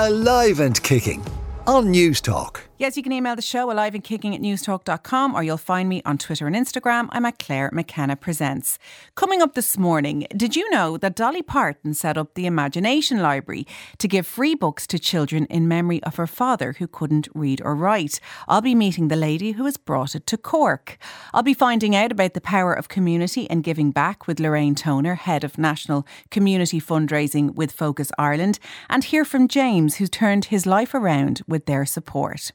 alive 0.00 0.60
and 0.60 0.82
kicking 0.82 1.22
on 1.66 1.92
Newstalk. 1.92 2.69
Yes, 2.80 2.96
you 2.96 3.02
can 3.02 3.12
email 3.12 3.36
the 3.36 3.42
show 3.42 3.70
alive 3.70 3.94
and 3.94 4.02
kicking 4.02 4.34
at 4.34 4.40
newstalk.com 4.40 5.34
or 5.34 5.42
you'll 5.42 5.58
find 5.58 5.86
me 5.86 6.00
on 6.06 6.16
Twitter 6.16 6.46
and 6.46 6.56
Instagram. 6.56 7.10
I'm 7.12 7.26
at 7.26 7.38
Clare 7.38 7.68
McKenna 7.74 8.16
Presents. 8.16 8.78
Coming 9.14 9.42
up 9.42 9.52
this 9.52 9.76
morning, 9.76 10.26
did 10.34 10.56
you 10.56 10.66
know 10.70 10.96
that 10.96 11.14
Dolly 11.14 11.42
Parton 11.42 11.92
set 11.92 12.16
up 12.16 12.32
the 12.32 12.46
Imagination 12.46 13.20
Library 13.20 13.66
to 13.98 14.08
give 14.08 14.26
free 14.26 14.54
books 14.54 14.86
to 14.86 14.98
children 14.98 15.44
in 15.50 15.68
memory 15.68 16.02
of 16.04 16.16
her 16.16 16.26
father 16.26 16.76
who 16.78 16.86
couldn't 16.86 17.28
read 17.34 17.60
or 17.62 17.74
write? 17.74 18.18
I'll 18.48 18.62
be 18.62 18.74
meeting 18.74 19.08
the 19.08 19.14
lady 19.14 19.52
who 19.52 19.66
has 19.66 19.76
brought 19.76 20.14
it 20.14 20.26
to 20.28 20.38
Cork. 20.38 20.96
I'll 21.34 21.42
be 21.42 21.52
finding 21.52 21.94
out 21.94 22.10
about 22.10 22.32
the 22.32 22.40
power 22.40 22.72
of 22.72 22.88
community 22.88 23.46
and 23.50 23.62
giving 23.62 23.90
back 23.90 24.26
with 24.26 24.40
Lorraine 24.40 24.74
Toner, 24.74 25.16
head 25.16 25.44
of 25.44 25.58
National 25.58 26.06
Community 26.30 26.80
Fundraising 26.80 27.54
with 27.54 27.72
Focus 27.72 28.10
Ireland, 28.16 28.58
and 28.88 29.04
hear 29.04 29.26
from 29.26 29.48
James, 29.48 29.96
who 29.96 30.06
turned 30.06 30.46
his 30.46 30.64
life 30.64 30.94
around 30.94 31.42
with 31.46 31.66
their 31.66 31.84
support. 31.84 32.52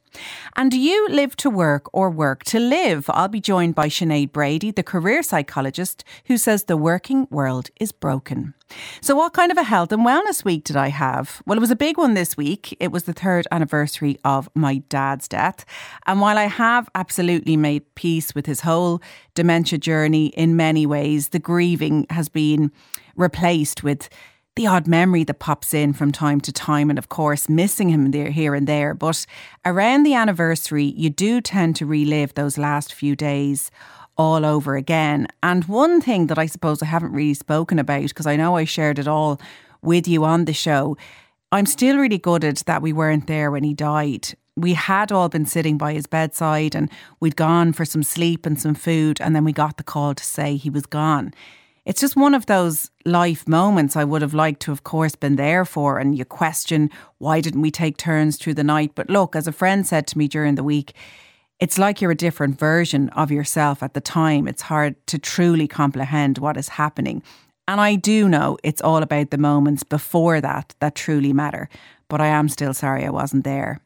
And 0.55 0.71
do 0.71 0.79
you 0.79 1.07
live 1.09 1.35
to 1.37 1.49
work 1.49 1.89
or 1.93 2.09
work 2.09 2.43
to 2.45 2.59
live? 2.59 3.09
I'll 3.09 3.27
be 3.27 3.41
joined 3.41 3.75
by 3.75 3.87
Sinéad 3.87 4.31
Brady, 4.31 4.71
the 4.71 4.83
career 4.83 5.23
psychologist, 5.23 6.03
who 6.25 6.37
says 6.37 6.63
the 6.63 6.77
working 6.77 7.27
world 7.29 7.69
is 7.79 7.91
broken. 7.91 8.53
So, 9.01 9.15
what 9.15 9.33
kind 9.33 9.51
of 9.51 9.57
a 9.57 9.63
health 9.63 9.91
and 9.91 10.05
wellness 10.05 10.43
week 10.43 10.63
did 10.63 10.75
I 10.75 10.89
have? 10.89 11.41
Well, 11.45 11.57
it 11.57 11.61
was 11.61 11.71
a 11.71 11.75
big 11.75 11.97
one 11.97 12.13
this 12.13 12.35
week. 12.35 12.75
It 12.79 12.91
was 12.91 13.03
the 13.03 13.13
third 13.13 13.47
anniversary 13.51 14.17
of 14.23 14.49
my 14.55 14.77
dad's 14.89 15.27
death. 15.27 15.65
And 16.07 16.19
while 16.19 16.37
I 16.37 16.45
have 16.45 16.89
absolutely 16.95 17.57
made 17.57 17.93
peace 17.95 18.33
with 18.33 18.45
his 18.45 18.61
whole 18.61 19.01
dementia 19.35 19.77
journey 19.77 20.27
in 20.27 20.55
many 20.55 20.85
ways, 20.85 21.29
the 21.29 21.39
grieving 21.39 22.07
has 22.09 22.27
been 22.27 22.71
replaced 23.15 23.83
with 23.83 24.09
the 24.55 24.67
odd 24.67 24.87
memory 24.87 25.25
that 25.25 25.39
pops 25.39 25.73
in 25.73 25.91
from 25.91 26.11
time 26.11 26.39
to 26.41 26.51
time, 26.51 26.89
and 26.89 26.97
of 26.97 27.09
course, 27.09 27.49
missing 27.49 27.89
him 27.89 28.11
there, 28.11 28.31
here 28.31 28.55
and 28.55 28.67
there. 28.67 28.93
But 28.93 29.25
around 29.65 30.03
the 30.03 30.13
anniversary, 30.13 30.93
you 30.95 31.09
do 31.09 31.41
tend 31.41 31.75
to 31.77 31.85
relive 31.85 32.33
those 32.33 32.57
last 32.57 32.93
few 32.93 33.15
days 33.17 33.69
all 34.17 34.45
over 34.45 34.77
again. 34.77 35.27
And 35.43 35.65
one 35.65 35.99
thing 35.99 36.27
that 36.27 36.39
I 36.39 36.45
suppose 36.45 36.81
I 36.81 36.85
haven't 36.85 37.11
really 37.11 37.33
spoken 37.33 37.79
about, 37.79 38.03
because 38.03 38.27
I 38.27 38.37
know 38.37 38.55
I 38.55 38.63
shared 38.63 38.97
it 38.97 39.09
all 39.09 39.41
with 39.81 40.07
you 40.07 40.23
on 40.23 40.45
the 40.45 40.53
show, 40.53 40.95
I'm 41.51 41.65
still 41.65 41.97
really 41.97 42.17
gutted 42.17 42.57
that 42.65 42.81
we 42.81 42.93
weren't 42.93 43.27
there 43.27 43.51
when 43.51 43.65
he 43.65 43.73
died. 43.73 44.35
We 44.55 44.73
had 44.73 45.11
all 45.11 45.27
been 45.27 45.45
sitting 45.45 45.77
by 45.77 45.91
his 45.93 46.07
bedside 46.07 46.75
and 46.75 46.89
we'd 47.19 47.35
gone 47.35 47.73
for 47.73 47.83
some 47.83 48.03
sleep 48.03 48.45
and 48.45 48.59
some 48.59 48.73
food, 48.73 49.19
and 49.19 49.35
then 49.35 49.43
we 49.43 49.51
got 49.51 49.75
the 49.75 49.83
call 49.83 50.15
to 50.15 50.23
say 50.23 50.55
he 50.55 50.69
was 50.69 50.85
gone 50.85 51.33
it's 51.85 52.01
just 52.01 52.15
one 52.15 52.33
of 52.33 52.47
those 52.47 52.89
life 53.05 53.47
moments 53.47 53.95
I 53.95 54.03
would 54.03 54.23
have 54.23 54.33
liked 54.33 54.61
to, 54.61 54.71
of 54.71 54.83
course, 54.83 55.15
been 55.15 55.35
there 55.35 55.65
for. 55.65 55.99
And 55.99 56.17
you 56.17 56.25
question 56.25 56.89
why 57.19 57.41
didn't 57.41 57.61
we 57.61 57.71
take 57.71 57.97
turns 57.97 58.37
through 58.37 58.55
the 58.55 58.63
night? 58.63 58.91
But 58.95 59.09
look, 59.09 59.35
as 59.35 59.47
a 59.47 59.51
friend 59.51 59.85
said 59.85 60.07
to 60.07 60.17
me 60.17 60.27
during 60.27 60.55
the 60.55 60.63
week, 60.63 60.93
it's 61.59 61.77
like 61.77 62.01
you're 62.01 62.11
a 62.11 62.15
different 62.15 62.59
version 62.59 63.09
of 63.09 63.31
yourself 63.31 63.81
at 63.81 63.93
the 63.93 64.01
time. 64.01 64.47
It's 64.47 64.63
hard 64.63 64.95
to 65.07 65.19
truly 65.19 65.67
comprehend 65.67 66.39
what 66.39 66.57
is 66.57 66.69
happening. 66.69 67.23
And 67.67 67.79
I 67.79 67.95
do 67.95 68.27
know 68.27 68.57
it's 68.63 68.81
all 68.81 69.01
about 69.01 69.29
the 69.29 69.37
moments 69.37 69.83
before 69.83 70.41
that 70.41 70.75
that 70.79 70.95
truly 70.95 71.33
matter. 71.33 71.69
But 72.09 72.19
I 72.19 72.27
am 72.27 72.49
still 72.49 72.73
sorry 72.73 73.05
I 73.05 73.09
wasn't 73.09 73.43
there. 73.43 73.79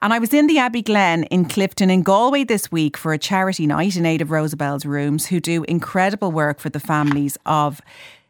And 0.00 0.12
I 0.12 0.18
was 0.18 0.34
in 0.34 0.46
the 0.46 0.58
Abbey 0.58 0.82
Glen 0.82 1.24
in 1.24 1.44
Clifden 1.44 1.90
in 1.90 2.02
Galway 2.02 2.44
this 2.44 2.72
week 2.72 2.96
for 2.96 3.12
a 3.12 3.18
charity 3.18 3.66
night 3.66 3.96
in 3.96 4.04
aid 4.04 4.20
of 4.20 4.28
Rosabel's 4.28 4.84
Rooms, 4.84 5.26
who 5.26 5.40
do 5.40 5.64
incredible 5.64 6.32
work 6.32 6.58
for 6.58 6.70
the 6.70 6.80
families 6.80 7.38
of 7.46 7.80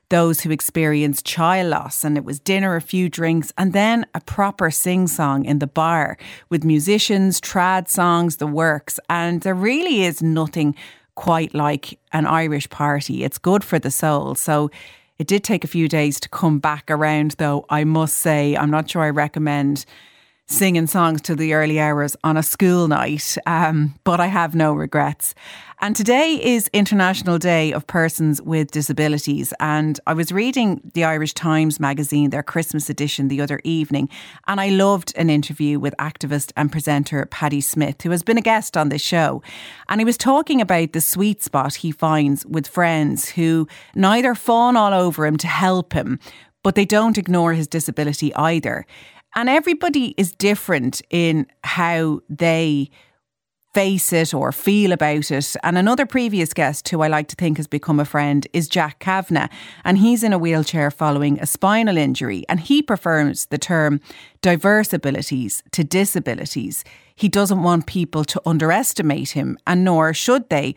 those 0.09 0.43
who 0.43 0.51
experience 0.51 1.23
child 1.23 1.71
loss. 1.71 2.05
And 2.05 2.19
it 2.19 2.25
was 2.25 2.39
dinner, 2.39 2.77
a 2.77 2.83
few 2.83 3.09
drinks, 3.09 3.51
and 3.57 3.73
then 3.73 4.05
a 4.15 4.21
proper 4.21 4.71
sing 4.71 5.07
song 5.07 5.47
in 5.47 5.59
the 5.59 5.67
bar 5.67 6.19
with 6.51 6.65
musicians, 6.65 7.41
trad 7.41 7.89
songs, 7.89 8.37
the 8.37 8.47
works. 8.47 9.01
And 9.09 9.41
there 9.41 9.55
really 9.55 10.05
is 10.05 10.23
nothing 10.23 10.75
quite 11.15 11.55
like 11.55 11.99
an 12.13 12.27
Irish 12.27 12.69
party. 12.69 13.25
It's 13.25 13.39
good 13.39 13.65
for 13.65 13.79
the 13.79 13.91
soul. 13.91 14.35
So 14.35 14.71
it 15.19 15.27
did 15.27 15.45
take 15.45 15.65
a 15.65 15.69
few 15.69 15.89
days 15.89 16.21
to 16.21 16.29
come 16.29 16.59
back 16.59 16.91
around, 16.91 17.37
though, 17.39 17.65
I 17.71 17.85
must 17.85 18.19
say. 18.19 18.57
I'm 18.57 18.71
not 18.71 18.91
sure 18.91 19.03
I 19.03 19.11
recommend 19.11 19.87
singing 20.47 20.87
songs 20.87 21.23
to 21.23 21.35
the 21.35 21.55
early 21.55 21.81
hours 21.81 22.17
on 22.25 22.37
a 22.37 22.43
school 22.43 22.89
night, 22.89 23.37
um, 23.47 23.95
but 24.05 24.21
I 24.21 24.27
have 24.27 24.55
no 24.55 24.75
regrets. 24.75 25.35
And 25.81 25.97
today 25.97 26.35
is 26.41 26.69
International 26.73 27.39
Day 27.39 27.73
of 27.73 27.87
Persons 27.87 28.41
with 28.43 28.71
Disabilities. 28.71 29.53
And 29.59 29.99
I 30.07 30.15
was 30.15 30.31
reading 30.31 30.81
the 30.95 31.05
Irish 31.05 31.33
Times 31.33 31.81
magazine, 31.81 32.31
their 32.31 32.43
Christmas 32.43 32.89
edition, 32.89 33.29
the 33.29 33.41
other 33.41 33.61
evening, 33.65 34.09
and 34.47 34.61
I 34.61 34.69
loved 34.69 35.13
an 35.17 35.31
interview 35.31 35.81
with 35.81 35.95
activist 35.99 36.53
and 36.57 36.71
presenter 36.71 37.27
Paddy 37.27 37.61
Smyth, 37.61 38.03
who 38.03 38.11
has 38.11 38.23
been 38.23 38.39
a 38.39 38.43
guest 38.43 38.77
on 38.77 38.91
this 38.91 39.03
show. 39.03 39.43
And 39.89 40.01
he 40.01 40.05
was 40.05 40.19
talking 40.19 40.61
about 40.61 40.93
the 40.93 41.01
sweet 41.01 41.43
spot 41.43 41.75
he 41.75 41.91
finds 41.91 42.47
with 42.47 42.69
friends 42.69 43.31
who 43.31 43.67
neither 43.95 44.35
fawn 44.35 44.77
all 44.77 44.93
over 44.93 45.27
him 45.27 45.37
to 45.39 45.49
help 45.49 45.95
him, 45.95 46.21
but 46.63 46.75
they 46.75 46.85
don't 46.85 47.19
ignore 47.19 47.55
his 47.55 47.67
disability 47.67 48.35
either. 48.35 48.87
And 49.35 49.49
everybody 49.49 50.15
is 50.17 50.35
different 50.35 51.03
in 51.11 51.47
how 51.65 52.21
they 52.29 52.91
face 53.73 54.13
it 54.13 54.35
or 54.35 54.53
feel 54.53 54.93
about 54.93 55.31
it. 55.31 55.57
And 55.63 55.79
another 55.79 56.05
previous 56.05 56.53
guest 56.53 56.89
who 56.91 57.01
I 57.01 57.09
like 57.09 57.29
to 57.29 57.37
think 57.37 57.57
has 57.57 57.67
become 57.67 57.99
a 57.99 58.05
friend 58.05 58.47
is 58.53 58.69
Jack 58.69 58.99
Kavanagh. 58.99 59.49
And 59.85 59.97
he's 59.97 60.23
in 60.23 60.35
a 60.35 60.39
wheelchair 60.39 60.91
following 60.91 61.41
a 61.41 61.47
spinal 61.47 61.97
injury. 61.97 62.45
And 62.51 62.61
he 62.61 62.83
prefers 62.83 63.47
the 63.47 63.57
term 63.59 64.01
diverse 64.43 64.93
abilities 64.93 65.63
to 65.73 65.85
disabilities. 65.85 66.85
He 67.15 67.29
doesn't 67.29 67.63
want 67.63 67.87
people 67.87 68.25
to 68.25 68.43
underestimate 68.45 69.31
him, 69.31 69.59
and 69.67 69.85
nor 69.85 70.13
should 70.13 70.51
they. 70.51 70.75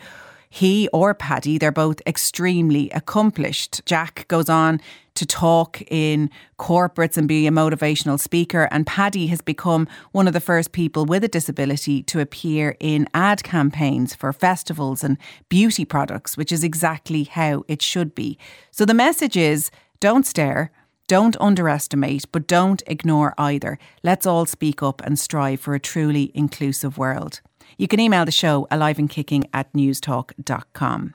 He 0.49 0.87
or 0.93 1.13
Paddy, 1.13 1.57
they're 1.57 1.71
both 1.71 2.01
extremely 2.07 2.89
accomplished. 2.91 3.85
Jack 3.85 4.25
goes 4.29 4.47
on 4.47 4.79
to 5.15 5.25
talk 5.25 5.81
in 5.87 6.29
corporates 6.59 7.17
and 7.17 7.27
be 7.27 7.47
a 7.47 7.51
motivational 7.51 8.19
speaker. 8.19 8.67
And 8.71 8.85
Paddy 8.85 9.27
has 9.27 9.41
become 9.41 9.87
one 10.11 10.27
of 10.27 10.33
the 10.33 10.39
first 10.39 10.71
people 10.71 11.05
with 11.05 11.23
a 11.23 11.27
disability 11.27 12.03
to 12.03 12.19
appear 12.19 12.75
in 12.79 13.07
ad 13.13 13.43
campaigns 13.43 14.13
for 14.13 14.31
festivals 14.31 15.03
and 15.03 15.17
beauty 15.49 15.85
products, 15.85 16.37
which 16.37 16.51
is 16.51 16.63
exactly 16.63 17.23
how 17.23 17.63
it 17.67 17.81
should 17.81 18.13
be. 18.13 18.37
So 18.71 18.85
the 18.85 18.93
message 18.93 19.37
is 19.37 19.71
don't 19.99 20.25
stare. 20.25 20.71
Don't 21.07 21.37
underestimate, 21.39 22.25
but 22.31 22.47
don't 22.47 22.81
ignore 22.87 23.35
either. 23.37 23.77
Let's 24.01 24.25
all 24.25 24.47
speak 24.47 24.81
up 24.81 25.03
and 25.03 25.19
strive 25.19 25.59
for 25.59 25.75
a 25.75 25.79
truly 25.79 26.31
inclusive 26.33 26.97
world. 26.97 27.41
You 27.77 27.87
can 27.87 27.99
email 27.99 28.25
the 28.25 28.31
show 28.31 28.67
alive 28.71 28.99
and 28.99 29.09
kicking 29.09 29.45
at 29.53 29.71
newstalk.com. 29.73 31.13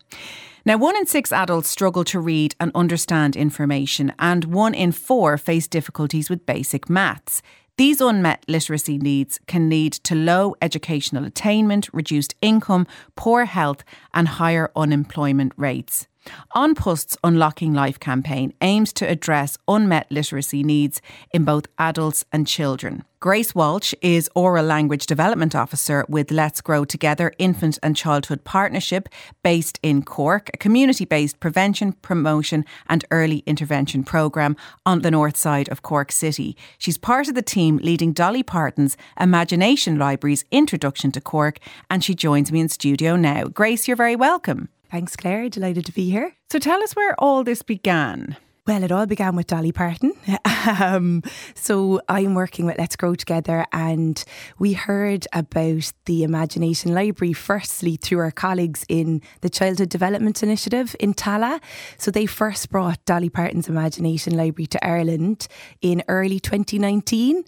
Now, 0.65 0.77
one 0.77 0.97
in 0.97 1.07
six 1.07 1.33
adults 1.33 1.71
struggle 1.71 2.05
to 2.05 2.21
read 2.21 2.55
and 2.61 2.71
understand 2.75 3.35
information, 3.35 4.13
and 4.19 4.45
one 4.45 4.75
in 4.75 4.93
four 4.93 5.39
face 5.39 5.67
difficulties 5.67 6.29
with 6.29 6.45
basic 6.45 6.91
maths. 6.91 7.43
These 7.79 8.03
unmet 8.03 8.45
literacy 8.47 8.99
needs 8.99 9.41
can 9.47 9.71
lead 9.71 9.95
to 10.05 10.15
low 10.15 10.55
educational 10.61 11.25
attainment, 11.25 11.89
reduced 11.95 12.35
income, 12.43 12.87
poor 13.17 13.47
health, 13.47 13.85
and 14.13 14.29
higher 14.29 14.71
unemployment 14.77 15.55
rates. 15.57 16.07
An 16.55 16.75
Post's 16.75 17.17
Unlocking 17.25 17.73
Life 17.73 17.99
campaign 17.99 18.53
aims 18.61 18.93
to 18.95 19.09
address 19.09 19.57
unmet 19.67 20.11
literacy 20.11 20.63
needs 20.63 21.01
in 21.33 21.45
both 21.45 21.67
adults 21.79 22.25
and 22.33 22.47
children. 22.47 23.05
Grace 23.21 23.55
Walsh 23.55 23.93
is 24.01 24.31
Oral 24.35 24.65
Language 24.65 25.07
Development 25.07 25.55
Officer 25.55 26.07
with 26.09 26.31
Let's 26.31 26.61
Grow 26.61 26.85
Together 26.85 27.33
Infant 27.39 27.79
and 27.83 27.95
Childhood 27.95 28.45
Partnership 28.45 29.09
based 29.43 29.79
in 29.83 30.03
Cork, 30.03 30.51
a 30.55 30.57
community 30.57 31.05
based 31.05 31.39
prevention, 31.39 31.93
promotion, 31.93 32.65
and 32.89 33.05
early 33.11 33.43
intervention 33.47 34.05
programme 34.05 34.57
on 34.87 35.03
the 35.03 35.11
north 35.11 35.37
side 35.37 35.69
of 35.69 35.83
Cork 35.83 36.13
City. 36.13 36.57
She's 36.79 36.97
part 36.97 37.29
of 37.29 37.35
the 37.35 37.43
team 37.43 37.77
leading 37.79 38.13
Dolly 38.13 38.43
Parton's 38.43 38.97
Imagination 39.19 39.99
Library's 39.99 40.45
introduction 40.51 41.13
to 41.13 41.21
Cork, 41.21 41.59
and 41.91 42.03
she 42.03 42.15
joins 42.15 42.51
me 42.51 42.61
in 42.61 42.69
studio 42.69 43.17
now. 43.17 43.45
Grace, 43.45 43.87
you're 43.87 43.97
very 43.97 44.17
welcome. 44.17 44.71
Thanks, 44.91 45.17
Clare. 45.17 45.49
Delighted 45.49 45.87
to 45.87 45.93
be 45.93 46.11
here. 46.11 46.35
So 46.51 46.59
tell 46.59 46.83
us 46.83 46.97
where 46.97 47.15
all 47.19 47.45
this 47.45 47.63
began. 47.63 48.37
Well, 48.67 48.85
it 48.85 48.93
all 48.93 49.07
began 49.07 49.37
with 49.37 49.47
Dolly 49.47 49.73
Parton. 49.73 50.13
um, 50.81 51.23
so 51.55 52.01
I'm 52.09 52.35
working 52.35 52.67
with 52.67 52.79
Let's 52.79 52.95
Grow 52.95 53.15
Together, 53.15 53.65
and 53.73 54.23
we 54.59 54.75
heard 54.75 55.27
about 55.33 55.93
the 56.05 56.23
Imagination 56.23 56.95
Library 56.95 57.33
firstly 57.33 57.97
through 57.97 58.19
our 58.19 58.31
colleagues 58.31 58.85
in 58.89 59.23
the 59.41 59.51
Childhood 59.51 59.89
Development 59.89 60.41
Initiative 60.43 60.95
in 61.01 61.15
Tallaght. 61.15 61.61
So 61.99 62.11
they 62.11 62.27
first 62.27 62.71
brought 62.71 63.05
Dolly 63.07 63.31
Parton's 63.31 63.69
Imagination 63.69 64.37
Library 64.37 64.67
to 64.69 64.87
Ireland 64.87 65.49
in 65.81 66.05
early 66.07 66.39
2019. 66.39 67.45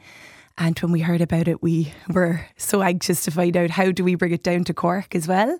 And 0.58 0.78
when 0.78 0.92
we 0.92 1.00
heard 1.00 1.20
about 1.20 1.48
it, 1.48 1.62
we 1.62 1.92
were 2.08 2.46
so 2.56 2.82
anxious 2.82 3.24
to 3.24 3.30
find 3.30 3.56
out 3.56 3.70
how 3.70 3.90
do 3.90 4.04
we 4.04 4.14
bring 4.14 4.32
it 4.32 4.42
down 4.42 4.64
to 4.64 4.74
Cork 4.74 5.14
as 5.14 5.26
well. 5.26 5.58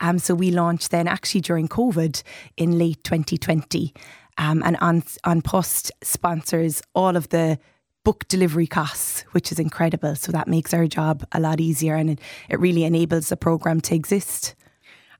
Um, 0.00 0.18
so 0.18 0.34
we 0.34 0.50
launched 0.50 0.90
then 0.90 1.08
actually 1.08 1.40
during 1.40 1.68
COVID 1.68 2.22
in 2.56 2.78
late 2.78 3.02
2020. 3.04 3.94
Um, 4.36 4.62
and 4.64 4.76
on 4.78 5.02
An 5.24 5.42
Post 5.42 5.92
sponsors 6.02 6.82
all 6.94 7.16
of 7.16 7.28
the 7.28 7.58
book 8.04 8.28
delivery 8.28 8.66
costs, 8.66 9.22
which 9.32 9.50
is 9.50 9.58
incredible. 9.58 10.14
So 10.14 10.30
that 10.32 10.48
makes 10.48 10.74
our 10.74 10.86
job 10.86 11.24
a 11.32 11.40
lot 11.40 11.60
easier 11.60 11.94
and 11.94 12.10
it, 12.10 12.20
it 12.50 12.60
really 12.60 12.84
enables 12.84 13.28
the 13.28 13.36
programme 13.36 13.80
to 13.82 13.94
exist. 13.94 14.54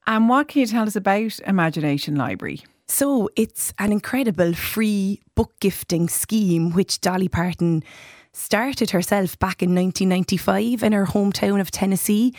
And 0.07 0.29
what 0.29 0.49
can 0.49 0.61
you 0.61 0.67
tell 0.67 0.87
us 0.87 0.97
about 0.97 1.39
Imagination 1.47 2.17
Library? 2.17 2.63
So 2.87 3.31
it's 3.37 3.73
an 3.79 3.91
incredible 3.93 4.53
free 4.53 5.23
book 5.35 5.55
gifting 5.61 6.09
scheme 6.09 6.73
which 6.73 7.01
Dolly 7.01 7.29
Parton 7.29 7.83
started 8.35 8.91
herself 8.91 9.39
back 9.39 9.63
in 9.63 9.75
1995 9.75 10.83
in 10.83 10.93
her 10.93 11.07
hometown 11.07 11.61
of 11.61 11.71
Tennessee. 11.71 12.35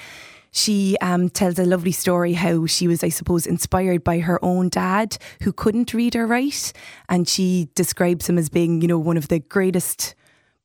She 0.52 0.96
um, 1.02 1.30
tells 1.30 1.60
a 1.60 1.66
lovely 1.66 1.92
story 1.92 2.34
how 2.34 2.66
she 2.66 2.88
was, 2.88 3.04
I 3.04 3.10
suppose, 3.10 3.46
inspired 3.46 4.04
by 4.04 4.20
her 4.20 4.44
own 4.44 4.70
dad 4.70 5.18
who 5.42 5.52
couldn't 5.52 5.94
read 5.94 6.16
or 6.16 6.28
write. 6.28 6.72
And 7.10 7.28
she 7.28 7.70
describes 7.76 8.30
him 8.30 8.38
as 8.38 8.50
being, 8.50 8.82
you 8.82 8.88
know, 8.88 9.00
one 9.00 9.18
of 9.18 9.28
the 9.28 9.40
greatest 9.40 10.16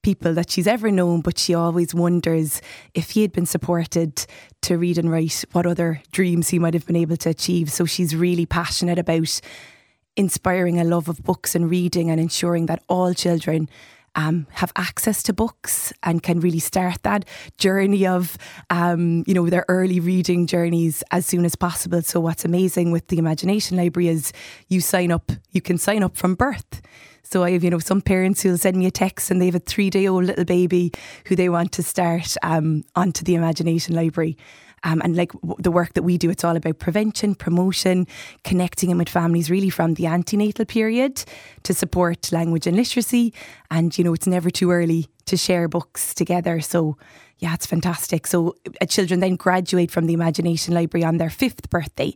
people 0.03 0.33
that 0.35 0.51
she's 0.51 0.67
ever 0.67 0.91
known, 0.91 1.21
but 1.21 1.39
she 1.39 1.55
always 1.55 1.95
wonders 1.95 2.63
if 2.95 3.11
he 3.11 3.23
had 3.23 3.33
been 3.33 3.47
supported 3.47 4.27
to 4.63 4.79
read 4.79 4.97
and 4.97 5.11
write, 5.11 5.45
what 5.53 5.67
other 5.67 6.01
dreams 6.13 6.49
he 6.49 6.59
might 6.59 6.75
have 6.75 6.87
been 6.87 6.97
able 6.97 7.17
to 7.19 7.31
achieve. 7.31 7.71
So 7.71 7.85
she's 7.85 8.17
really 8.17 8.47
passionate 8.47 8.99
about 8.99 9.41
inspiring 10.17 10.81
a 10.81 10.85
love 10.85 11.09
of 11.09 11.23
books 11.23 11.55
and 11.55 11.71
reading 11.71 12.11
and 12.11 12.21
ensuring 12.21 12.67
that 12.67 12.83
all 12.89 13.13
children 13.15 13.69
um, 14.15 14.47
have 14.51 14.73
access 14.77 15.23
to 15.25 15.33
books 15.33 15.93
and 16.03 16.23
can 16.23 16.41
really 16.41 16.59
start 16.59 17.03
that 17.03 17.25
journey 17.59 18.07
of, 18.07 18.37
um, 18.71 19.25
you 19.27 19.35
know, 19.35 19.49
their 19.49 19.65
early 19.69 20.01
reading 20.01 20.47
journeys 20.47 21.03
as 21.11 21.27
soon 21.27 21.45
as 21.45 21.55
possible. 21.55 22.03
So, 22.03 22.21
what's 22.21 22.45
amazing 22.45 22.93
with 22.93 23.09
the 23.09 23.19
Imagination 23.19 23.77
Library 23.77 24.09
is 24.09 24.33
you 24.69 24.81
sign 24.81 25.13
up, 25.13 25.33
you 25.51 25.61
can 25.61 25.79
sign 25.79 26.03
up 26.03 26.17
from 26.17 26.35
birth. 26.35 26.83
So 27.23 27.45
I 27.45 27.53
have, 27.53 27.63
you 27.63 27.71
know, 27.71 27.79
some 27.79 28.01
parents 28.01 28.43
who'll 28.43 28.59
send 28.59 28.77
me 28.77 28.87
a 28.87 28.91
text 28.91 29.31
and 29.31 29.41
they 29.41 29.47
have 29.47 29.55
a 29.55 29.61
three 29.61 29.89
day 29.89 30.09
old 30.09 30.25
little 30.25 30.45
baby 30.45 30.91
who 31.27 31.37
they 31.37 31.49
want 31.49 31.71
to 31.73 31.83
start 31.83 32.35
um, 32.43 32.83
onto 32.97 33.25
the 33.25 33.35
Imagination 33.35 33.95
Library. 33.95 34.37
Um, 34.83 35.01
and 35.05 35.17
like 35.17 35.33
w- 35.33 35.57
the 35.59 35.71
work 35.71 35.93
that 35.95 36.03
we 36.03 36.17
do, 36.17 36.31
it's 36.31 36.45
all 36.45 36.57
about 36.57 36.79
prevention, 36.79 37.35
promotion, 37.35 38.07
connecting 38.45 38.89
them 38.89 38.99
with 38.99 39.09
families 39.09 39.51
really 39.51 39.71
from 39.71 39.95
the 39.95 40.07
antenatal 40.07 40.65
period 40.65 41.25
to 41.65 41.75
support 41.75 42.33
language 42.33 42.67
and 42.67 42.77
literacy. 42.77 43.35
And, 43.71 43.97
you 43.97 44.05
know, 44.05 44.15
it's 44.15 44.27
never 44.27 44.51
too 44.51 44.71
early 44.71 45.07
to 45.27 45.37
share 45.37 45.69
books 45.69 46.15
together. 46.15 46.61
So, 46.61 46.97
yeah, 47.39 47.55
it's 47.55 47.67
fantastic. 47.67 48.27
So, 48.27 48.55
uh, 48.81 48.87
children 48.87 49.21
then 49.21 49.37
graduate 49.37 49.91
from 49.91 50.07
the 50.07 50.13
Imagination 50.13 50.75
Library 50.75 51.05
on 51.05 51.17
their 51.17 51.31
fifth 51.31 51.71
birthday. 51.71 52.15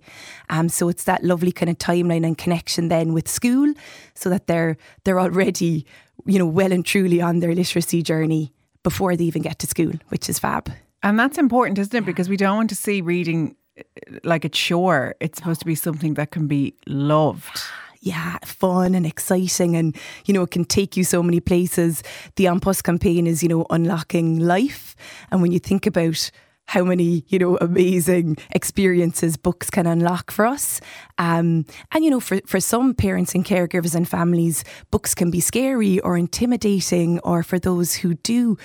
Um, 0.51 0.69
so 0.69 0.89
it's 0.89 1.05
that 1.05 1.25
lovely 1.25 1.53
kind 1.53 1.71
of 1.71 1.79
timeline 1.79 2.27
and 2.27 2.37
connection 2.37 2.89
then 2.89 3.15
with 3.15 3.29
school, 3.29 3.73
so 4.15 4.29
that 4.31 4.47
they're 4.47 4.77
they're 5.05 5.21
already, 5.21 5.87
you 6.27 6.39
know, 6.39 6.47
well 6.47 6.73
and 6.73 6.85
truly 6.85 7.23
on 7.23 7.41
their 7.41 7.55
literacy 7.55 8.03
journey 8.03 8.53
before 8.83 9.17
they 9.17 9.25
even 9.25 9.43
get 9.43 9.59
to 9.61 9.67
school, 9.67 9.93
which 10.09 10.29
is 10.29 10.39
fab. 10.39 10.71
And 11.05 11.19
that's 11.19 11.37
important, 11.37 11.79
isn't 11.79 11.95
it? 11.95 12.07
Because 12.07 12.31
we 12.31 12.39
don't 12.39 12.57
want 12.57 12.71
to 12.71 12.75
see 12.75 13.03
reading 13.03 13.57
uh, 13.79 13.83
like 14.25 14.47
a 14.47 14.49
chore. 14.49 15.15
It's 15.21 15.39
supposed 15.39 15.61
to 15.61 15.67
be 15.67 15.75
something 15.75 16.15
that 16.15 16.31
can 16.31 16.47
be 16.47 16.75
loved. 16.87 17.63
yeah, 18.01 18.39
fun 18.43 18.95
and 18.95 19.07
exciting, 19.07 19.77
and 19.77 19.95
you 20.25 20.33
know, 20.33 20.43
it 20.43 20.51
can 20.51 20.65
take 20.65 20.97
you 20.97 21.05
so 21.05 21.23
many 21.23 21.41
places. 21.41 22.03
The 22.37 22.47
An 22.47 22.59
Post 22.59 22.85
campaign 22.85 23.27
is, 23.27 23.43
you 23.43 23.51
know, 23.51 23.67
unlocking 23.69 24.41
life, 24.41 24.97
and 25.31 25.43
when 25.43 25.53
you 25.53 25.59
think 25.59 25.87
about 25.87 26.31
how 26.67 26.83
many 26.83 27.25
you 27.29 27.39
know 27.39 27.59
amazing 27.61 28.39
experiences 28.53 29.37
books 29.37 29.69
can 29.69 29.87
unlock 29.87 30.31
for 30.31 30.47
us 30.47 30.81
um, 31.19 31.67
and 31.93 32.05
you 32.05 32.11
know 32.11 32.21
for, 32.21 32.41
for 32.47 32.59
some 32.59 32.95
parents 32.95 33.35
and 33.35 33.45
caregivers 33.45 33.95
and 33.95 34.09
families 34.09 34.65
books 34.91 35.15
can 35.15 35.31
be 35.31 35.41
scary 35.41 36.01
or 36.01 36.17
intimidating 36.17 37.19
or 37.21 37.43
for 37.43 37.59
those 37.59 37.97
who 37.97 38.15
do 38.15 38.57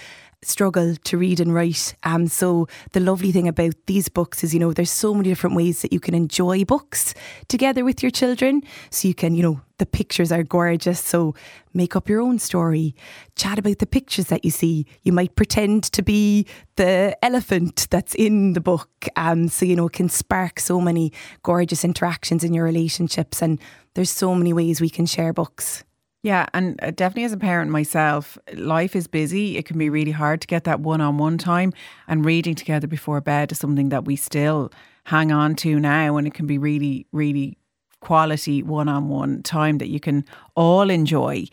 struggle 0.42 0.96
to 0.96 1.18
read 1.18 1.40
and 1.40 1.54
write. 1.54 1.96
Um, 2.04 2.28
so 2.28 2.68
the 2.92 3.00
lovely 3.00 3.32
thing 3.32 3.48
about 3.48 3.74
these 3.88 4.10
books 4.10 4.44
is, 4.44 4.54
you 4.54 4.60
know, 4.60 4.74
there's 4.74 4.92
so 4.92 5.14
many 5.14 5.30
different 5.30 5.56
ways 5.56 5.82
that 5.82 5.92
you 5.92 6.00
can 6.00 6.14
enjoy 6.14 6.64
books 6.64 7.14
together 7.48 7.84
with 7.84 8.02
your 8.02 8.12
children. 8.12 8.62
So 8.90 9.08
you 9.08 9.14
can, 9.14 9.36
you 9.36 9.44
know, 9.44 9.62
the 9.80 9.86
pictures 9.86 10.32
are 10.32 10.44
gorgeous. 10.44 11.00
So 11.00 11.36
make 11.74 11.96
up 11.96 12.10
your 12.10 12.22
own 12.22 12.40
story, 12.40 12.96
chat 13.36 13.60
about 13.60 13.80
the 13.80 13.86
pictures 13.86 14.28
that 14.28 14.46
you 14.46 14.52
see. 14.52 14.86
You 15.04 15.14
might 15.14 15.36
pretend 15.36 15.84
to 15.92 16.02
be 16.02 16.46
the 16.76 17.18
elephant 17.22 17.88
that's 17.90 18.16
in 18.16 18.54
the 18.54 18.62
book. 18.62 19.08
Um, 19.16 19.48
so, 19.48 19.66
you 19.66 19.76
know, 19.76 19.88
it 19.88 19.94
can 19.94 20.10
spark 20.10 20.60
so 20.60 20.80
many 20.80 21.12
gorgeous 21.44 21.84
interactions 21.84 22.44
in 22.44 22.54
your 22.54 22.66
relationships. 22.66 23.42
And 23.42 23.60
there's 23.94 24.12
so 24.12 24.36
many 24.36 24.54
ways 24.54 24.80
we 24.80 24.90
can 24.90 25.06
share 25.06 25.34
books. 25.34 25.84
Yeah, 26.22 26.48
and 26.54 26.78
uh, 26.84 26.92
definitely 26.92 27.24
as 27.24 27.34
a 27.34 27.38
parent 27.38 27.72
myself, 27.72 28.38
life 28.54 28.96
is 28.96 29.08
busy. 29.08 29.58
It 29.58 29.66
can 29.66 29.78
be 29.78 29.90
really 29.90 30.12
hard 30.12 30.42
to 30.42 30.48
get 30.48 30.66
that 30.66 30.82
one 30.82 31.00
on 31.00 31.18
one 31.18 31.38
time. 31.38 31.72
And 32.08 32.26
reading 32.26 32.56
together 32.56 32.88
before 32.88 33.22
bed 33.22 33.52
is 33.52 33.60
something 33.60 33.90
that 33.90 34.06
we 34.06 34.16
still 34.18 34.72
hang 35.06 35.32
on 35.32 35.56
to 35.56 35.80
now. 35.80 36.18
And 36.18 36.28
it 36.28 36.34
can 36.34 36.46
be 36.46 36.58
really, 36.58 37.08
really 37.14 37.58
quality 38.02 38.64
one 38.64 38.90
on 38.90 39.08
one 39.08 39.44
time 39.44 39.78
that 39.78 39.88
you 39.88 40.00
can 40.00 40.26
all 40.56 40.90
enjoy. 40.90 41.46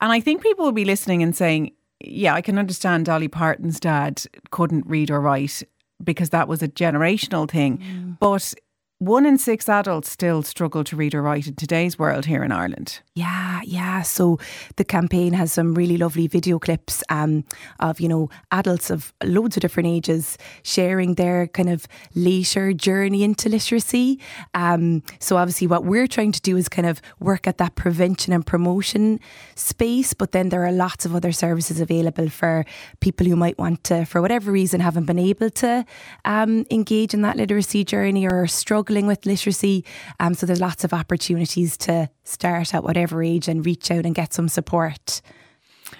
And 0.00 0.12
I 0.12 0.20
think 0.20 0.42
people 0.42 0.64
will 0.64 0.72
be 0.72 0.84
listening 0.84 1.22
and 1.22 1.36
saying, 1.36 1.72
yeah, 2.00 2.34
I 2.34 2.40
can 2.40 2.58
understand 2.58 3.06
Dolly 3.06 3.28
Parton's 3.28 3.80
dad 3.80 4.22
couldn't 4.50 4.86
read 4.86 5.10
or 5.10 5.20
write 5.20 5.62
because 6.02 6.30
that 6.30 6.48
was 6.48 6.62
a 6.62 6.68
generational 6.68 7.50
thing. 7.50 7.78
Mm. 7.78 8.18
But 8.20 8.54
one 8.98 9.24
in 9.24 9.38
six 9.38 9.68
adults 9.68 10.10
still 10.10 10.42
struggle 10.42 10.82
to 10.82 10.96
read 10.96 11.14
or 11.14 11.22
write 11.22 11.46
in 11.46 11.54
today's 11.54 11.98
world 11.98 12.26
here 12.26 12.42
in 12.42 12.50
Ireland. 12.50 12.98
Yeah, 13.14 13.60
yeah. 13.64 14.02
So 14.02 14.38
the 14.74 14.84
campaign 14.84 15.34
has 15.34 15.52
some 15.52 15.74
really 15.74 15.96
lovely 15.96 16.26
video 16.26 16.58
clips 16.58 17.04
um, 17.08 17.44
of, 17.78 18.00
you 18.00 18.08
know, 18.08 18.28
adults 18.50 18.90
of 18.90 19.12
loads 19.22 19.56
of 19.56 19.60
different 19.60 19.88
ages 19.88 20.36
sharing 20.64 21.14
their 21.14 21.46
kind 21.46 21.68
of 21.68 21.86
later 22.16 22.72
journey 22.72 23.22
into 23.22 23.48
literacy. 23.48 24.18
Um, 24.54 25.04
so 25.20 25.36
obviously, 25.36 25.68
what 25.68 25.84
we're 25.84 26.08
trying 26.08 26.32
to 26.32 26.40
do 26.40 26.56
is 26.56 26.68
kind 26.68 26.86
of 26.86 27.00
work 27.20 27.46
at 27.46 27.58
that 27.58 27.76
prevention 27.76 28.32
and 28.32 28.44
promotion 28.44 29.20
space, 29.54 30.12
but 30.12 30.32
then 30.32 30.48
there 30.48 30.64
are 30.64 30.72
lots 30.72 31.06
of 31.06 31.14
other 31.14 31.30
services 31.30 31.80
available 31.80 32.28
for 32.28 32.64
people 32.98 33.26
who 33.26 33.36
might 33.36 33.58
want 33.58 33.84
to, 33.84 34.04
for 34.06 34.20
whatever 34.20 34.50
reason, 34.50 34.80
haven't 34.80 35.06
been 35.06 35.20
able 35.20 35.50
to 35.50 35.84
um, 36.24 36.66
engage 36.70 37.14
in 37.14 37.22
that 37.22 37.36
literacy 37.36 37.84
journey 37.84 38.26
or 38.26 38.48
struggle 38.48 38.87
struggling 38.88 39.06
with 39.06 39.26
literacy. 39.26 39.84
Um, 40.18 40.32
so 40.32 40.46
there's 40.46 40.62
lots 40.62 40.82
of 40.82 40.94
opportunities 40.94 41.76
to 41.76 42.08
start 42.24 42.74
at 42.74 42.82
whatever 42.82 43.22
age 43.22 43.46
and 43.46 43.66
reach 43.66 43.90
out 43.90 44.06
and 44.06 44.14
get 44.14 44.32
some 44.32 44.48
support. 44.48 45.20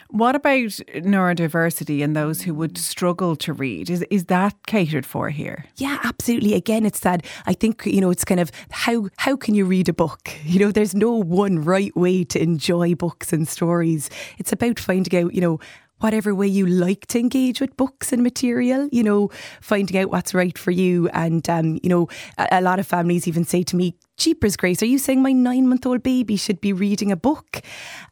What 0.08 0.34
about 0.34 0.80
neurodiversity 0.94 2.02
and 2.02 2.16
those 2.16 2.42
who 2.42 2.54
would 2.54 2.78
struggle 2.78 3.36
to 3.36 3.52
read? 3.52 3.90
Is 3.90 4.02
is 4.10 4.24
that 4.26 4.54
catered 4.66 5.04
for 5.04 5.28
here? 5.28 5.66
Yeah, 5.76 5.98
absolutely. 6.02 6.54
Again, 6.54 6.86
it's 6.86 7.00
that 7.00 7.26
I 7.46 7.52
think 7.52 7.84
you 7.84 8.00
know 8.00 8.10
it's 8.10 8.24
kind 8.24 8.40
of 8.40 8.50
how 8.70 9.08
how 9.18 9.36
can 9.36 9.54
you 9.54 9.66
read 9.66 9.88
a 9.88 9.92
book? 9.92 10.30
You 10.44 10.60
know, 10.60 10.72
there's 10.72 10.94
no 10.94 11.12
one 11.12 11.62
right 11.62 11.94
way 11.94 12.24
to 12.24 12.42
enjoy 12.42 12.94
books 12.94 13.34
and 13.34 13.46
stories. 13.46 14.08
It's 14.38 14.52
about 14.52 14.78
finding 14.80 15.24
out, 15.24 15.34
you 15.34 15.42
know, 15.42 15.60
whatever 16.00 16.34
way 16.34 16.46
you 16.46 16.66
like 16.66 17.06
to 17.08 17.18
engage 17.18 17.60
with 17.60 17.76
books 17.76 18.12
and 18.12 18.22
material, 18.22 18.88
you 18.92 19.02
know, 19.02 19.30
finding 19.60 19.96
out 19.98 20.10
what's 20.10 20.34
right 20.34 20.56
for 20.56 20.70
you. 20.70 21.08
And, 21.08 21.48
um, 21.48 21.78
you 21.82 21.88
know, 21.88 22.08
a, 22.36 22.48
a, 22.52 22.60
lot 22.60 22.78
of 22.78 22.86
families 22.86 23.26
even 23.26 23.44
say 23.44 23.62
to 23.64 23.76
me, 23.76 23.96
Jeepers 24.16 24.56
Grace, 24.56 24.82
are 24.82 24.86
you 24.86 24.98
saying 24.98 25.22
my 25.22 25.32
nine 25.32 25.68
month 25.68 25.86
old 25.86 26.02
baby 26.02 26.36
should 26.36 26.60
be 26.60 26.72
reading 26.72 27.12
a 27.12 27.16
book? 27.16 27.60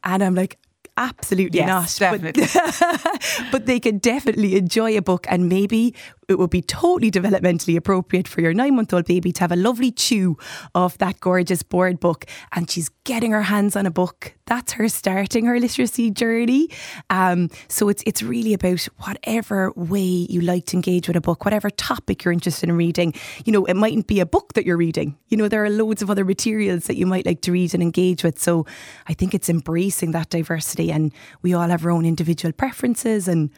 And 0.03 0.23
I'm 0.23 0.35
like, 0.35 0.57
absolutely 0.97 1.59
yes, 1.59 1.99
not. 2.01 2.11
Definitely. 2.11 2.47
But, 2.53 3.47
but, 3.51 3.65
they 3.65 3.79
can 3.79 3.99
definitely 3.99 4.55
enjoy 4.55 4.97
a 4.97 5.01
book 5.01 5.27
and 5.29 5.47
maybe 5.47 5.95
it 6.27 6.37
would 6.37 6.49
be 6.49 6.61
totally 6.61 7.09
developmentally 7.09 7.77
appropriate 7.77 8.27
for 8.27 8.41
your 8.41 8.53
nine 8.53 8.75
month 8.75 8.93
old 8.93 9.05
baby 9.05 9.31
to 9.31 9.41
have 9.41 9.51
a 9.51 9.55
lovely 9.55 9.91
chew 9.91 10.37
of 10.75 10.97
that 10.97 11.19
gorgeous 11.19 11.63
board 11.63 11.99
book 11.99 12.25
and 12.51 12.69
she's 12.69 12.89
getting 13.05 13.31
her 13.31 13.43
hands 13.43 13.75
on 13.75 13.85
a 13.85 13.91
book. 13.91 14.33
That's 14.45 14.73
her 14.73 14.89
starting 14.89 15.45
her 15.45 15.59
literacy 15.59 16.11
journey. 16.11 16.69
Um, 17.09 17.49
so 17.69 17.87
it's 17.87 18.03
it's 18.05 18.21
really 18.21 18.53
about 18.53 18.81
whatever 18.99 19.71
way 19.75 20.27
you 20.29 20.41
like 20.41 20.65
to 20.67 20.75
engage 20.75 21.07
with 21.07 21.15
a 21.15 21.21
book, 21.21 21.45
whatever 21.45 21.69
topic 21.69 22.25
you're 22.25 22.33
interested 22.33 22.69
in 22.69 22.75
reading. 22.75 23.13
You 23.45 23.53
know, 23.53 23.65
it 23.65 23.75
mightn't 23.75 24.07
be 24.07 24.19
a 24.19 24.25
book 24.25 24.53
that 24.53 24.65
you're 24.65 24.77
reading. 24.77 25.17
You 25.29 25.37
know, 25.37 25.47
there 25.47 25.63
are 25.63 25.69
loads 25.69 26.01
of 26.01 26.09
other 26.09 26.25
materials 26.25 26.85
that 26.85 26.97
you 26.97 27.05
might 27.05 27.25
like 27.25 27.41
to 27.41 27.51
read 27.51 27.73
and 27.73 27.81
engage 27.81 28.23
with. 28.23 28.39
So 28.39 28.65
I 29.07 29.13
think 29.13 29.33
it's 29.33 29.49
embracing 29.49 30.11
that 30.11 30.29
diversity 30.29 30.91
and 30.91 31.13
we 31.41 31.53
all 31.53 31.69
have 31.69 31.85
our 31.85 31.91
own 31.91 32.05
individual 32.05 32.51
preferences 32.51 33.27
and 33.27 33.49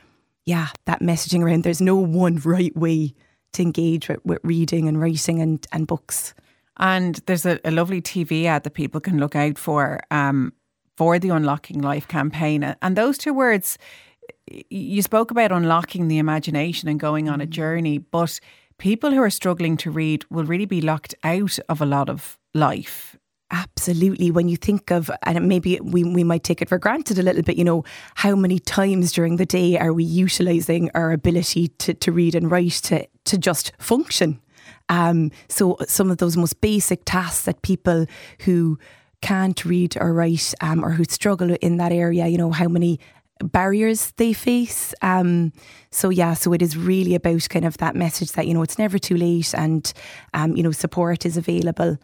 yeah, 0.46 0.68
that 0.86 1.02
messaging 1.02 1.44
around 1.44 1.64
there's 1.64 1.82
no 1.82 1.96
one 1.96 2.38
right 2.38 2.76
way 2.76 3.14
to 3.54 3.62
engage 3.62 4.08
with, 4.08 4.20
with 4.26 4.40
reading 4.44 4.88
and 4.88 5.00
writing 5.02 5.42
and, 5.42 5.66
and 5.72 5.88
books. 5.88 6.34
And 6.78 7.16
there's 7.26 7.46
a, 7.46 7.60
a 7.66 7.72
lovely 7.72 8.02
TV 8.02 8.46
ad 8.46 8.64
that 8.64 8.74
people 8.74 9.02
can 9.02 9.20
look 9.20 9.36
out 9.36 9.58
for 9.58 10.00
um, 10.12 10.54
for 10.96 11.18
the 11.18 11.30
Unlocking 11.30 11.82
Life 11.82 12.08
campaign. 12.08 12.76
And 12.82 12.96
those 12.96 13.18
two 13.18 13.34
words, 13.34 13.78
you 14.70 15.02
spoke 15.02 15.32
about 15.32 15.52
unlocking 15.52 16.08
the 16.08 16.18
imagination 16.18 16.90
and 16.90 17.00
going 17.00 17.30
on 17.30 17.40
a 17.40 17.46
mm. 17.46 17.50
journey, 17.50 17.98
but 18.00 18.40
people 18.78 19.12
who 19.12 19.22
are 19.22 19.30
struggling 19.30 19.78
to 19.78 19.92
read 19.92 20.26
will 20.30 20.44
really 20.44 20.66
be 20.66 20.82
locked 20.82 21.16
out 21.24 21.58
of 21.70 21.82
a 21.82 21.86
lot 21.86 22.10
of 22.10 22.38
life 22.54 23.18
Absolutely. 23.52 24.30
When 24.30 24.48
you 24.48 24.58
think 24.58 24.92
of, 24.92 25.10
and 25.24 25.48
maybe 25.48 25.80
we, 25.82 26.04
we 26.04 26.24
might 26.24 26.44
take 26.44 26.62
it 26.62 26.70
for 26.70 26.78
granted 26.78 27.18
a 27.18 27.24
little 27.24 27.42
bit, 27.42 27.58
you 27.58 27.64
know, 27.64 27.84
how 28.16 28.36
many 28.36 28.60
times 28.60 29.12
during 29.12 29.38
the 29.38 29.46
day 29.46 29.78
are 29.78 29.92
we 29.92 30.04
utilising 30.04 30.92
our 30.94 31.12
ability 31.12 31.70
to, 31.80 31.94
to 31.96 32.12
read 32.12 32.36
and 32.36 32.52
write 32.52 32.74
to, 32.74 33.08
to 33.26 33.38
just 33.38 33.72
function? 33.80 34.40
Um, 34.90 35.32
so 35.48 35.78
some 35.88 36.12
of 36.12 36.18
those 36.18 36.38
most 36.38 36.62
basic 36.62 37.06
tasks 37.06 37.46
that 37.46 37.62
people 37.64 38.06
who 38.42 38.78
can't 39.22 39.66
read 39.66 39.98
or 40.00 40.14
write 40.14 40.54
um, 40.62 40.84
or 40.84 40.92
who 40.92 41.04
struggle 41.06 41.56
in 41.62 41.78
that 41.78 41.92
area, 41.92 42.28
you 42.28 42.38
know, 42.38 42.52
how 42.52 42.68
many 42.68 43.00
barriers 43.44 44.12
they 44.18 44.34
face. 44.34 44.94
Um, 45.02 45.54
so 45.92 46.10
yeah, 46.10 46.34
so 46.34 46.54
it 46.54 46.62
is 46.62 46.78
really 46.78 47.16
about 47.16 47.48
kind 47.50 47.66
of 47.66 47.78
that 47.78 47.96
message 47.96 48.34
that 48.34 48.48
you 48.48 48.54
know 48.54 48.64
it's 48.64 48.78
never 48.78 49.00
too 49.00 49.18
late, 49.18 49.54
and 49.54 49.92
um, 50.34 50.56
you 50.56 50.64
know 50.64 50.72
support 50.72 51.26
is 51.26 51.38
available. 51.38 51.98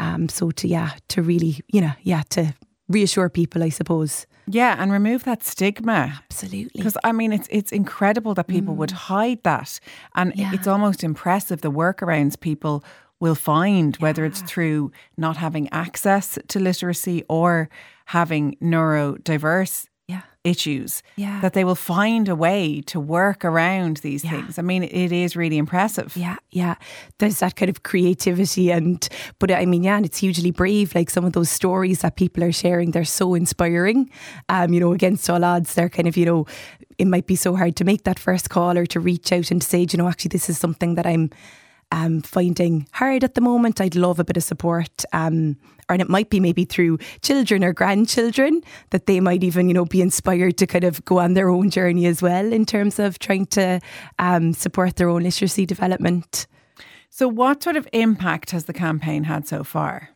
Um, 0.00 0.28
so 0.28 0.50
to 0.50 0.66
yeah, 0.66 0.90
to 1.08 1.22
really 1.22 1.60
you 1.68 1.80
know 1.80 1.92
yeah 2.02 2.22
to 2.30 2.54
reassure 2.90 3.28
people, 3.28 3.62
I 3.62 3.68
suppose. 3.68 4.26
Yeah, 4.46 4.74
and 4.78 4.90
remove 4.90 5.22
that 5.24 5.44
stigma. 5.44 6.20
Absolutely. 6.24 6.72
Because 6.74 6.96
I 7.04 7.12
mean, 7.12 7.32
it's 7.32 7.48
it's 7.50 7.70
incredible 7.72 8.34
that 8.34 8.48
people 8.48 8.74
mm. 8.74 8.78
would 8.78 8.90
hide 8.90 9.42
that, 9.44 9.78
and 10.16 10.32
yeah. 10.34 10.50
it's 10.52 10.66
almost 10.66 11.04
impressive 11.04 11.60
the 11.60 11.70
workarounds 11.70 12.38
people 12.38 12.84
will 13.20 13.36
find, 13.36 13.96
yeah. 13.96 14.02
whether 14.02 14.24
it's 14.24 14.42
through 14.42 14.90
not 15.16 15.36
having 15.36 15.68
access 15.72 16.38
to 16.48 16.58
literacy 16.58 17.22
or 17.28 17.68
having 18.06 18.56
neurodiverse. 18.62 19.86
Issues, 20.44 21.02
yeah. 21.16 21.40
that 21.40 21.52
they 21.52 21.64
will 21.64 21.74
find 21.74 22.28
a 22.28 22.34
way 22.34 22.80
to 22.86 22.98
work 22.98 23.44
around 23.44 23.98
these 23.98 24.24
yeah. 24.24 24.30
things. 24.30 24.58
I 24.58 24.62
mean, 24.62 24.82
it 24.82 25.12
is 25.12 25.36
really 25.36 25.58
impressive. 25.58 26.16
Yeah, 26.16 26.36
yeah. 26.50 26.76
There's 27.18 27.40
that 27.40 27.56
kind 27.56 27.68
of 27.68 27.82
creativity, 27.82 28.70
and 28.70 29.06
but 29.38 29.50
I 29.50 29.66
mean, 29.66 29.82
yeah, 29.82 29.96
and 29.96 30.06
it's 30.06 30.18
hugely 30.18 30.50
brave. 30.50 30.94
Like 30.94 31.10
some 31.10 31.24
of 31.24 31.32
those 31.32 31.50
stories 31.50 32.00
that 32.00 32.16
people 32.16 32.42
are 32.44 32.52
sharing, 32.52 32.92
they're 32.92 33.04
so 33.04 33.34
inspiring. 33.34 34.10
Um, 34.48 34.72
you 34.72 34.80
know, 34.80 34.92
against 34.92 35.28
all 35.28 35.44
odds, 35.44 35.74
they're 35.74 35.88
kind 35.88 36.08
of 36.08 36.16
you 36.16 36.26
know, 36.26 36.46
it 36.98 37.06
might 37.06 37.26
be 37.26 37.36
so 37.36 37.56
hard 37.56 37.76
to 37.76 37.84
make 37.84 38.04
that 38.04 38.18
first 38.18 38.50
call 38.50 38.76
or 38.76 38.86
to 38.86 39.00
reach 39.00 39.32
out 39.32 39.50
and 39.50 39.62
to 39.62 39.68
say, 39.68 39.86
you 39.90 39.96
know, 39.96 40.08
actually, 40.08 40.30
this 40.30 40.50
is 40.50 40.58
something 40.58 40.94
that 40.94 41.06
I'm 41.06 41.30
um, 41.92 42.22
finding 42.22 42.86
hard 42.92 43.24
at 43.24 43.34
the 43.34 43.40
moment. 43.40 43.80
I'd 43.80 43.96
love 43.96 44.18
a 44.18 44.24
bit 44.24 44.36
of 44.36 44.42
support. 44.42 45.04
Um, 45.12 45.56
and 45.88 46.00
it 46.00 46.08
might 46.08 46.30
be 46.30 46.40
maybe 46.40 46.64
through 46.64 46.98
children 47.22 47.64
or 47.64 47.72
grandchildren 47.72 48.62
that 48.90 49.06
they 49.06 49.20
might 49.20 49.42
even, 49.42 49.68
you 49.68 49.74
know, 49.74 49.84
be 49.84 50.00
inspired 50.00 50.56
to 50.58 50.66
kind 50.66 50.84
of 50.84 51.04
go 51.04 51.18
on 51.18 51.34
their 51.34 51.50
own 51.50 51.70
journey 51.70 52.06
as 52.06 52.22
well 52.22 52.52
in 52.52 52.64
terms 52.64 52.98
of 52.98 53.18
trying 53.18 53.46
to 53.46 53.80
um, 54.18 54.52
support 54.52 54.96
their 54.96 55.08
own 55.08 55.24
literacy 55.24 55.66
development. 55.66 56.46
So, 57.10 57.26
what 57.26 57.62
sort 57.62 57.76
of 57.76 57.88
impact 57.92 58.52
has 58.52 58.64
the 58.64 58.72
campaign 58.72 59.24
had 59.24 59.48
so 59.48 59.64
far? 59.64 60.10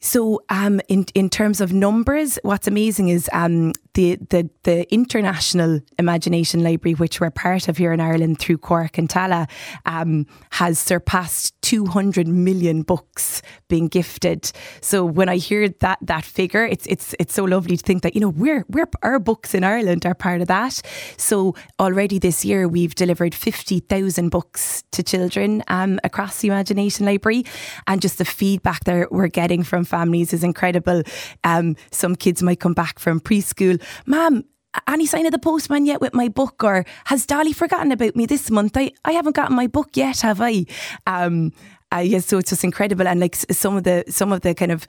So, 0.00 0.42
um, 0.48 0.80
in 0.88 1.06
in 1.14 1.30
terms 1.30 1.60
of 1.60 1.72
numbers, 1.72 2.38
what's 2.42 2.66
amazing 2.66 3.08
is 3.08 3.30
um, 3.32 3.72
the 3.94 4.16
the 4.30 4.48
the 4.62 4.92
international 4.92 5.80
imagination 5.98 6.62
library, 6.62 6.94
which 6.94 7.20
we're 7.20 7.30
part 7.30 7.68
of 7.68 7.76
here 7.76 7.92
in 7.92 8.00
Ireland 8.00 8.38
through 8.38 8.58
Cork 8.58 8.98
and 8.98 9.08
Tallaght, 9.08 9.50
um, 9.86 10.26
has 10.50 10.78
surpassed 10.78 11.60
200 11.62 12.26
million 12.26 12.82
books 12.82 13.42
being 13.68 13.88
gifted. 13.88 14.50
So 14.80 15.04
when 15.04 15.28
I 15.28 15.36
hear 15.36 15.68
that 15.68 15.98
that 16.02 16.24
figure, 16.24 16.64
it's 16.64 16.86
it's 16.86 17.14
it's 17.18 17.34
so 17.34 17.44
lovely 17.44 17.76
to 17.76 17.82
think 17.82 18.02
that 18.02 18.14
you 18.14 18.20
know 18.20 18.30
we're 18.30 18.64
we're 18.68 18.88
our 19.02 19.18
books 19.18 19.54
in 19.54 19.64
Ireland 19.64 20.06
are 20.06 20.14
part 20.14 20.40
of 20.40 20.48
that. 20.48 20.80
So 21.16 21.54
already 21.78 22.18
this 22.18 22.44
year 22.44 22.68
we've 22.68 22.94
delivered 22.94 23.34
50,000 23.34 24.28
books 24.28 24.84
to 24.92 25.02
children 25.02 25.62
um, 25.68 26.00
across 26.04 26.40
the 26.40 26.48
Imagination 26.48 27.06
Library, 27.06 27.44
and 27.86 28.00
just 28.00 28.18
the 28.18 28.24
feedback 28.24 28.84
that 28.84 29.12
we're 29.12 29.28
getting 29.28 29.62
from 29.62 29.84
families 29.84 30.32
is 30.32 30.44
incredible. 30.44 31.02
Um, 31.44 31.76
some 31.90 32.16
kids 32.16 32.42
might 32.42 32.60
come 32.60 32.74
back 32.74 32.98
from 32.98 33.20
preschool, 33.20 33.81
Mom, 34.06 34.44
any 34.88 35.06
sign 35.06 35.26
of 35.26 35.32
the 35.32 35.38
postman 35.38 35.86
yet 35.86 36.00
with 36.00 36.14
my 36.14 36.28
book 36.28 36.64
or 36.64 36.84
has 37.06 37.26
Dolly 37.26 37.52
forgotten 37.52 37.92
about 37.92 38.16
me 38.16 38.26
this 38.26 38.50
month? 38.50 38.76
I, 38.76 38.92
I 39.04 39.12
haven't 39.12 39.36
gotten 39.36 39.56
my 39.56 39.66
book 39.66 39.96
yet, 39.96 40.20
have 40.20 40.40
I? 40.40 40.64
Um, 41.06 41.52
uh, 41.92 41.98
yeah, 41.98 42.20
so 42.20 42.38
it's 42.38 42.50
just 42.50 42.64
incredible. 42.64 43.06
And 43.06 43.20
like 43.20 43.34
some 43.34 43.76
of 43.76 43.84
the, 43.84 44.04
some 44.08 44.32
of 44.32 44.40
the 44.40 44.54
kind 44.54 44.72
of 44.72 44.86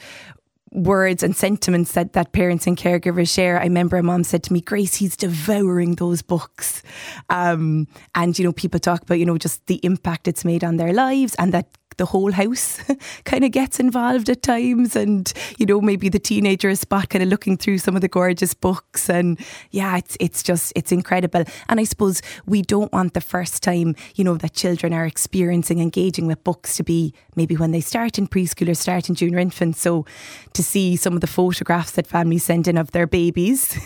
words 0.74 1.22
and 1.22 1.36
sentiments 1.36 1.92
that, 1.94 2.14
that 2.14 2.32
parents 2.32 2.66
and 2.66 2.78
caregivers 2.78 3.34
share. 3.34 3.60
I 3.60 3.66
remember 3.66 3.98
a 3.98 4.04
mom 4.04 4.24
said 4.24 4.44
to 4.44 4.54
me, 4.54 4.62
Grace, 4.62 4.96
he's 4.96 5.16
devouring 5.16 5.96
those 5.96 6.22
books. 6.22 6.82
Um, 7.30 7.88
and, 8.16 8.38
you 8.38 8.46
know, 8.46 8.52
people 8.52 8.80
talk 8.80 9.04
about, 9.04 9.20
you 9.20 9.26
know, 9.26 9.38
just 9.38 9.66
the 9.68 9.80
impact 9.84 10.28
it's 10.28 10.44
made 10.44 10.64
on 10.64 10.78
their 10.78 10.94
lives 10.94 11.36
and 11.36 11.54
that 11.54 11.68
the 11.98 12.06
whole 12.06 12.32
house 12.32 12.80
kind 13.26 13.44
of 13.44 13.52
gets 13.52 13.80
involved 13.80 14.30
at 14.30 14.42
times 14.42 14.96
and 14.96 15.34
you 15.58 15.66
know 15.66 15.82
maybe 15.82 16.10
the 16.10 16.20
teenager 16.20 16.70
is 16.70 16.82
spot 16.82 17.10
kind 17.10 17.24
of 17.24 17.30
looking 17.30 17.58
through 17.58 17.78
some 17.78 17.96
of 17.96 18.02
the 18.02 18.08
gorgeous 18.08 18.54
books 18.54 19.10
and 19.10 19.40
yeah 19.72 19.98
it's 19.98 20.18
it's 20.20 20.44
just 20.44 20.74
it's 20.76 20.92
incredible. 20.92 21.44
And 21.70 21.80
I 21.80 21.84
suppose 21.84 22.22
we 22.46 22.62
don't 22.62 22.92
want 22.92 23.14
the 23.14 23.22
first 23.22 23.64
time 23.64 23.96
you 24.16 24.24
know 24.24 24.36
that 24.36 24.54
children 24.54 24.94
are 24.94 25.06
experiencing 25.06 25.80
engaging 25.80 26.28
with 26.28 26.44
books 26.44 26.76
to 26.78 26.84
be 26.84 27.14
maybe 27.36 27.56
when 27.56 27.72
they 27.72 27.82
start 27.82 28.18
in 28.18 28.28
preschool 28.28 28.70
or 28.70 28.76
start 28.76 29.10
in 29.10 29.16
junior 29.16 29.40
infant 29.40 29.76
so 29.76 30.06
to 30.54 30.64
see 30.64 30.96
some 30.96 31.14
of 31.14 31.22
the 31.22 31.28
photographs 31.28 31.92
that 31.92 32.08
families 32.08 32.44
send 32.44 32.68
in 32.68 32.78
of 32.78 32.92
their 32.92 33.08
babies 33.08 33.78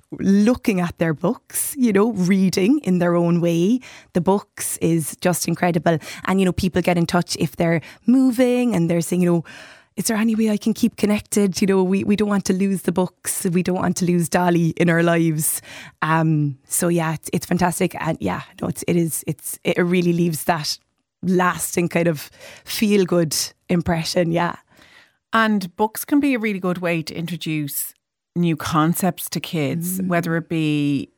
looking 0.18 0.80
at 0.80 0.96
their 0.98 1.14
books 1.14 1.74
you 1.76 1.92
know 1.92 2.12
reading 2.12 2.80
in 2.80 2.98
their 2.98 3.14
own 3.14 3.40
way 3.40 3.80
the 4.12 4.20
books 4.20 4.76
is 4.78 5.16
just 5.20 5.46
incredible. 5.46 5.98
And 6.26 6.40
you 6.40 6.46
know 6.46 6.52
people 6.52 6.82
get 6.82 6.98
in 6.98 7.06
touch 7.06 7.36
if 7.38 7.47
if 7.48 7.56
they're 7.56 7.80
moving 8.06 8.74
and 8.74 8.88
they're 8.88 9.00
saying, 9.00 9.22
you 9.22 9.32
know, 9.32 9.44
is 9.96 10.06
there 10.06 10.16
any 10.16 10.36
way 10.36 10.50
I 10.50 10.56
can 10.56 10.74
keep 10.74 10.96
connected? 10.96 11.60
You 11.60 11.66
know, 11.66 11.82
we, 11.82 12.04
we 12.04 12.14
don't 12.14 12.28
want 12.28 12.44
to 12.44 12.52
lose 12.52 12.82
the 12.82 12.92
books. 12.92 13.44
We 13.44 13.64
don't 13.64 13.80
want 13.84 13.96
to 13.96 14.04
lose 14.04 14.28
Dolly 14.28 14.68
in 14.76 14.88
our 14.88 15.02
lives. 15.02 15.60
Um, 16.02 16.58
so 16.68 16.86
yeah, 16.86 17.14
it's, 17.14 17.28
it's 17.32 17.46
fantastic. 17.46 17.96
And 18.00 18.16
yeah, 18.20 18.42
no, 18.62 18.68
it's, 18.68 18.84
it 18.86 18.96
is, 18.96 19.24
it's, 19.26 19.58
it 19.64 19.76
really 19.78 20.12
leaves 20.12 20.44
that 20.44 20.78
lasting 21.22 21.88
kind 21.88 22.06
of 22.06 22.30
feel 22.64 23.04
good 23.04 23.34
impression. 23.68 24.30
Yeah. 24.30 24.56
And 25.32 25.74
books 25.76 26.04
can 26.04 26.20
be 26.20 26.34
a 26.34 26.38
really 26.38 26.60
good 26.60 26.78
way 26.78 27.02
to 27.02 27.14
introduce 27.14 27.92
new 28.36 28.56
concepts 28.56 29.28
to 29.30 29.40
kids, 29.40 30.00
mm. 30.00 30.06
whether 30.06 30.36
it 30.36 30.48
be 30.48 31.10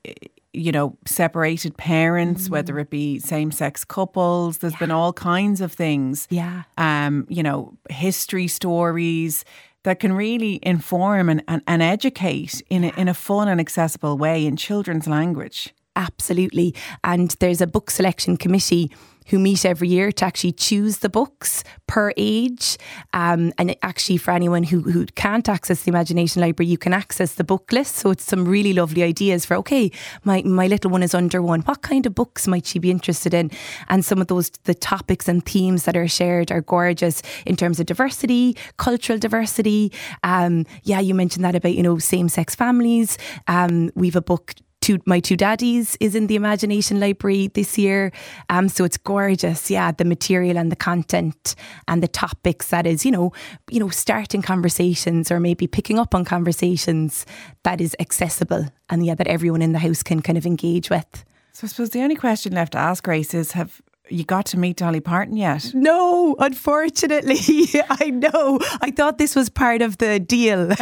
you 0.53 0.73
know, 0.73 0.97
separated 1.07 1.77
parents, 1.77 2.49
mm. 2.49 2.51
whether 2.51 2.79
it 2.79 2.91
be 2.91 3.19
same 3.19 3.51
sex 3.51 3.85
couples. 3.85 4.59
There's 4.59 4.75
yeah. 4.75 4.81
been 4.81 4.91
all 4.91 5.13
kinds 5.13 5.61
of 5.61 5.73
things. 5.73 6.27
Yeah. 6.31 6.63
Um, 6.77 7.27
you 7.29 7.43
know, 7.43 7.77
history 7.89 8.49
stories 8.49 9.45
that 9.85 10.01
can 10.01 10.13
really 10.13 10.59
inform 10.63 11.29
and, 11.29 11.43
and, 11.49 11.63
and 11.67 11.83
educate 11.83 12.63
in 12.69 12.85
a, 12.85 12.89
in 12.97 13.09
a 13.09 13.15
fun 13.15 13.49
and 13.49 13.61
accessible 13.61 14.19
way 14.19 14.45
in 14.45 14.57
children's 14.57 15.07
language. 15.07 15.75
Absolutely. 15.97 16.75
And 17.03 17.31
there's 17.41 17.61
a 17.61 17.67
book 17.67 17.91
selection 17.91 18.37
committee 18.37 18.91
who 19.29 19.39
meet 19.39 19.65
every 19.65 19.89
year 19.89 20.11
to 20.13 20.25
actually 20.25 20.53
choose 20.53 20.99
the 20.99 21.09
books 21.09 21.63
per 21.87 22.13
age. 22.17 22.79
Um, 23.13 23.53
and 23.59 23.77
actually, 23.83 24.17
for 24.17 24.33
anyone 24.33 24.63
who, 24.63 24.81
who 24.81 25.07
can't 25.07 25.49
access 25.49 25.83
the 25.83 25.91
Imagination 25.91 26.43
Library, 26.43 26.69
you 26.69 26.79
can 26.79 26.93
access 26.93 27.35
the 27.35 27.45
book 27.45 27.71
list. 27.73 27.97
So 27.97 28.11
it's 28.11 28.25
some 28.25 28.47
really 28.47 28.73
lovely 28.73 29.03
ideas 29.03 29.45
for, 29.45 29.57
okay, 29.57 29.91
my, 30.25 30.43
my 30.43 30.67
little 30.67 30.91
one 30.91 31.03
is 31.03 31.15
under 31.15 31.43
one. 31.43 31.61
What 31.63 31.83
kind 31.83 32.07
of 32.07 32.15
books 32.15 32.47
might 32.47 32.67
she 32.67 32.79
be 32.79 32.91
interested 32.91 33.35
in? 33.35 33.51
And 33.89 34.05
some 34.05 34.21
of 34.21 34.27
those, 34.27 34.51
the 34.65 34.75
topics 34.75 35.29
and 35.29 35.45
themes 35.45 35.85
that 35.85 35.97
are 35.97 36.09
shared 36.09 36.51
are 36.51 36.61
gorgeous 36.61 37.23
in 37.47 37.57
terms 37.57 37.81
of 37.81 37.87
diversity, 37.87 38.57
cultural 38.77 39.19
diversity. 39.19 39.93
Um, 40.23 40.67
yeah, 40.83 41.01
you 41.01 41.15
mentioned 41.15 41.45
that 41.45 41.55
about, 41.55 41.75
you 41.75 41.83
know, 41.83 41.99
same 41.99 42.29
sex 42.29 42.55
families. 42.55 43.19
Um, 43.47 43.91
we've 43.95 44.17
a 44.17 44.23
book 44.23 44.55
two, 44.81 44.99
my 45.07 45.21
two 45.21 45.37
daddies 45.37 45.97
is 46.01 46.15
in 46.15 46.27
the 46.27 46.37
Imagination 46.37 47.01
Library 47.01 47.49
this 47.49 47.79
year. 47.79 48.13
Um, 48.49 48.69
so 48.69 48.85
it's 48.85 48.97
gorgeous. 48.97 49.71
Yeah, 49.71 49.93
the 49.93 50.05
material 50.05 50.57
and 50.57 50.71
the 50.73 50.77
content 50.77 51.55
and 51.89 52.03
the 52.03 52.09
topics 52.09 52.69
that 52.69 52.87
is, 52.87 53.05
you 53.05 53.11
know, 53.11 53.33
you 53.71 53.81
know, 53.81 53.89
starting 53.89 54.43
conversations 54.43 55.31
or 55.31 55.41
maybe 55.41 55.67
picking 55.67 55.99
up 55.99 56.15
on 56.15 56.25
conversations 56.25 57.27
that 57.63 57.81
is 57.81 57.95
accessible 58.01 58.67
and 58.89 59.05
yeah, 59.05 59.15
that 59.15 59.29
everyone 59.29 59.63
in 59.63 59.73
the 59.73 59.79
house 59.79 60.03
can 60.03 60.21
kind 60.21 60.39
of 60.39 60.47
engage 60.47 60.91
with. 60.91 61.25
So 61.53 61.67
I 61.67 61.69
suppose 61.69 61.91
the 61.91 62.03
only 62.03 62.17
question 62.17 62.53
left 62.55 62.73
to 62.73 62.79
ask 62.79 63.05
Grace 63.05 63.35
is 63.35 63.53
have 63.53 63.83
you 64.11 64.25
got 64.25 64.47
to 64.47 64.59
meet 64.59 64.77
Dolly 64.77 65.01
Parton 65.01 65.37
yet? 65.37 65.73
No, 65.75 66.37
unfortunately. 66.39 67.39
I 67.89 68.11
know. 68.11 68.59
I 68.81 68.91
thought 68.91 69.19
this 69.19 69.37
was 69.37 69.49
part 69.49 69.83
of 69.83 69.99
the 69.99 70.19
deal. 70.19 70.69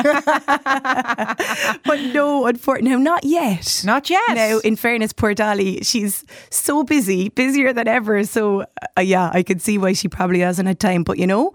but 1.84 2.00
no, 2.12 2.46
unfortunately, 2.46 2.90
no, 2.90 2.98
not 2.98 3.24
yet. 3.24 3.82
Not 3.84 4.10
yet. 4.10 4.34
Now, 4.34 4.58
in 4.58 4.76
fairness, 4.76 5.12
poor 5.12 5.34
Dolly, 5.34 5.80
she's 5.82 6.24
so 6.50 6.82
busy, 6.82 7.28
busier 7.30 7.72
than 7.72 7.88
ever. 7.88 8.24
So, 8.24 8.66
uh, 8.96 9.00
yeah, 9.00 9.30
I 9.32 9.42
can 9.42 9.58
see 9.58 9.78
why 9.78 9.92
she 9.92 10.08
probably 10.08 10.40
hasn't 10.40 10.68
had 10.68 10.80
time. 10.80 11.04
But, 11.04 11.18
you 11.18 11.26
know, 11.26 11.52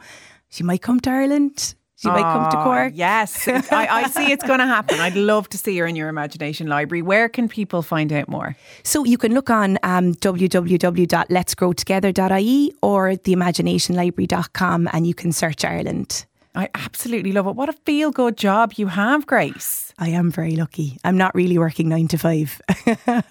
she 0.49 0.63
might 0.63 0.81
come 0.81 0.99
to 1.01 1.09
Ireland 1.09 1.75
she 2.03 2.09
might 2.09 2.21
come 2.21 2.51
to 2.51 2.57
Cork. 2.63 2.93
Yes, 2.95 3.47
I, 3.47 3.87
I, 3.89 4.07
see 4.09 4.31
it's 4.31 4.45
going 4.45 4.59
to 4.59 4.65
happen. 4.65 4.99
I'd 4.99 5.15
love 5.15 5.47
to 5.49 5.57
see 5.57 5.77
her 5.77 5.87
in 5.87 5.95
your 5.95 6.09
imagination 6.09 6.67
library. 6.67 7.01
Where 7.01 7.29
can 7.29 7.47
people 7.47 7.81
find 7.81 8.11
out 8.11 8.27
more? 8.27 8.57
So 8.83 9.05
you 9.05 9.17
can 9.17 9.33
look 9.33 9.49
on 9.49 9.79
um, 9.83 10.13
www.letsgrowtogether.ie 10.15 12.73
or 12.81 13.11
theimaginationlibrary.com 13.11 14.89
and 14.91 15.07
you 15.07 15.13
can 15.13 15.31
search 15.31 15.63
Ireland. 15.63 16.25
I 16.55 16.69
absolutely 16.75 17.31
love 17.31 17.47
it. 17.47 17.55
What 17.55 17.69
a 17.69 17.73
feel 17.73 18.11
good 18.11 18.37
job 18.37 18.73
you 18.75 18.87
have, 18.87 19.25
Grace. 19.25 19.92
I 20.03 20.09
am 20.09 20.31
very 20.31 20.57
lucky. 20.57 20.97
I'm 21.05 21.15
not 21.15 21.33
really 21.33 21.57
working 21.57 21.87
nine 21.87 22.09
to 22.09 22.17
five. 22.17 22.61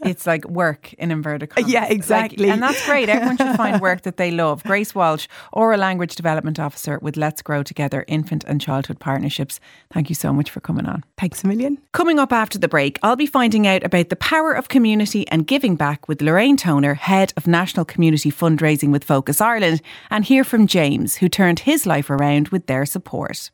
it's 0.07 0.27
like 0.27 0.47
work 0.47 0.95
in 0.95 1.11
inverted 1.11 1.51
commas. 1.51 1.71
Yeah, 1.71 1.85
exactly. 1.85 2.47
Like, 2.47 2.55
and 2.55 2.63
that's 2.63 2.87
great. 2.87 3.11
Everyone 3.11 3.37
should 3.37 3.57
find 3.57 3.79
work 3.79 4.05
that 4.05 4.17
they 4.17 4.31
love. 4.31 4.65
Grace 4.65 4.95
Walsh, 4.95 5.29
Oral 5.53 5.79
Language 5.79 6.17
Development 6.17 6.59
Officer 6.59 6.99
with 7.03 7.19
Let's 7.19 7.43
Grow 7.43 7.63
Together 7.63 8.07
Infant 8.09 8.43
and 8.45 8.59
Childhood 8.59 9.01
Partnerships. 9.01 9.61
Thank 9.93 10.09
you 10.09 10.15
so 10.15 10.33
much 10.33 10.49
for 10.49 10.61
coming 10.61 10.87
on. 10.87 11.05
Thanks 11.19 11.45
a 11.45 11.47
million. 11.47 11.77
Coming 11.93 12.19
up 12.19 12.33
after 12.33 12.59
the 12.59 12.69
break, 12.69 12.99
I'll 13.03 13.17
be 13.17 13.27
finding 13.27 13.67
out 13.67 13.85
about 13.85 14.09
the 14.09 14.17
power 14.17 14.55
of 14.55 14.71
community 14.71 15.29
and 15.29 15.47
giving 15.47 15.77
back 15.77 16.09
with 16.09 16.23
Lorraine 16.23 16.57
Toner, 16.57 16.95
Head 16.95 17.35
of 17.37 17.47
National 17.47 17.85
Community 17.85 18.33
Fundraising 18.33 18.93
with 18.93 19.05
Focus 19.05 19.43
Ireland, 19.43 19.83
and 20.11 20.25
hear 20.25 20.43
from 20.43 20.67
James, 20.67 21.17
who 21.17 21.29
turned 21.29 21.59
his 21.59 21.85
life 21.85 22.09
around 22.09 22.49
with 22.49 22.65
their 22.65 22.87
support. 22.87 23.51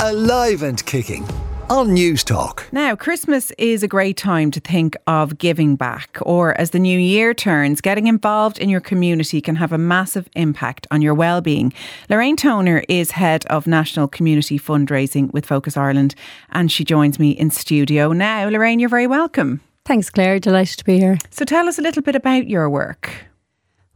Alive 0.00 0.64
and 0.64 0.84
kicking 0.84 1.24
on 1.70 1.88
Newstalk. 1.88 2.70
Now, 2.72 2.94
Christmas 2.94 3.50
is 3.52 3.82
a 3.82 3.88
great 3.88 4.16
time 4.16 4.50
to 4.50 4.60
think 4.60 4.96
of 5.06 5.38
giving 5.38 5.76
back, 5.76 6.18
or 6.22 6.58
as 6.60 6.70
the 6.70 6.78
new 6.78 6.98
year 6.98 7.32
turns, 7.32 7.80
getting 7.80 8.06
involved 8.06 8.58
in 8.58 8.68
your 8.68 8.80
community 8.80 9.40
can 9.40 9.56
have 9.56 9.72
a 9.72 9.78
massive 9.78 10.28
impact 10.34 10.86
on 10.90 11.02
your 11.02 11.14
well-being. 11.14 11.72
Lorraine 12.10 12.36
Toner 12.36 12.84
is 12.88 13.12
head 13.12 13.46
of 13.46 13.66
National 13.66 14.08
Community 14.08 14.58
Fundraising 14.58 15.32
with 15.32 15.46
Focus 15.46 15.76
Ireland, 15.76 16.14
and 16.50 16.70
she 16.70 16.84
joins 16.84 17.18
me 17.18 17.30
in 17.30 17.50
studio 17.50 18.12
now. 18.12 18.48
Lorraine, 18.48 18.78
you're 18.78 18.88
very 18.88 19.06
welcome. 19.06 19.60
Thanks, 19.84 20.10
Clare. 20.10 20.38
Delighted 20.38 20.78
to 20.78 20.84
be 20.84 20.98
here. 20.98 21.18
So, 21.30 21.44
tell 21.44 21.68
us 21.68 21.78
a 21.78 21.82
little 21.82 22.02
bit 22.02 22.16
about 22.16 22.48
your 22.48 22.68
work. 22.68 23.26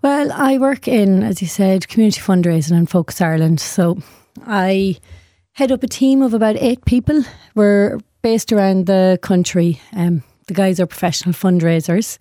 Well, 0.02 0.30
I 0.32 0.58
work 0.58 0.86
in, 0.86 1.22
as 1.22 1.42
you 1.42 1.48
said, 1.48 1.88
community 1.88 2.20
fundraising 2.20 2.76
and 2.76 2.88
Focus 2.88 3.20
Ireland. 3.20 3.60
So, 3.60 3.98
I 4.46 4.98
head 5.58 5.72
up 5.72 5.82
a 5.82 5.88
team 5.88 6.22
of 6.22 6.34
about 6.34 6.54
eight 6.60 6.84
people. 6.84 7.20
We're 7.56 7.98
based 8.22 8.52
around 8.52 8.86
the 8.86 9.18
country. 9.22 9.80
Um, 9.92 10.22
the 10.46 10.54
guys 10.54 10.78
are 10.78 10.86
professional 10.86 11.34
fundraisers. 11.34 12.18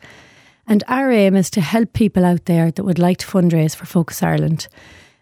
And 0.65 0.83
our 0.87 1.11
aim 1.11 1.35
is 1.35 1.51
to 1.51 1.61
help 1.61 1.93
people 1.93 2.25
out 2.25 2.45
there 2.45 2.71
that 2.71 2.83
would 2.83 2.97
like 2.97 3.17
to 3.17 3.27
fundraise 3.27 3.75
for 3.75 3.85
Focus 3.85 4.23
Ireland 4.23 4.67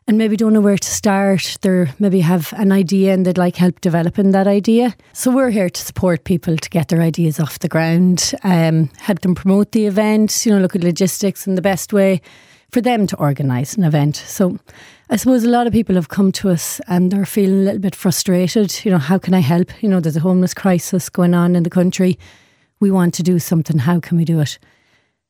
and 0.08 0.18
maybe 0.18 0.38
don't 0.38 0.54
know 0.54 0.62
where 0.62 0.78
to 0.78 0.88
start. 0.88 1.58
They 1.60 1.92
maybe 2.00 2.22
have 2.22 2.54
an 2.54 2.72
idea 2.72 3.14
and 3.14 3.26
they'd 3.26 3.38
like 3.38 3.58
help 3.58 3.82
developing 3.82 4.32
that 4.32 4.48
idea. 4.48 4.96
So 5.12 5.30
we're 5.30 5.50
here 5.50 5.70
to 5.70 5.82
support 5.82 6.24
people 6.24 6.56
to 6.56 6.70
get 6.70 6.88
their 6.88 7.02
ideas 7.02 7.38
off 7.38 7.60
the 7.60 7.68
ground, 7.68 8.32
um, 8.44 8.92
help 8.98 9.20
them 9.22 9.36
promote 9.36 9.74
the 9.74 9.88
event, 9.88 10.46
you 10.46 10.54
know, 10.54 10.62
look 10.62 10.76
at 10.78 10.86
logistics 10.86 11.46
and 11.48 11.58
the 11.58 11.62
best 11.62 11.92
way 11.92 12.22
for 12.72 12.80
them 12.80 13.08
to 13.08 13.18
organise 13.18 13.76
an 13.76 13.84
event. 13.84 14.16
So 14.16 14.58
I 15.08 15.18
suppose 15.18 15.44
a 15.44 15.50
lot 15.50 15.68
of 15.68 15.74
people 15.74 15.96
have 15.96 16.10
come 16.10 16.32
to 16.32 16.50
us 16.50 16.82
and 16.88 17.12
they're 17.12 17.26
feeling 17.28 17.60
a 17.60 17.64
little 17.64 17.80
bit 17.80 17.94
frustrated. 17.94 18.84
You 18.84 18.90
know, 18.90 18.98
how 18.98 19.20
can 19.20 19.36
I 19.36 19.40
help? 19.40 19.72
You 19.84 19.90
know, 19.90 20.00
there's 20.00 20.18
a 20.18 20.22
homeless 20.22 20.56
crisis 20.56 21.10
going 21.10 21.36
on 21.36 21.56
in 21.56 21.62
the 21.62 21.70
country. 21.70 22.18
We 22.80 22.90
want 22.90 23.14
to 23.16 23.24
do 23.24 23.38
something. 23.38 23.78
How 23.78 24.00
can 24.00 24.18
we 24.18 24.26
do 24.26 24.40
it? 24.40 24.58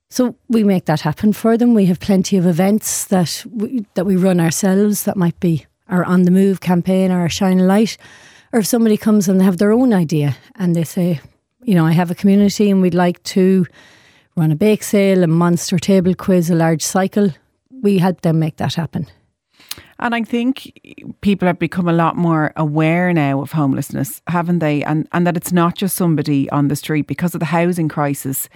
So 0.09 0.35
we 0.47 0.63
make 0.63 0.85
that 0.85 1.01
happen 1.01 1.33
for 1.33 1.57
them. 1.57 1.73
We 1.73 1.87
have 1.87 1.99
plenty 1.99 2.37
of 2.37 2.45
events 2.45 3.05
that 3.05 3.45
we, 3.51 3.85
that 3.95 4.05
we 4.05 4.15
run 4.15 4.39
ourselves. 4.39 5.03
That 5.03 5.17
might 5.17 5.37
be 5.41 5.65
our 5.89 6.05
on 6.05 6.23
the 6.23 6.31
move 6.31 6.61
campaign 6.61 7.11
or 7.11 7.19
our 7.19 7.29
shine 7.29 7.59
a 7.59 7.63
light, 7.63 7.97
or 8.53 8.59
if 8.59 8.67
somebody 8.67 8.97
comes 8.97 9.27
and 9.27 9.39
they 9.39 9.45
have 9.45 9.57
their 9.57 9.73
own 9.73 9.93
idea 9.93 10.37
and 10.55 10.75
they 10.75 10.85
say, 10.85 11.19
you 11.63 11.75
know, 11.75 11.85
I 11.85 11.91
have 11.91 12.09
a 12.09 12.15
community 12.15 12.71
and 12.71 12.81
we'd 12.81 12.93
like 12.93 13.21
to 13.23 13.67
run 14.37 14.51
a 14.51 14.55
bake 14.55 14.83
sale, 14.83 15.23
a 15.23 15.27
monster 15.27 15.77
table 15.77 16.15
quiz, 16.15 16.49
a 16.49 16.55
large 16.55 16.81
cycle. 16.81 17.31
We 17.69 17.97
help 17.97 18.21
them 18.21 18.39
make 18.39 18.57
that 18.57 18.75
happen. 18.75 19.07
And 19.99 20.13
I 20.13 20.23
think 20.23 20.79
people 21.21 21.47
have 21.47 21.59
become 21.59 21.87
a 21.87 21.93
lot 21.93 22.17
more 22.17 22.51
aware 22.57 23.13
now 23.13 23.41
of 23.41 23.51
homelessness, 23.51 24.21
haven't 24.27 24.59
they? 24.59 24.83
And 24.83 25.07
and 25.11 25.25
that 25.25 25.37
it's 25.37 25.53
not 25.53 25.75
just 25.75 25.95
somebody 25.95 26.49
on 26.49 26.67
the 26.67 26.75
street 26.75 27.07
because 27.07 27.33
of 27.33 27.39
the 27.39 27.45
housing 27.45 27.87
crisis. 27.87 28.49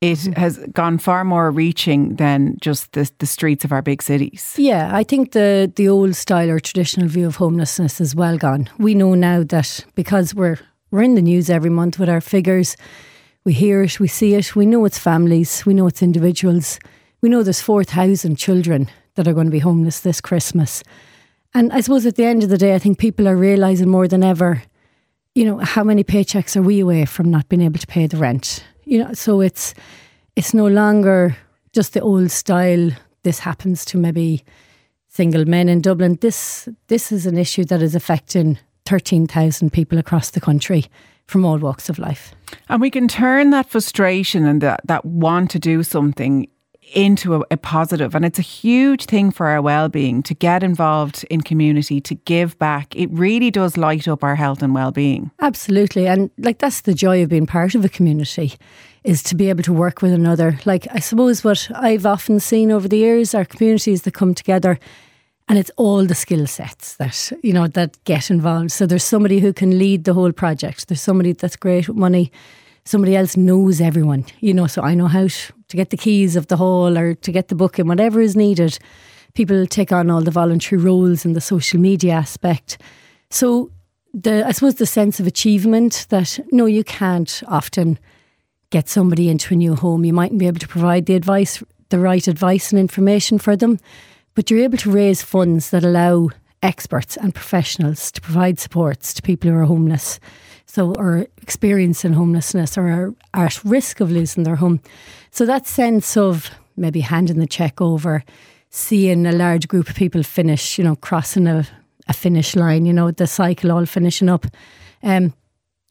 It 0.00 0.18
mm-hmm. 0.18 0.40
has 0.40 0.58
gone 0.72 0.98
far 0.98 1.24
more 1.24 1.50
reaching 1.50 2.16
than 2.16 2.56
just 2.60 2.92
the, 2.92 3.10
the 3.18 3.26
streets 3.26 3.64
of 3.64 3.72
our 3.72 3.82
big 3.82 4.00
cities. 4.00 4.54
Yeah, 4.56 4.90
I 4.94 5.04
think 5.04 5.32
the 5.32 5.70
the 5.74 5.88
old 5.88 6.14
style 6.14 6.50
or 6.50 6.60
traditional 6.60 7.08
view 7.08 7.26
of 7.26 7.36
homelessness 7.36 8.00
is 8.00 8.14
well 8.14 8.38
gone. 8.38 8.70
We 8.78 8.94
know 8.94 9.14
now 9.14 9.42
that 9.44 9.84
because 9.94 10.34
we're 10.34 10.58
we're 10.90 11.02
in 11.02 11.16
the 11.16 11.22
news 11.22 11.50
every 11.50 11.70
month 11.70 11.98
with 11.98 12.08
our 12.08 12.22
figures, 12.22 12.76
we 13.44 13.52
hear 13.52 13.82
it, 13.82 14.00
we 14.00 14.08
see 14.08 14.34
it, 14.34 14.56
we 14.56 14.64
know 14.64 14.86
it's 14.86 14.98
families, 14.98 15.66
we 15.66 15.74
know 15.74 15.86
it's 15.86 16.02
individuals. 16.02 16.78
We 17.20 17.28
know 17.28 17.42
there's 17.42 17.60
4,000 17.60 18.36
children 18.36 18.88
that 19.18 19.26
are 19.26 19.34
going 19.34 19.48
to 19.48 19.50
be 19.50 19.58
homeless 19.58 20.00
this 20.00 20.20
Christmas. 20.20 20.84
And 21.52 21.72
I 21.72 21.80
suppose 21.80 22.06
at 22.06 22.14
the 22.14 22.24
end 22.24 22.44
of 22.44 22.50
the 22.50 22.56
day, 22.56 22.76
I 22.76 22.78
think 22.78 22.98
people 22.98 23.26
are 23.26 23.36
realising 23.36 23.88
more 23.88 24.06
than 24.06 24.22
ever, 24.22 24.62
you 25.34 25.44
know, 25.44 25.58
how 25.58 25.82
many 25.82 26.04
paychecks 26.04 26.56
are 26.56 26.62
we 26.62 26.78
away 26.78 27.04
from 27.04 27.28
not 27.28 27.48
being 27.48 27.62
able 27.62 27.80
to 27.80 27.86
pay 27.88 28.06
the 28.06 28.16
rent? 28.16 28.64
You 28.84 29.02
know, 29.02 29.12
so 29.14 29.40
it's 29.40 29.74
it's 30.36 30.54
no 30.54 30.68
longer 30.68 31.36
just 31.72 31.94
the 31.94 32.00
old 32.00 32.30
style. 32.30 32.92
This 33.24 33.40
happens 33.40 33.84
to 33.86 33.98
maybe 33.98 34.44
single 35.08 35.46
men 35.46 35.68
in 35.68 35.80
Dublin. 35.80 36.16
This 36.20 36.68
this 36.86 37.10
is 37.10 37.26
an 37.26 37.36
issue 37.36 37.64
that 37.64 37.82
is 37.82 37.96
affecting 37.96 38.56
thirteen 38.84 39.26
thousand 39.26 39.72
people 39.72 39.98
across 39.98 40.30
the 40.30 40.40
country 40.40 40.84
from 41.26 41.44
all 41.44 41.58
walks 41.58 41.88
of 41.88 41.98
life. 41.98 42.34
And 42.68 42.80
we 42.80 42.90
can 42.90 43.08
turn 43.08 43.50
that 43.50 43.68
frustration 43.68 44.46
and 44.46 44.60
that, 44.62 44.80
that 44.84 45.04
want 45.04 45.50
to 45.50 45.58
do 45.58 45.82
something 45.82 46.48
into 46.94 47.34
a, 47.34 47.44
a, 47.50 47.56
positive. 47.56 48.14
And 48.14 48.24
it's 48.24 48.38
a 48.38 48.42
huge 48.42 49.04
thing 49.06 49.30
for 49.30 49.46
our 49.46 49.60
well-being 49.60 50.22
to 50.24 50.34
get 50.34 50.62
involved 50.62 51.24
in 51.30 51.40
community 51.40 52.00
to 52.02 52.14
give 52.14 52.58
back. 52.58 52.94
It 52.96 53.10
really 53.12 53.50
does 53.50 53.76
light 53.76 54.08
up 54.08 54.24
our 54.24 54.36
health 54.36 54.62
and 54.62 54.74
well-being. 54.74 55.30
Absolutely. 55.40 56.06
And 56.06 56.30
like 56.38 56.58
that's 56.58 56.82
the 56.82 56.94
joy 56.94 57.22
of 57.22 57.28
being 57.28 57.46
part 57.46 57.74
of 57.74 57.84
a 57.84 57.88
community 57.88 58.54
is 59.04 59.22
to 59.24 59.34
be 59.34 59.48
able 59.48 59.62
to 59.62 59.72
work 59.72 60.02
with 60.02 60.12
another. 60.12 60.58
Like 60.64 60.86
i 60.90 60.98
suppose 60.98 61.44
what 61.44 61.68
i've 61.74 62.06
often 62.06 62.40
seen 62.40 62.70
over 62.70 62.88
the 62.88 62.98
years 62.98 63.34
are 63.34 63.44
communities 63.44 64.02
that 64.02 64.14
come 64.14 64.34
together 64.34 64.78
and 65.48 65.58
it's 65.58 65.70
all 65.76 66.04
the 66.04 66.14
skill 66.14 66.46
sets 66.46 66.96
that 66.96 67.32
you 67.42 67.52
know 67.52 67.66
that 67.68 68.02
get 68.04 68.30
involved. 68.30 68.70
So 68.70 68.86
there's 68.86 69.04
somebody 69.04 69.40
who 69.40 69.52
can 69.52 69.78
lead 69.78 70.04
the 70.04 70.14
whole 70.14 70.32
project. 70.32 70.88
There's 70.88 71.00
somebody 71.00 71.32
that's 71.32 71.56
great 71.56 71.88
with 71.88 71.96
money 71.96 72.30
somebody 72.88 73.14
else 73.14 73.36
knows 73.36 73.80
everyone, 73.80 74.24
you 74.40 74.54
know, 74.54 74.66
so 74.66 74.82
I 74.82 74.94
know 74.94 75.08
how 75.08 75.28
to, 75.28 75.52
get 75.76 75.90
the 75.90 75.98
keys 75.98 76.34
of 76.34 76.46
the 76.46 76.56
hall 76.56 76.96
or 76.96 77.14
to 77.14 77.30
get 77.30 77.48
the 77.48 77.54
book 77.54 77.78
and 77.78 77.86
whatever 77.86 78.22
is 78.22 78.34
needed. 78.34 78.78
People 79.34 79.66
take 79.66 79.92
on 79.92 80.10
all 80.10 80.22
the 80.22 80.30
voluntary 80.30 80.80
roles 80.80 81.26
and 81.26 81.36
the 81.36 81.42
social 81.42 81.78
media 81.78 82.14
aspect. 82.14 82.78
So 83.28 83.70
the 84.14 84.46
I 84.46 84.52
suppose 84.52 84.76
the 84.76 84.86
sense 84.86 85.20
of 85.20 85.26
achievement 85.26 86.06
that 86.08 86.40
no, 86.50 86.64
you 86.64 86.84
can't 86.84 87.42
often 87.46 87.98
get 88.70 88.88
somebody 88.88 89.28
into 89.28 89.52
a 89.52 89.58
new 89.58 89.74
home. 89.74 90.06
You 90.06 90.14
mightn't 90.14 90.40
be 90.40 90.46
able 90.46 90.60
to 90.60 90.68
provide 90.68 91.04
the 91.04 91.14
advice, 91.14 91.62
the 91.90 91.98
right 91.98 92.26
advice 92.26 92.72
and 92.72 92.80
information 92.80 93.38
for 93.38 93.54
them, 93.54 93.78
but 94.34 94.50
you're 94.50 94.64
able 94.64 94.78
to 94.78 94.90
raise 94.90 95.20
funds 95.20 95.68
that 95.68 95.84
allow 95.84 96.30
experts 96.62 97.18
and 97.18 97.34
professionals 97.34 98.10
to 98.12 98.22
provide 98.22 98.58
supports 98.58 99.12
to 99.12 99.20
people 99.20 99.50
who 99.50 99.56
are 99.58 99.64
homeless 99.64 100.18
so 100.68 100.94
or 100.94 101.26
experiencing 101.40 102.12
homelessness 102.12 102.76
or 102.76 103.14
are 103.34 103.46
at 103.46 103.64
risk 103.64 104.00
of 104.00 104.12
losing 104.12 104.44
their 104.44 104.56
home. 104.56 104.80
So 105.30 105.46
that 105.46 105.66
sense 105.66 106.16
of 106.16 106.50
maybe 106.76 107.00
handing 107.00 107.38
the 107.38 107.46
check 107.46 107.80
over, 107.80 108.22
seeing 108.70 109.26
a 109.26 109.32
large 109.32 109.66
group 109.66 109.88
of 109.88 109.96
people 109.96 110.22
finish, 110.22 110.78
you 110.78 110.84
know, 110.84 110.94
crossing 110.94 111.46
a, 111.46 111.66
a 112.06 112.12
finish 112.12 112.54
line, 112.54 112.84
you 112.84 112.92
know, 112.92 113.10
the 113.10 113.26
cycle 113.26 113.72
all 113.72 113.86
finishing 113.86 114.28
up. 114.28 114.46
Um, 115.02 115.32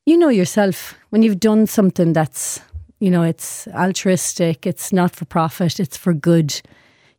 you 0.05 0.17
know 0.17 0.29
yourself 0.29 0.95
when 1.09 1.23
you've 1.23 1.39
done 1.39 1.65
something 1.67 2.13
that's, 2.13 2.61
you 2.99 3.09
know, 3.09 3.23
it's 3.23 3.67
altruistic, 3.69 4.65
it's 4.65 4.93
not 4.93 5.15
for 5.15 5.25
profit, 5.25 5.79
it's 5.79 5.97
for 5.97 6.13
good. 6.13 6.61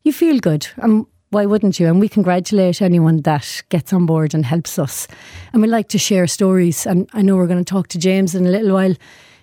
You 0.04 0.12
feel 0.12 0.38
good. 0.38 0.68
And 0.76 1.06
why 1.30 1.46
wouldn't 1.46 1.78
you? 1.78 1.86
And 1.86 2.00
we 2.00 2.08
congratulate 2.08 2.80
anyone 2.80 3.20
that 3.22 3.62
gets 3.68 3.92
on 3.92 4.06
board 4.06 4.34
and 4.34 4.44
helps 4.44 4.78
us. 4.78 5.06
And 5.52 5.60
we 5.60 5.68
like 5.68 5.88
to 5.88 5.98
share 5.98 6.26
stories. 6.26 6.86
And 6.86 7.08
I 7.12 7.22
know 7.22 7.36
we're 7.36 7.46
going 7.46 7.64
to 7.64 7.70
talk 7.70 7.88
to 7.88 7.98
James 7.98 8.34
in 8.34 8.46
a 8.46 8.50
little 8.50 8.72
while. 8.72 8.94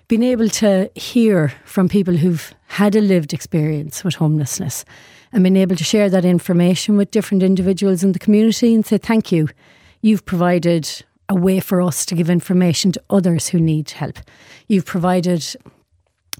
Being 0.08 0.22
able 0.22 0.48
to 0.48 0.90
hear 0.94 1.52
from 1.64 1.88
people 1.88 2.16
who've 2.16 2.54
had 2.68 2.94
a 2.94 3.00
lived 3.00 3.32
experience 3.32 4.04
with 4.04 4.16
homelessness 4.16 4.84
and 5.32 5.42
being 5.42 5.56
able 5.56 5.76
to 5.76 5.84
share 5.84 6.08
that 6.10 6.24
information 6.24 6.96
with 6.96 7.10
different 7.10 7.42
individuals 7.42 8.04
in 8.04 8.12
the 8.12 8.18
community 8.18 8.74
and 8.74 8.86
say, 8.86 8.98
thank 8.98 9.32
you. 9.32 9.48
You've 10.02 10.24
provided 10.24 11.04
a 11.28 11.34
way 11.34 11.58
for 11.58 11.82
us 11.82 12.06
to 12.06 12.14
give 12.14 12.30
information 12.30 12.92
to 12.92 13.02
others 13.10 13.48
who 13.48 13.58
need 13.58 13.90
help. 13.90 14.18
You've 14.68 14.86
provided 14.86 15.44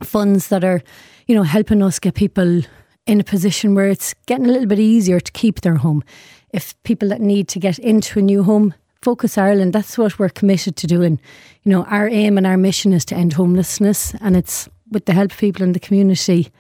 funds 0.03 0.49
that 0.49 0.63
are, 0.63 0.83
you 1.27 1.35
know, 1.35 1.43
helping 1.43 1.83
us 1.83 1.99
get 1.99 2.15
people 2.15 2.63
in 3.07 3.21
a 3.21 3.25
position 3.25 3.75
where 3.75 3.89
it's 3.89 4.15
getting 4.27 4.47
a 4.47 4.51
little 4.51 4.67
bit 4.67 4.79
easier 4.79 5.21
to 5.21 5.33
keep 5.33 5.61
their 5.61 5.77
home. 5.77 6.03
If 6.51 6.81
people 6.83 7.09
that 7.09 7.21
need 7.21 7.49
to 7.49 7.59
get 7.59 7.79
into 7.79 8.19
a 8.19 8.23
new 8.23 8.43
home, 8.43 8.75
Focus 9.03 9.39
Ireland, 9.39 9.73
that's 9.73 9.97
what 9.97 10.19
we're 10.19 10.29
committed 10.29 10.77
to 10.77 10.87
doing. 10.87 11.21
You 11.63 11.73
know, 11.73 11.85
our 11.85 12.09
aim 12.09 12.37
and 12.39 12.47
our 12.47 12.57
mission 12.57 12.93
is 12.93 13.05
to 13.07 13.15
end 13.15 13.35
homelessness, 13.35 14.15
and 14.21 14.37
it's 14.37 14.69
with 14.91 15.05
the 15.05 15.13
help 15.13 15.33
of 15.33 15.39
people 15.39 15.63
in 15.63 15.73
the 15.73 15.81
community 15.81 16.51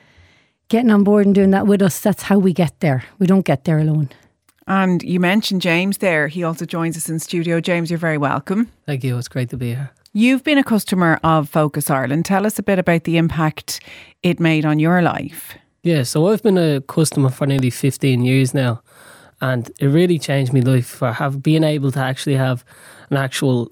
getting 0.68 0.90
on 0.90 1.04
board 1.04 1.26
and 1.26 1.34
doing 1.34 1.50
that 1.50 1.66
with 1.66 1.82
us. 1.82 2.00
That's 2.00 2.22
how 2.22 2.38
we 2.38 2.52
get 2.52 2.78
there. 2.80 3.04
We 3.18 3.26
don't 3.26 3.44
get 3.44 3.64
there 3.64 3.78
alone. 3.78 4.10
And 4.66 5.02
you 5.02 5.20
mentioned 5.20 5.62
James 5.62 5.98
there. 5.98 6.26
He 6.28 6.42
also 6.42 6.64
joins 6.64 6.96
us 6.96 7.08
in 7.08 7.20
studio. 7.20 7.60
James, 7.60 7.90
you're 7.90 7.98
very 7.98 8.18
welcome. 8.18 8.70
Thank 8.84 9.04
you. 9.04 9.16
It's 9.16 9.28
great 9.28 9.50
to 9.50 9.56
be 9.56 9.74
here. 9.74 9.90
You've 10.12 10.42
been 10.42 10.58
a 10.58 10.64
customer 10.64 11.20
of 11.22 11.48
Focus 11.48 11.90
Ireland. 11.90 12.24
Tell 12.24 12.46
us 12.46 12.58
a 12.58 12.62
bit 12.62 12.78
about 12.78 13.04
the 13.04 13.16
impact 13.16 13.80
it 14.22 14.40
made 14.40 14.64
on 14.64 14.78
your 14.78 15.02
life. 15.02 15.56
Yeah, 15.86 16.02
so 16.02 16.26
I've 16.26 16.42
been 16.42 16.58
a 16.58 16.80
customer 16.80 17.30
for 17.30 17.46
nearly 17.46 17.70
15 17.70 18.24
years 18.24 18.52
now, 18.52 18.82
and 19.40 19.70
it 19.78 19.86
really 19.86 20.18
changed 20.18 20.52
my 20.52 20.58
life 20.58 20.88
for 20.88 21.12
have 21.12 21.44
being 21.44 21.62
able 21.62 21.92
to 21.92 22.00
actually 22.00 22.34
have 22.34 22.64
an 23.08 23.16
actual 23.16 23.70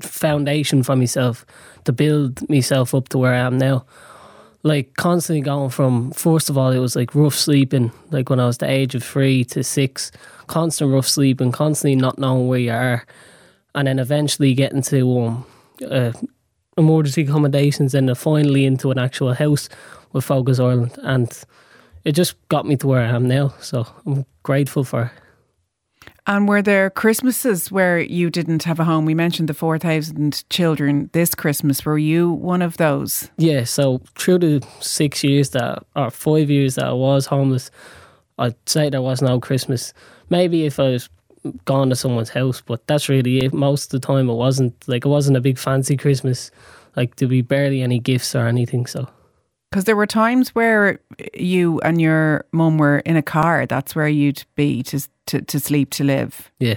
foundation 0.00 0.84
for 0.84 0.94
myself 0.94 1.44
to 1.82 1.92
build 1.92 2.48
myself 2.48 2.94
up 2.94 3.08
to 3.08 3.18
where 3.18 3.34
I 3.34 3.38
am 3.38 3.58
now. 3.58 3.84
Like 4.62 4.94
constantly 4.94 5.40
going 5.40 5.70
from 5.70 6.12
first 6.12 6.48
of 6.48 6.56
all, 6.56 6.70
it 6.70 6.78
was 6.78 6.94
like 6.94 7.12
rough 7.16 7.34
sleeping, 7.34 7.90
like 8.12 8.30
when 8.30 8.38
I 8.38 8.46
was 8.46 8.58
the 8.58 8.70
age 8.70 8.94
of 8.94 9.02
three 9.02 9.42
to 9.46 9.64
six, 9.64 10.12
constant 10.46 10.92
rough 10.92 11.08
sleeping, 11.08 11.50
constantly 11.50 11.96
not 11.96 12.20
knowing 12.20 12.46
where 12.46 12.60
you 12.60 12.70
are, 12.70 13.04
and 13.74 13.88
then 13.88 13.98
eventually 13.98 14.54
getting 14.54 14.82
to 14.82 15.18
um, 15.18 15.46
uh, 15.90 16.12
emergency 16.76 17.22
accommodations 17.22 17.94
and 17.94 18.08
then 18.08 18.14
finally 18.14 18.64
into 18.64 18.92
an 18.92 18.98
actual 18.98 19.34
house 19.34 19.68
with 20.12 20.24
Focus 20.24 20.58
Ireland. 20.58 20.98
And 21.02 21.30
it 22.04 22.12
just 22.12 22.36
got 22.48 22.66
me 22.66 22.76
to 22.76 22.86
where 22.86 23.02
I 23.02 23.08
am 23.08 23.28
now. 23.28 23.54
So 23.60 23.86
I'm 24.06 24.24
grateful 24.42 24.84
for 24.84 25.10
and 26.28 26.46
were 26.46 26.60
there 26.60 26.90
Christmases 26.90 27.72
where 27.72 27.98
you 27.98 28.28
didn't 28.28 28.64
have 28.64 28.78
a 28.78 28.84
home? 28.84 29.06
We 29.06 29.14
mentioned 29.14 29.48
the 29.48 29.54
4,000 29.54 30.44
children 30.50 31.08
this 31.14 31.34
Christmas. 31.34 31.86
Were 31.86 31.96
you 31.96 32.30
one 32.30 32.60
of 32.60 32.76
those? 32.76 33.30
Yeah, 33.38 33.64
so 33.64 34.02
through 34.14 34.38
the 34.40 34.66
six 34.80 35.24
years 35.24 35.50
that, 35.50 35.82
or 35.96 36.10
five 36.10 36.50
years 36.50 36.74
that 36.74 36.84
I 36.84 36.92
was 36.92 37.24
homeless, 37.24 37.70
I'd 38.38 38.56
say 38.68 38.90
there 38.90 39.00
was 39.00 39.22
no 39.22 39.40
Christmas. 39.40 39.94
Maybe 40.28 40.66
if 40.66 40.78
I 40.78 40.90
was 40.90 41.08
gone 41.64 41.88
to 41.88 41.96
someone's 41.96 42.28
house, 42.28 42.60
but 42.60 42.86
that's 42.86 43.08
really 43.08 43.38
it. 43.38 43.54
Most 43.54 43.94
of 43.94 43.98
the 43.98 44.06
time, 44.06 44.28
it 44.28 44.34
wasn't 44.34 44.74
like 44.86 45.06
it 45.06 45.08
wasn't 45.08 45.38
a 45.38 45.40
big 45.40 45.56
fancy 45.56 45.96
Christmas. 45.96 46.50
Like 46.94 47.16
there 47.16 47.28
be 47.28 47.40
barely 47.40 47.80
any 47.80 48.00
gifts 48.00 48.34
or 48.34 48.46
anything. 48.46 48.84
So, 48.84 49.08
because 49.70 49.84
there 49.84 49.96
were 49.96 50.06
times 50.06 50.54
where 50.54 51.00
you 51.34 51.80
and 51.80 52.00
your 52.00 52.46
mum 52.52 52.78
were 52.78 52.98
in 53.00 53.16
a 53.16 53.22
car. 53.22 53.66
That's 53.66 53.94
where 53.94 54.08
you'd 54.08 54.44
be 54.54 54.82
to 54.84 55.00
to 55.26 55.42
to 55.42 55.60
sleep 55.60 55.90
to 55.90 56.04
live. 56.04 56.50
Yeah, 56.58 56.76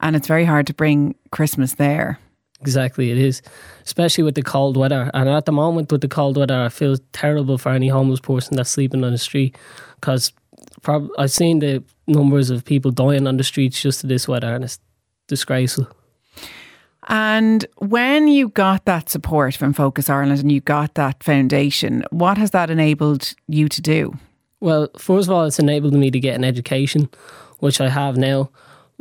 and 0.00 0.16
it's 0.16 0.28
very 0.28 0.44
hard 0.44 0.66
to 0.68 0.74
bring 0.74 1.14
Christmas 1.30 1.74
there. 1.74 2.18
Exactly, 2.60 3.10
it 3.10 3.16
is, 3.18 3.40
especially 3.86 4.22
with 4.24 4.34
the 4.34 4.42
cold 4.42 4.76
weather. 4.76 5.10
And 5.14 5.28
at 5.30 5.46
the 5.46 5.52
moment, 5.52 5.90
with 5.90 6.02
the 6.02 6.08
cold 6.08 6.36
weather, 6.36 6.62
I 6.62 6.68
feel 6.68 6.96
terrible 7.12 7.56
for 7.56 7.70
any 7.70 7.88
homeless 7.88 8.20
person 8.20 8.56
that's 8.56 8.70
sleeping 8.70 9.02
on 9.02 9.12
the 9.12 9.18
street 9.18 9.56
because 9.94 10.32
prob- 10.82 11.08
I've 11.18 11.30
seen 11.30 11.60
the 11.60 11.82
numbers 12.06 12.50
of 12.50 12.64
people 12.64 12.90
dying 12.90 13.26
on 13.26 13.38
the 13.38 13.44
streets 13.44 13.80
just 13.80 14.02
to 14.02 14.06
this 14.06 14.28
weather, 14.28 14.54
and 14.54 14.64
it's 14.64 14.78
disgraceful. 15.26 15.88
And 17.08 17.64
when 17.78 18.28
you 18.28 18.48
got 18.48 18.84
that 18.84 19.08
support 19.08 19.56
from 19.56 19.72
Focus 19.72 20.10
Ireland 20.10 20.40
and 20.40 20.52
you 20.52 20.60
got 20.60 20.94
that 20.94 21.22
foundation, 21.22 22.04
what 22.10 22.38
has 22.38 22.50
that 22.50 22.70
enabled 22.70 23.34
you 23.48 23.68
to 23.68 23.80
do? 23.80 24.14
Well, 24.60 24.88
first 24.98 25.28
of 25.28 25.34
all, 25.34 25.44
it's 25.44 25.58
enabled 25.58 25.94
me 25.94 26.10
to 26.10 26.20
get 26.20 26.34
an 26.34 26.44
education, 26.44 27.08
which 27.58 27.80
I 27.80 27.88
have 27.88 28.16
now. 28.16 28.50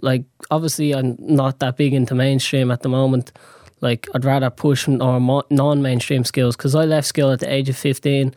Like, 0.02 0.24
obviously, 0.50 0.96
I'm 0.96 1.18
not 1.20 1.60
that 1.60 1.76
big 1.76 1.94
into 1.94 2.16
mainstream 2.16 2.72
at 2.72 2.82
the 2.82 2.90
moment. 2.90 3.34
Like, 3.82 4.08
I'd 4.16 4.24
rather 4.24 4.50
push 4.50 4.88
or 4.88 5.44
non 5.50 5.82
mainstream 5.82 6.24
skills 6.24 6.56
because 6.56 6.76
I 6.76 6.86
left 6.86 7.08
school 7.08 7.32
at 7.32 7.42
the 7.42 7.52
age 7.52 7.68
of 7.68 7.76
15 7.76 8.34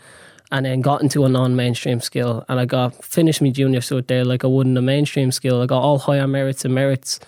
and 0.52 0.66
then 0.66 0.82
got 0.82 1.02
into 1.02 1.24
a 1.24 1.28
non-mainstream 1.30 2.00
skill 2.00 2.44
and 2.46 2.60
I 2.60 2.66
got 2.66 3.02
finished 3.02 3.40
my 3.40 3.48
junior 3.48 3.80
cert 3.80 4.06
there 4.06 4.22
like 4.22 4.44
I 4.44 4.48
would 4.48 4.66
in 4.66 4.76
a 4.76 4.82
mainstream 4.82 5.32
skill. 5.32 5.62
I 5.62 5.66
got 5.66 5.80
all 5.80 5.98
higher 5.98 6.28
merits 6.28 6.64
and 6.66 6.74
merits 6.74 7.18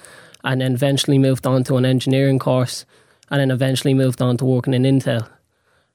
and 0.44 0.60
then 0.60 0.74
eventually 0.74 1.18
moved 1.18 1.46
on 1.46 1.64
to 1.64 1.76
an 1.76 1.84
engineering 1.84 2.38
course 2.38 2.84
and 3.30 3.40
then 3.40 3.50
eventually 3.50 3.94
moved 3.94 4.20
on 4.22 4.36
to 4.36 4.44
working 4.44 4.74
in 4.74 4.82
Intel. 4.82 5.28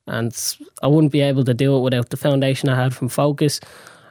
And 0.07 0.35
I 0.81 0.87
wouldn't 0.87 1.13
be 1.13 1.21
able 1.21 1.43
to 1.45 1.53
do 1.53 1.77
it 1.77 1.81
without 1.81 2.09
the 2.09 2.17
foundation 2.17 2.67
I 2.67 2.75
had 2.75 2.95
from 2.95 3.09
Focus 3.09 3.59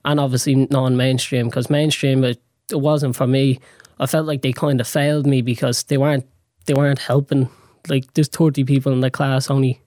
and 0.04 0.20
obviously 0.20 0.54
non-mainstream 0.54 1.46
because 1.46 1.68
mainstream 1.68 2.22
it, 2.22 2.40
it 2.70 2.80
wasn't 2.80 3.16
for 3.16 3.26
me. 3.26 3.58
I 3.98 4.06
felt 4.06 4.26
like 4.26 4.42
they 4.42 4.52
kind 4.52 4.80
of 4.80 4.86
failed 4.86 5.26
me 5.26 5.42
because 5.42 5.82
they 5.84 5.98
weren't 5.98 6.26
they 6.66 6.74
weren't 6.74 7.00
helping. 7.00 7.48
Like 7.88 8.12
there's 8.14 8.28
30 8.28 8.64
people 8.64 8.92
in 8.92 9.00
the 9.00 9.10
class, 9.10 9.50
only 9.50 9.80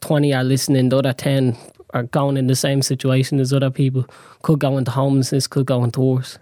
20 0.00 0.34
are 0.34 0.44
listening, 0.44 0.90
the 0.90 0.98
other 0.98 1.12
10 1.12 1.56
are 1.94 2.02
going 2.02 2.36
in 2.36 2.48
the 2.48 2.56
same 2.56 2.82
situation 2.82 3.40
as 3.40 3.52
other 3.52 3.70
people. 3.70 4.04
Could 4.42 4.58
go 4.58 4.76
into 4.76 4.90
homelessness, 4.90 5.46
could 5.46 5.66
go 5.66 5.82
into 5.84 6.00
worse. 6.00 6.38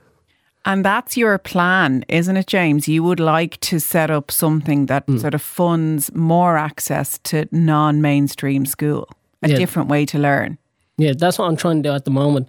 And 0.66 0.84
that's 0.84 1.16
your 1.16 1.38
plan, 1.38 2.04
isn't 2.08 2.36
it, 2.36 2.48
James? 2.48 2.88
You 2.88 3.04
would 3.04 3.20
like 3.20 3.58
to 3.60 3.78
set 3.78 4.10
up 4.10 4.32
something 4.32 4.86
that 4.86 5.06
mm. 5.06 5.20
sort 5.20 5.32
of 5.32 5.40
funds 5.40 6.12
more 6.12 6.56
access 6.58 7.18
to 7.24 7.48
non 7.52 8.02
mainstream 8.02 8.66
school, 8.66 9.08
a 9.44 9.48
yeah. 9.48 9.56
different 9.56 9.88
way 9.88 10.04
to 10.06 10.18
learn. 10.18 10.58
Yeah, 10.98 11.12
that's 11.16 11.38
what 11.38 11.46
I'm 11.46 11.56
trying 11.56 11.82
to 11.84 11.88
do 11.88 11.94
at 11.94 12.04
the 12.04 12.10
moment. 12.10 12.48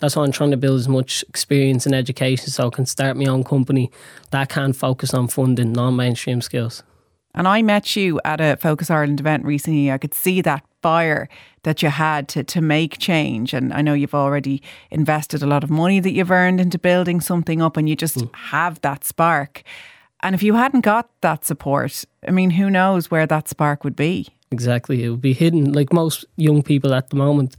That's 0.00 0.14
why 0.14 0.24
I'm 0.24 0.32
trying 0.32 0.50
to 0.50 0.58
build 0.58 0.78
as 0.78 0.88
much 0.88 1.24
experience 1.28 1.86
in 1.86 1.94
education 1.94 2.48
so 2.48 2.66
I 2.66 2.70
can 2.70 2.84
start 2.84 3.16
my 3.16 3.24
own 3.24 3.44
company 3.44 3.90
that 4.30 4.50
can 4.50 4.74
focus 4.74 5.14
on 5.14 5.28
funding 5.28 5.72
non 5.72 5.96
mainstream 5.96 6.42
skills. 6.42 6.82
And 7.34 7.48
I 7.48 7.62
met 7.62 7.96
you 7.96 8.20
at 8.24 8.40
a 8.40 8.56
Focus 8.56 8.90
Ireland 8.90 9.20
event 9.20 9.44
recently. 9.44 9.90
I 9.90 9.98
could 9.98 10.14
see 10.14 10.40
that 10.42 10.64
fire 10.82 11.28
that 11.64 11.82
you 11.82 11.88
had 11.88 12.28
to, 12.28 12.44
to 12.44 12.60
make 12.60 12.98
change. 12.98 13.52
And 13.52 13.72
I 13.72 13.80
know 13.82 13.94
you've 13.94 14.14
already 14.14 14.62
invested 14.90 15.42
a 15.42 15.46
lot 15.46 15.64
of 15.64 15.70
money 15.70 15.98
that 15.98 16.12
you've 16.12 16.30
earned 16.30 16.60
into 16.60 16.78
building 16.78 17.20
something 17.20 17.60
up 17.60 17.76
and 17.76 17.88
you 17.88 17.96
just 17.96 18.18
mm. 18.18 18.34
have 18.34 18.80
that 18.82 19.04
spark. 19.04 19.62
And 20.22 20.34
if 20.34 20.42
you 20.42 20.54
hadn't 20.54 20.82
got 20.82 21.08
that 21.22 21.44
support, 21.44 22.04
I 22.26 22.30
mean, 22.30 22.50
who 22.50 22.70
knows 22.70 23.10
where 23.10 23.26
that 23.26 23.48
spark 23.48 23.82
would 23.82 23.96
be? 23.96 24.28
Exactly. 24.50 25.02
It 25.02 25.10
would 25.10 25.20
be 25.20 25.32
hidden. 25.32 25.72
Like 25.72 25.92
most 25.92 26.24
young 26.36 26.62
people 26.62 26.94
at 26.94 27.10
the 27.10 27.16
moment, 27.16 27.56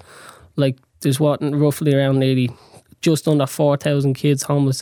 like 0.55 0.77
there's 1.01 1.19
what, 1.19 1.41
roughly 1.41 1.93
around 1.93 2.19
nearly 2.19 2.49
just 3.01 3.27
under 3.27 3.45
4,000 3.45 4.13
kids 4.13 4.43
homeless 4.43 4.81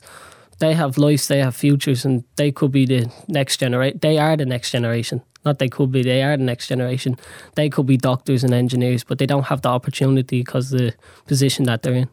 they 0.60 0.74
have 0.74 0.98
lives, 0.98 1.28
they 1.28 1.40
have 1.40 1.56
futures, 1.56 2.06
and 2.06 2.24
they 2.36 2.52
could 2.52 2.72
be 2.72 2.86
the 2.86 3.12
next 3.28 3.58
generation. 3.58 4.00
They 4.02 4.18
are 4.18 4.38
the 4.38 4.46
next 4.46 4.72
generation. 4.72 5.22
Not 5.46 5.60
they 5.60 5.70
could 5.70 5.92
be, 5.92 6.04
they 6.04 6.24
are 6.24 6.38
the 6.38 6.44
next 6.44 6.68
generation. 6.68 7.18
They 7.56 7.70
could 7.70 7.86
be 7.86 7.98
doctors 7.98 8.44
and 8.44 8.54
engineers, 8.54 9.04
but 9.04 9.18
they 9.18 9.26
don't 9.26 9.48
have 9.48 9.62
the 9.62 9.70
opportunity 9.70 10.40
because 10.40 10.70
the 10.70 10.94
position 11.26 11.66
that 11.66 11.84
they're 11.84 11.94
in. 11.94 12.10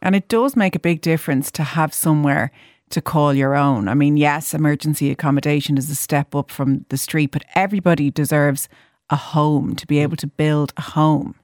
And 0.00 0.16
it 0.16 0.28
does 0.28 0.56
make 0.56 0.74
a 0.74 0.80
big 0.80 1.00
difference 1.00 1.50
to 1.52 1.62
have 1.62 1.92
somewhere 1.92 2.50
to 2.90 3.00
call 3.00 3.34
your 3.34 3.54
own. 3.54 3.88
I 3.88 3.94
mean, 3.94 4.16
yes, 4.16 4.54
emergency 4.54 5.10
accommodation 5.10 5.78
is 5.78 5.90
a 5.90 5.94
step 5.94 6.34
up 6.34 6.50
from 6.50 6.84
the 6.88 6.96
street, 6.96 7.30
but 7.30 7.44
everybody 7.54 8.10
deserves 8.10 8.68
a 9.10 9.16
home 9.16 9.76
to 9.76 9.86
be 9.86 9.98
able 9.98 10.16
to 10.16 10.26
build 10.26 10.72
a 10.76 10.82
home. 10.82 11.34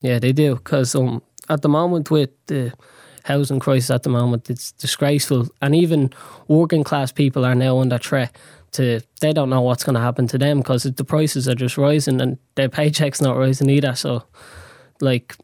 Yeah, 0.00 0.18
they 0.18 0.32
do. 0.32 0.56
Because 0.56 0.94
um, 0.94 1.22
at 1.48 1.62
the 1.62 1.68
moment, 1.68 2.10
with 2.10 2.30
the 2.46 2.72
housing 3.24 3.60
crisis 3.60 3.90
at 3.90 4.02
the 4.02 4.10
moment. 4.10 4.50
It's 4.50 4.72
disgraceful. 4.72 5.48
And 5.60 5.74
even 5.74 6.12
working 6.48 6.84
class 6.84 7.12
people 7.12 7.44
are 7.44 7.54
now 7.54 7.78
under 7.78 7.98
threat 7.98 8.36
to, 8.72 9.00
they 9.20 9.32
don't 9.32 9.50
know 9.50 9.60
what's 9.60 9.84
going 9.84 9.94
to 9.94 10.00
happen 10.00 10.26
to 10.28 10.38
them 10.38 10.58
because 10.58 10.84
the 10.84 11.04
prices 11.04 11.48
are 11.48 11.54
just 11.54 11.78
rising 11.78 12.20
and 12.20 12.38
their 12.54 12.68
paycheck's 12.68 13.20
not 13.20 13.36
rising 13.36 13.70
either. 13.70 13.94
So, 13.94 14.24
like, 15.00 15.36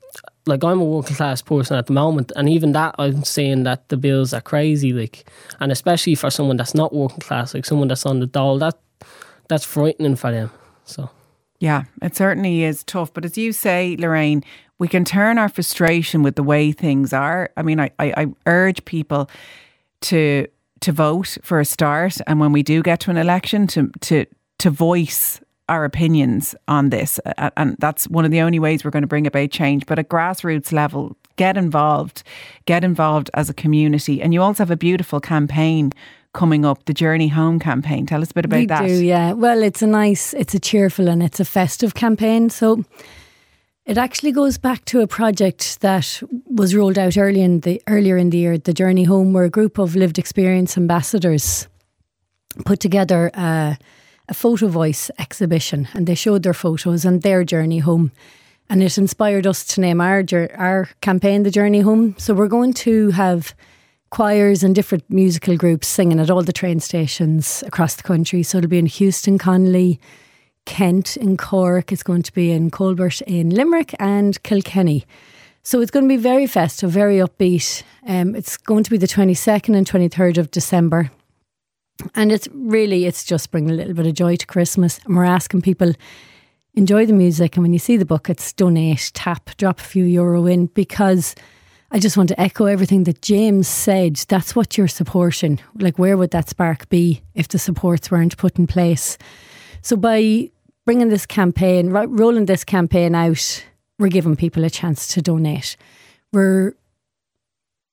like 0.47 0.65
I'm 0.65 0.81
a 0.81 0.85
working 0.85 1.15
class 1.15 1.43
person 1.43 1.77
at 1.77 1.87
the 1.87 1.93
moment, 1.93 2.33
and 2.35 2.49
even 2.49 2.73
that 2.73 2.95
I'm 2.99 3.23
saying 3.23 3.65
that 3.65 3.89
the 3.91 3.99
bills 3.99 4.33
are 4.33 4.41
crazy, 4.41 4.93
like, 4.93 5.29
and 5.61 5.71
especially 5.71 6.15
for 6.15 6.31
someone 6.31 6.57
that's 6.57 6.75
not 6.75 6.95
working 6.95 7.21
class, 7.21 7.55
like 7.55 7.67
someone 7.67 7.89
that's 7.89 8.07
on 8.07 8.21
the 8.21 8.27
dole, 8.27 8.59
that 8.59 8.79
that's 9.49 9.65
frightening 9.65 10.17
for 10.17 10.33
them. 10.33 10.51
So, 10.85 11.11
yeah, 11.61 11.85
it 12.03 12.15
certainly 12.15 12.63
is 12.63 12.85
tough. 12.85 13.13
But 13.13 13.25
as 13.25 13.37
you 13.37 13.53
say, 13.53 13.97
Lorraine, 13.99 14.45
we 14.79 14.89
can 14.89 15.05
turn 15.05 15.39
our 15.39 15.49
frustration 15.49 16.23
with 16.23 16.37
the 16.37 16.43
way 16.43 16.73
things 16.73 17.13
are. 17.13 17.51
I 17.57 17.63
mean, 17.63 17.81
I, 17.81 17.91
I, 17.99 18.13
I 18.17 18.27
urge 18.47 18.85
people 18.85 19.29
to 20.03 20.47
to 20.81 20.93
vote 20.93 21.39
for 21.43 21.59
a 21.59 21.65
start, 21.65 22.19
and 22.29 22.39
when 22.39 22.53
we 22.53 22.63
do 22.63 22.83
get 22.83 23.01
to 23.01 23.11
an 23.11 23.17
election, 23.17 23.67
to 23.69 23.91
to 24.03 24.27
to 24.59 24.71
voice 24.71 25.41
our 25.69 25.85
opinions 25.85 26.55
on 26.67 26.91
this, 26.91 27.19
and 27.57 27.77
that's 27.79 28.09
one 28.09 28.25
of 28.25 28.31
the 28.31 28.41
only 28.41 28.59
ways 28.59 28.85
we're 28.85 28.91
going 28.91 29.03
to 29.03 29.09
bring 29.09 29.27
about 29.27 29.51
change. 29.51 29.85
But 29.87 29.99
at 29.99 30.09
grassroots 30.09 30.73
level, 30.73 31.17
get 31.37 31.57
involved, 31.57 32.23
get 32.65 32.85
involved 32.85 33.31
as 33.35 33.51
a 33.51 33.55
community, 33.55 34.23
and 34.23 34.33
you 34.33 34.41
also 34.41 34.63
have 34.63 34.71
a 34.71 34.77
beautiful 34.77 35.21
campaign 35.21 35.93
coming 36.39 36.65
up, 36.65 36.85
the 36.85 36.95
Journey 36.95 37.29
Home 37.29 37.59
campaign. 37.59 38.07
Tell 38.07 38.23
us 38.23 38.31
a 38.31 38.35
bit 38.35 38.45
about 38.45 38.61
we 38.61 38.67
that. 38.67 38.87
Do, 38.87 39.05
yeah. 39.05 39.33
Well, 39.33 39.61
it's 39.65 39.83
a 39.83 39.89
nice, 39.89 40.35
it's 40.35 40.55
a 40.55 40.61
cheerful, 40.61 41.09
and 41.09 41.21
it's 41.21 41.41
a 41.41 41.45
festive 41.45 41.95
campaign. 41.95 42.49
So 42.49 42.85
it 43.85 43.99
actually 43.99 44.31
goes 44.31 44.57
back 44.57 44.85
to 44.85 45.01
a 45.01 45.09
project 45.09 45.81
that 45.81 46.23
was 46.47 46.77
rolled 46.77 46.97
out 46.97 47.17
early 47.17 47.43
in 47.43 47.61
the 47.61 47.83
earlier 47.89 48.17
in 48.17 48.31
the 48.31 48.39
year, 48.39 48.57
the 48.57 48.73
Journey 48.73 49.05
Home, 49.05 49.33
where 49.33 49.47
a 49.47 49.51
group 49.51 49.79
of 49.79 49.97
lived 49.97 50.17
experience 50.17 50.79
ambassadors 50.79 51.67
put 52.65 52.79
together 52.79 53.33
a, 53.35 53.77
a 54.29 54.35
photo 54.35 54.69
voice 54.69 55.11
exhibition, 55.19 55.89
and 55.93 56.07
they 56.07 56.15
showed 56.15 56.45
their 56.45 56.55
photos 56.55 57.05
and 57.05 57.23
their 57.23 57.43
journey 57.43 57.81
home, 57.81 58.13
and 58.71 58.81
it 58.81 58.97
inspired 58.97 59.47
us 59.47 59.65
to 59.75 59.81
name 59.81 60.01
our 60.01 60.23
our 60.55 60.89
campaign 61.01 61.43
the 61.43 61.51
Journey 61.51 61.81
Home. 61.81 62.15
So 62.17 62.33
we're 62.33 62.47
going 62.47 62.75
to 62.75 63.11
have 63.11 63.55
choirs 64.11 64.63
and 64.63 64.75
different 64.75 65.09
musical 65.11 65.57
groups 65.57 65.87
singing 65.87 66.21
at 66.21 66.31
all 66.31 66.43
the 66.43 66.53
train 66.53 66.81
stations 66.81 67.63
across 67.67 67.95
the 67.95 68.03
country. 68.03 68.43
So 68.43 68.59
it'll 68.59 68.71
be 68.71 68.79
in 68.79 68.87
Heuston, 68.87 69.39
Connolly, 69.39 70.01
Kent, 70.65 71.17
in 71.17 71.37
Cork. 71.37 71.93
It's 71.93 72.03
going 72.03 72.23
to 72.23 72.33
be 72.33 72.51
in 72.51 72.71
Colbert, 72.71 73.21
in 73.23 73.51
Limerick, 73.51 73.95
and 73.99 74.43
Kilkenny. 74.43 75.05
So 75.63 75.81
it's 75.81 75.91
going 75.91 76.05
to 76.05 76.09
be 76.09 76.21
very 76.21 76.47
festive, 76.47 76.91
very 76.91 77.17
upbeat. 77.17 77.83
Um, 78.07 78.35
it's 78.35 78.57
going 78.57 78.85
to 78.85 78.91
be 78.91 78.97
the 78.97 79.07
22nd 79.07 79.77
and 79.77 79.87
23rd 79.87 80.39
of 80.39 80.51
December. 80.51 81.11
And 82.15 82.33
it's 82.33 82.49
really, 82.53 83.07
it's 83.07 83.25
just 83.25 83.51
bringing 83.51 83.71
a 83.71 83.75
little 83.75 83.95
bit 83.95 84.07
of 84.07 84.15
joy 84.15 84.37
to 84.37 84.47
Christmas. 84.47 85.01
And 85.05 85.17
we're 85.17 85.25
asking 85.25 85.63
people, 85.63 85.93
enjoy 86.75 87.05
the 87.07 87.13
music. 87.13 87.57
And 87.57 87.63
when 87.65 87.73
you 87.73 87.79
see 87.79 87.97
the 87.97 88.07
buckets, 88.07 88.53
donate, 88.53 89.11
tap, 89.15 89.51
drop 89.57 89.81
a 89.81 89.85
few 89.85 90.05
euro 90.05 90.47
in 90.47 90.67
because 90.67 91.35
I 91.91 91.99
just 91.99 92.19
want 92.19 92.29
to 92.29 92.41
echo 92.41 92.67
everything 92.67 93.05
that 93.05 93.23
James 93.23 93.67
said. 93.67 94.17
That's 94.29 94.55
what 94.55 94.77
you're 94.77 94.89
supporting. 94.89 95.59
Like, 95.79 95.99
where 95.99 96.19
would 96.19 96.33
that 96.33 96.51
spark 96.51 96.89
be 96.91 97.23
if 97.35 97.49
the 97.49 97.59
supports 97.59 98.11
weren't 98.11 98.37
put 98.37 98.59
in 98.59 98.67
place? 98.67 99.17
So, 99.81 99.97
by 99.97 100.51
bringing 100.85 101.09
this 101.09 101.25
campaign, 101.25 101.89
rolling 101.91 102.45
this 102.45 102.63
campaign 102.63 103.15
out, 103.15 103.65
we're 103.99 104.09
giving 104.09 104.37
people 104.37 104.65
a 104.65 104.71
chance 104.71 105.09
to 105.09 105.23
donate. 105.23 105.79
We're, 106.31 106.75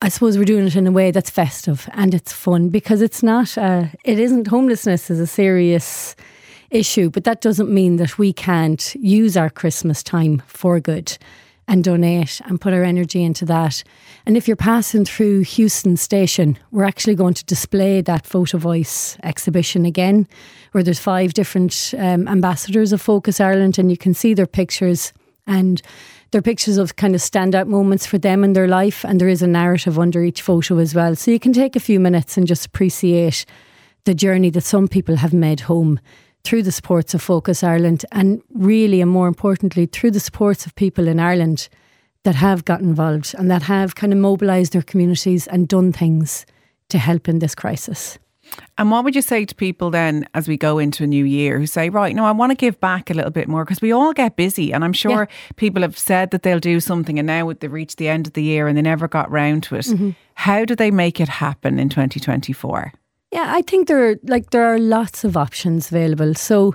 I 0.02 0.10
suppose, 0.10 0.38
we're 0.38 0.44
doing 0.44 0.68
it 0.68 0.76
in 0.76 0.88
a 0.88 0.92
way 0.92 1.12
that's 1.12 1.30
festive 1.30 1.90
and 1.94 2.14
it's 2.14 2.34
fun 2.34 2.70
because 2.70 3.02
it's 3.02 3.24
not, 3.24 3.58
uh, 3.58 3.86
it 4.04 4.20
isn't 4.20 4.48
homelessness 4.48 5.10
is 5.10 5.22
a 5.22 5.28
serious 5.28 6.18
issue, 6.70 7.10
but 7.10 7.24
that 7.24 7.40
doesn't 7.40 7.70
mean 7.70 7.96
that 7.96 8.18
we 8.18 8.34
can't 8.34 8.94
use 8.96 9.38
our 9.38 9.50
Christmas 9.50 10.04
time 10.04 10.44
for 10.48 10.82
good 10.82 11.18
and 11.68 11.84
donate 11.84 12.42
and 12.46 12.62
put 12.62 12.74
our 12.74 12.84
energy 12.84 13.24
into 13.24 13.46
that. 13.46 13.84
And 14.26 14.38
if 14.38 14.48
you're 14.48 14.56
passing 14.56 15.06
through 15.06 15.44
Heuston 15.44 15.98
Station, 15.98 16.58
we're 16.72 16.84
actually 16.84 17.16
going 17.16 17.34
to 17.34 17.46
display 17.46 18.02
that 18.02 18.26
photo 18.26 18.58
voice 18.58 19.18
exhibition 19.24 19.86
again, 19.86 20.28
where 20.72 20.84
there's 20.84 21.00
five 21.00 21.34
different 21.34 21.94
um, 21.98 22.28
ambassadors 22.28 22.94
of 22.94 23.02
Focus 23.02 23.40
Ireland, 23.40 23.80
and 23.80 23.90
you 23.90 23.98
can 23.98 24.14
see 24.14 24.34
their 24.34 24.48
pictures 24.48 25.14
and 25.48 25.82
they're 26.32 26.42
pictures 26.42 26.78
of 26.78 26.96
kind 26.96 27.16
of 27.16 27.22
standout 27.22 27.68
moments 27.68 28.06
for 28.06 28.18
them 28.18 28.44
in 28.44 28.54
their 28.54 28.68
life, 28.68 29.06
and 29.06 29.22
there 29.22 29.30
is 29.30 29.42
a 29.42 29.48
narrative 29.48 29.98
under 29.98 30.24
each 30.24 30.42
photo 30.42 30.80
as 30.80 30.94
well. 30.94 31.16
So 31.16 31.32
you 31.32 31.40
can 31.40 31.54
take 31.54 31.76
a 31.76 31.80
few 31.80 32.00
minutes 32.00 32.36
and 32.36 32.48
just 32.48 32.66
appreciate 32.66 33.46
the 34.06 34.14
journey 34.14 34.50
that 34.50 34.62
some 34.62 34.88
people 34.88 35.16
have 35.18 35.34
made 35.34 35.62
home 35.62 36.00
through 36.46 36.64
the 36.64 36.72
supports 36.72 37.14
of 37.14 37.22
Focus 37.22 37.64
Ireland 37.64 38.06
and 38.12 38.42
really 38.54 39.02
and 39.02 39.10
more 39.10 39.28
importantly 39.28 39.88
through 39.88 40.12
the 40.12 40.20
supports 40.20 40.66
of 40.66 40.76
people 40.76 41.08
in 41.08 41.20
Ireland 41.20 41.68
that 42.24 42.36
have 42.36 42.66
got 42.66 42.82
involved 42.82 43.36
and 43.38 43.50
that 43.50 43.64
have 43.64 43.96
kind 43.96 44.14
of 44.14 44.20
mobilised 44.20 44.74
their 44.74 44.82
communities 44.82 45.48
and 45.48 45.68
done 45.68 45.92
things 45.92 46.46
to 46.90 46.98
help 46.98 47.28
in 47.28 47.40
this 47.40 47.56
crisis. 47.56 48.20
And 48.78 48.92
what 48.92 49.04
would 49.04 49.16
you 49.16 49.24
say 49.24 49.44
to 49.44 49.56
people 49.56 49.90
then 49.90 50.28
as 50.36 50.48
we 50.48 50.56
go 50.56 50.78
into 50.78 51.04
a 51.04 51.08
new 51.08 51.26
year 51.26 51.58
who 51.58 51.66
say, 51.66 51.90
right, 51.90 52.16
no, 52.16 52.26
I 52.26 52.32
want 52.32 52.52
to 52.52 52.56
give 52.56 52.80
back 52.80 53.10
a 53.10 53.16
little 53.16 53.32
bit 53.32 53.48
more 53.48 53.66
because 53.66 53.82
we 53.82 53.92
all 53.92 54.14
get 54.14 54.36
busy. 54.36 54.72
And 54.72 54.84
I'm 54.84 54.94
sure 54.94 55.28
yeah. 55.30 55.54
people 55.56 55.82
have 55.82 55.98
said 55.98 56.30
that 56.30 56.44
they'll 56.44 56.60
do 56.60 56.80
something 56.80 57.18
and 57.18 57.26
now 57.26 57.52
they've 57.52 57.72
reached 57.72 57.98
the 57.98 58.08
end 58.08 58.28
of 58.28 58.34
the 58.34 58.44
year 58.44 58.68
and 58.68 58.78
they 58.78 58.84
never 58.84 59.08
got 59.08 59.32
round 59.32 59.64
to 59.64 59.76
it. 59.76 59.86
Mm-hmm. 59.86 60.12
How 60.36 60.64
do 60.64 60.76
they 60.76 60.92
make 60.92 61.20
it 61.20 61.28
happen 61.30 61.80
in 61.80 61.90
2024? 61.90 62.94
Yeah, 63.36 63.52
I 63.54 63.64
think 63.64 63.90
there 63.90 64.12
are 64.12 64.16
like 64.24 64.52
there 64.52 64.64
are 64.64 64.80
lots 64.80 65.26
of 65.26 65.36
options 65.36 65.92
available. 65.92 66.36
So 66.36 66.74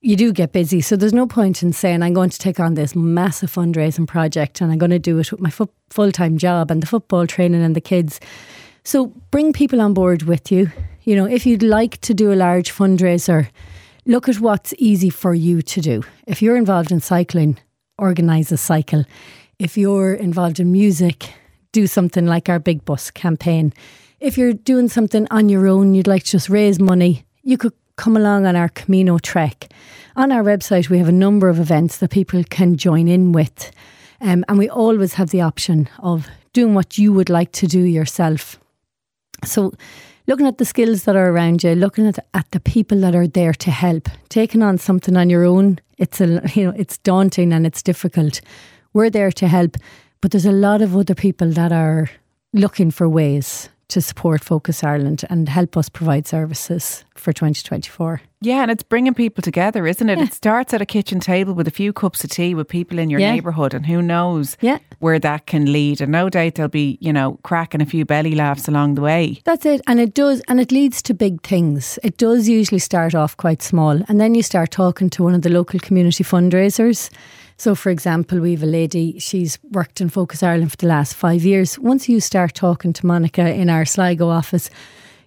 you 0.00 0.16
do 0.16 0.32
get 0.32 0.52
busy. 0.52 0.80
So 0.80 0.96
there's 0.96 1.12
no 1.12 1.26
point 1.26 1.62
in 1.62 1.74
saying 1.74 2.02
I'm 2.02 2.14
going 2.14 2.30
to 2.30 2.38
take 2.38 2.58
on 2.58 2.72
this 2.72 2.96
massive 2.96 3.52
fundraising 3.52 4.08
project 4.08 4.62
and 4.62 4.72
I'm 4.72 4.78
going 4.78 4.90
to 4.92 4.98
do 4.98 5.18
it 5.18 5.30
with 5.30 5.42
my 5.42 5.50
fo- 5.50 5.68
full 5.90 6.10
time 6.10 6.38
job 6.38 6.70
and 6.70 6.82
the 6.82 6.86
football 6.86 7.26
training 7.26 7.62
and 7.62 7.76
the 7.76 7.82
kids. 7.82 8.20
So 8.84 9.08
bring 9.30 9.52
people 9.52 9.82
on 9.82 9.92
board 9.92 10.22
with 10.22 10.50
you. 10.50 10.72
You 11.02 11.14
know, 11.14 11.26
if 11.26 11.44
you'd 11.44 11.62
like 11.62 12.00
to 12.00 12.14
do 12.14 12.32
a 12.32 12.40
large 12.46 12.72
fundraiser, 12.72 13.50
look 14.06 14.30
at 14.30 14.40
what's 14.40 14.72
easy 14.78 15.10
for 15.10 15.34
you 15.34 15.60
to 15.60 15.80
do. 15.82 16.04
If 16.26 16.40
you're 16.40 16.56
involved 16.56 16.90
in 16.90 17.00
cycling, 17.00 17.58
organise 17.98 18.50
a 18.50 18.56
cycle. 18.56 19.04
If 19.58 19.76
you're 19.76 20.14
involved 20.14 20.58
in 20.58 20.72
music, 20.72 21.34
do 21.72 21.86
something 21.86 22.24
like 22.24 22.48
our 22.48 22.58
Big 22.58 22.82
Bus 22.86 23.10
campaign 23.10 23.74
if 24.22 24.38
you're 24.38 24.52
doing 24.52 24.88
something 24.88 25.26
on 25.30 25.48
your 25.48 25.66
own, 25.66 25.94
you'd 25.94 26.06
like 26.06 26.22
to 26.22 26.30
just 26.30 26.48
raise 26.48 26.78
money, 26.78 27.24
you 27.42 27.58
could 27.58 27.72
come 27.96 28.16
along 28.16 28.46
on 28.46 28.54
our 28.54 28.68
Camino 28.68 29.18
trek. 29.18 29.72
On 30.14 30.30
our 30.30 30.44
website, 30.44 30.88
we 30.88 30.98
have 30.98 31.08
a 31.08 31.12
number 31.12 31.48
of 31.48 31.58
events 31.58 31.98
that 31.98 32.10
people 32.10 32.42
can 32.44 32.76
join 32.76 33.08
in 33.08 33.32
with. 33.32 33.72
Um, 34.20 34.44
and 34.48 34.58
we 34.58 34.68
always 34.68 35.14
have 35.14 35.30
the 35.30 35.40
option 35.40 35.88
of 35.98 36.28
doing 36.52 36.74
what 36.74 36.96
you 36.98 37.12
would 37.12 37.28
like 37.28 37.50
to 37.52 37.66
do 37.66 37.80
yourself. 37.80 38.58
So, 39.44 39.72
looking 40.28 40.46
at 40.46 40.58
the 40.58 40.64
skills 40.64 41.02
that 41.04 41.16
are 41.16 41.30
around 41.30 41.64
you, 41.64 41.74
looking 41.74 42.06
at, 42.06 42.20
at 42.32 42.48
the 42.52 42.60
people 42.60 43.00
that 43.00 43.16
are 43.16 43.26
there 43.26 43.54
to 43.54 43.70
help, 43.72 44.08
taking 44.28 44.62
on 44.62 44.78
something 44.78 45.16
on 45.16 45.30
your 45.30 45.44
own, 45.44 45.80
it's 45.98 46.20
a 46.20 46.42
you 46.54 46.64
know 46.64 46.74
it's 46.76 46.98
daunting 46.98 47.52
and 47.52 47.66
it's 47.66 47.82
difficult. 47.82 48.40
We're 48.92 49.10
there 49.10 49.32
to 49.32 49.48
help, 49.48 49.76
but 50.20 50.30
there's 50.30 50.46
a 50.46 50.52
lot 50.52 50.80
of 50.80 50.96
other 50.96 51.16
people 51.16 51.50
that 51.50 51.72
are 51.72 52.08
looking 52.52 52.92
for 52.92 53.08
ways 53.08 53.68
to 53.88 54.00
support 54.00 54.42
Focus 54.42 54.82
Ireland 54.82 55.24
and 55.28 55.48
help 55.48 55.76
us 55.76 55.88
provide 55.88 56.26
services 56.26 57.04
for 57.14 57.32
2024. 57.32 58.22
Yeah, 58.40 58.62
and 58.62 58.70
it's 58.70 58.82
bringing 58.82 59.14
people 59.14 59.42
together, 59.42 59.86
isn't 59.86 60.08
it? 60.08 60.18
Yeah. 60.18 60.24
It 60.24 60.32
starts 60.32 60.74
at 60.74 60.82
a 60.82 60.86
kitchen 60.86 61.20
table 61.20 61.52
with 61.52 61.68
a 61.68 61.72
few 61.72 61.92
cups 61.92 62.24
of 62.24 62.30
tea 62.30 62.54
with 62.54 62.68
people 62.68 62.98
in 62.98 63.08
your 63.08 63.20
yeah. 63.20 63.32
neighbourhood, 63.32 63.72
and 63.72 63.86
who 63.86 64.02
knows 64.02 64.56
yeah. 64.60 64.78
where 64.98 65.20
that 65.20 65.46
can 65.46 65.72
lead. 65.72 66.00
And 66.00 66.10
no 66.10 66.28
doubt 66.28 66.56
there'll 66.56 66.68
be, 66.68 66.98
you 67.00 67.12
know, 67.12 67.38
cracking 67.44 67.80
a 67.80 67.86
few 67.86 68.04
belly 68.04 68.34
laughs 68.34 68.66
along 68.66 68.96
the 68.96 69.02
way. 69.02 69.40
That's 69.44 69.64
it. 69.64 69.80
And 69.86 70.00
it 70.00 70.14
does, 70.14 70.42
and 70.48 70.60
it 70.60 70.72
leads 70.72 71.02
to 71.02 71.14
big 71.14 71.42
things. 71.42 71.98
It 72.02 72.16
does 72.16 72.48
usually 72.48 72.80
start 72.80 73.14
off 73.14 73.36
quite 73.36 73.62
small, 73.62 74.02
and 74.08 74.20
then 74.20 74.34
you 74.34 74.42
start 74.42 74.72
talking 74.72 75.08
to 75.10 75.22
one 75.22 75.34
of 75.34 75.42
the 75.42 75.50
local 75.50 75.78
community 75.78 76.24
fundraisers 76.24 77.10
so, 77.62 77.76
for 77.76 77.90
example, 77.90 78.40
we 78.40 78.54
have 78.54 78.64
a 78.64 78.66
lady, 78.66 79.20
she's 79.20 79.56
worked 79.70 80.00
in 80.00 80.08
Focus 80.08 80.42
Ireland 80.42 80.72
for 80.72 80.78
the 80.78 80.88
last 80.88 81.14
five 81.14 81.44
years. 81.44 81.78
Once 81.78 82.08
you 82.08 82.18
start 82.18 82.54
talking 82.54 82.92
to 82.92 83.06
Monica 83.06 83.54
in 83.54 83.70
our 83.70 83.84
Sligo 83.84 84.28
office, 84.28 84.68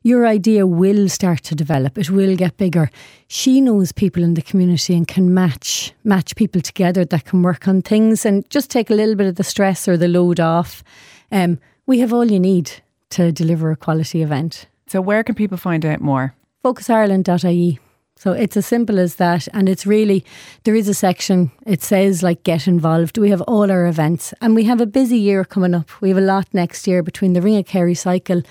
your 0.04 0.28
idea 0.28 0.68
will 0.68 1.08
start 1.08 1.44
to 1.44 1.56
develop. 1.56 1.98
It 1.98 2.10
will 2.10 2.36
get 2.36 2.58
bigger. 2.58 2.92
She 3.30 3.62
knows 3.62 3.94
people 3.94 4.22
in 4.22 4.34
the 4.34 4.42
community 4.42 4.98
and 4.98 5.08
can 5.08 5.34
match 5.34 5.94
match 6.04 6.36
people 6.36 6.60
together 6.60 7.06
that 7.06 7.24
can 7.24 7.42
work 7.42 7.70
on 7.70 7.82
things 7.82 8.26
and 8.26 8.44
just 8.50 8.70
take 8.70 8.90
a 8.90 8.96
little 8.96 9.16
bit 9.16 9.28
of 9.28 9.36
the 9.36 9.44
stress 9.46 9.88
or 9.88 9.96
the 9.96 10.10
load 10.10 10.42
off. 10.42 10.84
Um, 11.32 11.58
we 11.86 12.00
have 12.00 12.12
all 12.12 12.30
you 12.30 12.42
need 12.42 12.70
to 13.12 13.32
deliver 13.32 13.72
a 13.72 13.78
quality 13.78 14.22
event. 14.22 14.68
So, 14.88 15.00
where 15.00 15.24
can 15.24 15.36
people 15.36 15.58
find 15.58 15.86
out 15.86 16.02
more? 16.02 16.36
FocusIreland.ie. 16.66 17.80
So 18.18 18.32
it's 18.32 18.56
as 18.56 18.66
simple 18.66 18.98
as 18.98 19.16
that. 19.16 19.48
And 19.54 19.68
it's 19.68 19.86
really, 19.86 20.24
there 20.64 20.76
is 20.76 20.88
a 20.88 20.94
section, 20.94 21.52
it 21.66 21.84
says 21.84 22.24
like 22.24 22.44
get 22.44 22.68
involved. 22.68 23.18
We 23.18 23.30
have 23.30 23.42
all 23.42 23.70
our 23.70 23.86
events 23.86 24.34
and 24.42 24.56
we 24.56 24.64
have 24.64 24.80
a 24.80 24.86
busy 24.86 25.18
year 25.18 25.44
coming 25.44 25.76
up. 25.76 25.90
We 26.02 26.10
have 26.10 26.18
a 26.18 26.22
lot 26.22 26.48
next 26.54 26.88
year 26.88 27.04
between 27.04 27.34
the 27.34 27.42
Ring 27.42 27.58
of 27.58 27.66
Kerry 27.66 27.94
cycle, 27.94 28.42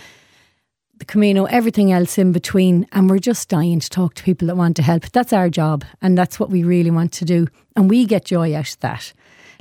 the 0.98 1.04
Camino, 1.06 1.44
everything 1.46 1.92
else 1.92 2.18
in 2.18 2.30
between. 2.30 2.86
And 2.92 3.08
we're 3.08 3.18
just 3.18 3.48
dying 3.48 3.80
to 3.80 3.88
talk 3.88 4.14
to 4.14 4.22
people 4.22 4.48
that 4.48 4.56
want 4.56 4.76
to 4.76 4.82
help. 4.82 5.10
That's 5.10 5.32
our 5.32 5.48
job. 5.48 5.84
And 6.02 6.16
that's 6.16 6.38
what 6.38 6.50
we 6.50 6.62
really 6.62 6.90
want 6.90 7.12
to 7.12 7.24
do. 7.24 7.48
And 7.74 7.88
we 7.88 8.04
get 8.04 8.26
joy 8.26 8.54
out 8.54 8.68
of 8.68 8.80
that. 8.80 9.12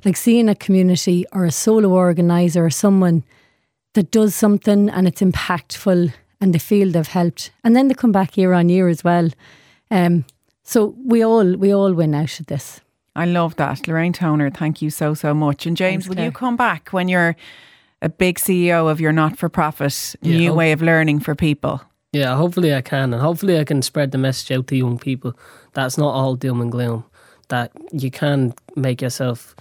Like 0.04 0.18
seeing 0.18 0.50
a 0.50 0.56
community 0.56 1.26
or 1.32 1.46
a 1.46 1.52
solo 1.52 1.90
organiser 1.90 2.66
or 2.66 2.70
someone 2.70 3.24
that 3.94 4.12
does 4.12 4.36
something 4.36 4.90
and 4.90 5.08
it's 5.08 5.22
impactful 5.22 6.14
and 6.42 6.54
they 6.54 6.60
feel 6.60 6.92
they've 6.92 7.08
helped. 7.08 7.52
And 7.64 7.74
then 7.74 7.88
they 7.88 7.94
come 7.94 8.12
back 8.12 8.38
year 8.38 8.52
on 8.52 8.68
year 8.68 8.90
as 8.90 9.02
well. 9.02 9.30
Um, 9.94 10.26
so 10.64 10.96
we 11.06 11.24
all 11.24 11.56
we 11.56 11.72
all 11.74 11.94
win 11.94 12.16
out 12.16 12.40
of 12.40 12.48
this. 12.48 12.82
I 13.16 13.26
love 13.26 13.56
that, 13.58 13.88
Lorraine 13.88 14.12
Toner. 14.12 14.50
Thank 14.50 14.82
you 14.82 14.90
so 14.90 15.14
so 15.14 15.34
much. 15.36 15.68
And 15.68 15.78
James, 15.78 16.06
Thanks, 16.06 16.18
will 16.18 16.26
you 16.26 16.32
come 16.32 16.58
back 16.58 16.90
when 16.90 17.08
you're 17.08 17.36
a 18.02 18.10
big 18.10 18.40
CEO 18.40 18.90
of 18.90 19.00
your 19.00 19.12
not-for-profit 19.12 20.16
yeah, 20.22 20.38
new 20.38 20.48
hope- 20.50 20.58
way 20.58 20.72
of 20.72 20.82
learning 20.82 21.20
for 21.20 21.36
people? 21.36 21.82
Yeah, 22.12 22.36
hopefully 22.36 22.74
I 22.74 22.82
can, 22.82 23.14
and 23.14 23.22
hopefully 23.22 23.60
I 23.60 23.64
can 23.64 23.82
spread 23.82 24.12
the 24.12 24.18
message 24.18 24.52
out 24.58 24.68
to 24.68 24.76
young 24.76 24.98
people. 24.98 25.38
That's 25.74 25.98
not 25.98 26.14
all 26.14 26.36
doom 26.36 26.62
and 26.62 26.72
gloom. 26.72 27.06
That 27.50 27.72
you 27.92 28.10
can 28.10 28.54
make 28.76 29.02
yourself 29.02 29.56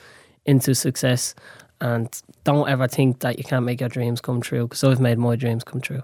into 0.47 0.75
success, 0.75 1.35
and 1.81 2.09
don't 2.45 2.69
ever 2.69 2.89
think 2.89 3.21
that 3.21 3.37
you 3.37 3.45
can't 3.45 3.67
make 3.67 3.81
your 3.81 3.91
dreams 3.91 4.23
come 4.23 4.41
true. 4.41 4.67
Because 4.67 4.83
I've 4.83 5.01
made 5.01 5.19
my 5.19 5.37
dreams 5.37 5.63
come 5.63 5.81
true. 5.83 6.03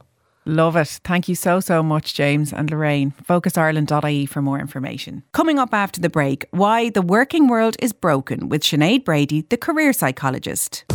Love 0.50 0.76
it. 0.76 0.88
Thank 1.04 1.28
you 1.28 1.34
so, 1.34 1.60
so 1.60 1.82
much, 1.82 2.14
James 2.14 2.54
and 2.54 2.70
Lorraine. 2.70 3.12
FocusIreland.ie 3.28 4.24
for 4.24 4.40
more 4.40 4.58
information. 4.58 5.22
Coming 5.32 5.58
up 5.58 5.74
after 5.74 6.00
the 6.00 6.08
break, 6.08 6.46
why 6.52 6.88
the 6.88 7.02
working 7.02 7.48
world 7.48 7.76
is 7.80 7.92
broken 7.92 8.48
with 8.48 8.62
Sinéad 8.62 9.04
Brady, 9.04 9.42
the 9.50 9.58
career 9.58 9.92
psychologist. 9.92 10.86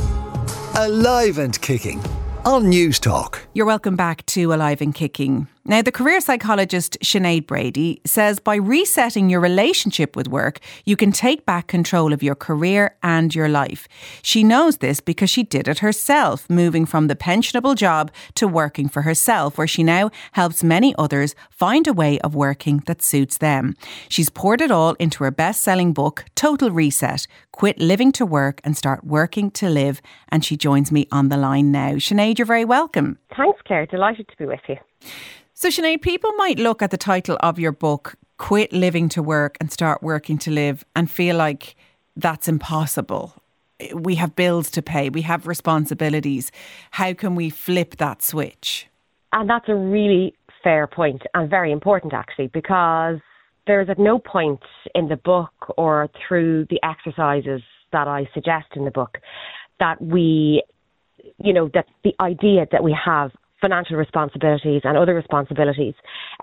Alive 0.73 1.37
and 1.37 1.61
kicking 1.61 1.99
on 2.43 2.63
Newstalk. 2.63 3.41
You're 3.53 3.67
welcome 3.67 3.95
back 3.95 4.25
to 4.25 4.51
Alive 4.55 4.81
and 4.81 4.93
Kicking. 4.93 5.47
Now, 5.65 5.81
the 5.81 5.93
career 5.93 6.19
psychologist 6.19 6.97
Sinéad 7.01 7.47
Brady 7.47 8.01
says 8.05 8.41
by 8.41 8.55
resetting 8.55 9.29
your 9.29 9.39
relationship 9.39 10.13
with 10.13 10.27
work, 10.27 10.59
you 10.83 10.97
can 10.97 11.13
take 11.13 11.45
back 11.45 11.67
control 11.67 12.11
of 12.11 12.21
your 12.21 12.35
career 12.35 12.97
and 13.01 13.33
your 13.33 13.47
life. 13.47 13.87
She 14.21 14.43
knows 14.43 14.79
this 14.79 14.99
because 14.99 15.29
she 15.29 15.41
did 15.43 15.69
it 15.69 15.79
herself, 15.79 16.49
moving 16.49 16.85
from 16.85 17.07
the 17.07 17.15
pensionable 17.15 17.77
job 17.77 18.11
to 18.35 18.45
working 18.45 18.89
for 18.89 19.03
herself, 19.03 19.57
where 19.57 19.65
she 19.65 19.83
now 19.83 20.11
helps 20.33 20.65
many 20.65 20.93
others 20.97 21.33
find 21.49 21.87
a 21.87 21.93
way 21.93 22.19
of 22.19 22.35
working 22.35 22.83
that 22.85 23.01
suits 23.01 23.37
them. 23.37 23.77
She's 24.09 24.29
poured 24.29 24.59
it 24.59 24.69
all 24.69 24.95
into 24.95 25.23
her 25.23 25.31
best 25.31 25.61
selling 25.61 25.93
book, 25.93 26.25
Total 26.35 26.71
Reset 26.71 27.25
Quit 27.53 27.79
Living 27.79 28.11
to 28.13 28.25
Work 28.25 28.59
and 28.65 28.75
Start 28.75 29.05
Working 29.05 29.49
to 29.51 29.69
Live. 29.69 30.01
And 30.27 30.43
she 30.43 30.57
joins 30.57 30.91
me 30.91 31.07
on 31.09 31.29
the 31.29 31.37
line 31.37 31.71
now. 31.71 31.93
Sinéad, 31.93 32.37
you're 32.37 32.45
very 32.45 32.65
welcome. 32.65 33.17
Thanks, 33.37 33.61
Clare. 33.65 33.85
Delighted 33.85 34.27
to 34.27 34.35
be 34.35 34.45
with 34.45 34.59
you. 34.67 34.75
So, 35.63 35.69
Sinéad, 35.69 36.01
people 36.01 36.33
might 36.33 36.59
look 36.59 36.81
at 36.81 36.91
the 36.91 36.97
title 36.97 37.37
of 37.39 37.57
your 37.57 37.71
book, 37.71 38.15
Quit 38.37 38.73
Living 38.73 39.07
to 39.07 39.23
Work 39.23 39.55
and 39.61 39.71
Start 39.71 40.03
Working 40.03 40.37
to 40.39 40.51
Live, 40.51 40.83
and 40.93 41.09
feel 41.09 41.37
like 41.37 41.77
that's 42.17 42.49
impossible. 42.49 43.33
We 43.93 44.15
have 44.15 44.35
bills 44.35 44.69
to 44.71 44.81
pay, 44.81 45.09
we 45.09 45.21
have 45.21 45.47
responsibilities. 45.47 46.51
How 46.91 47.13
can 47.13 47.35
we 47.35 47.49
flip 47.49 47.95
that 47.95 48.21
switch? 48.21 48.87
And 49.31 49.49
that's 49.49 49.69
a 49.69 49.75
really 49.75 50.35
fair 50.61 50.85
point 50.85 51.21
and 51.33 51.49
very 51.49 51.71
important, 51.71 52.13
actually, 52.13 52.47
because 52.47 53.19
there's 53.65 53.89
at 53.89 53.97
no 53.97 54.19
point 54.19 54.63
in 54.93 55.07
the 55.07 55.15
book 55.15 55.53
or 55.77 56.09
through 56.27 56.65
the 56.71 56.81
exercises 56.83 57.61
that 57.93 58.09
I 58.09 58.27
suggest 58.33 58.67
in 58.75 58.83
the 58.83 58.91
book 58.91 59.17
that 59.79 60.01
we, 60.01 60.61
you 61.41 61.53
know, 61.53 61.69
that 61.73 61.85
the 62.03 62.13
idea 62.19 62.67
that 62.73 62.83
we 62.83 62.93
have 63.05 63.31
financial 63.63 63.95
responsibilities 63.95 64.81
and 64.83 64.97
other 64.97 65.15
responsibilities 65.15 65.93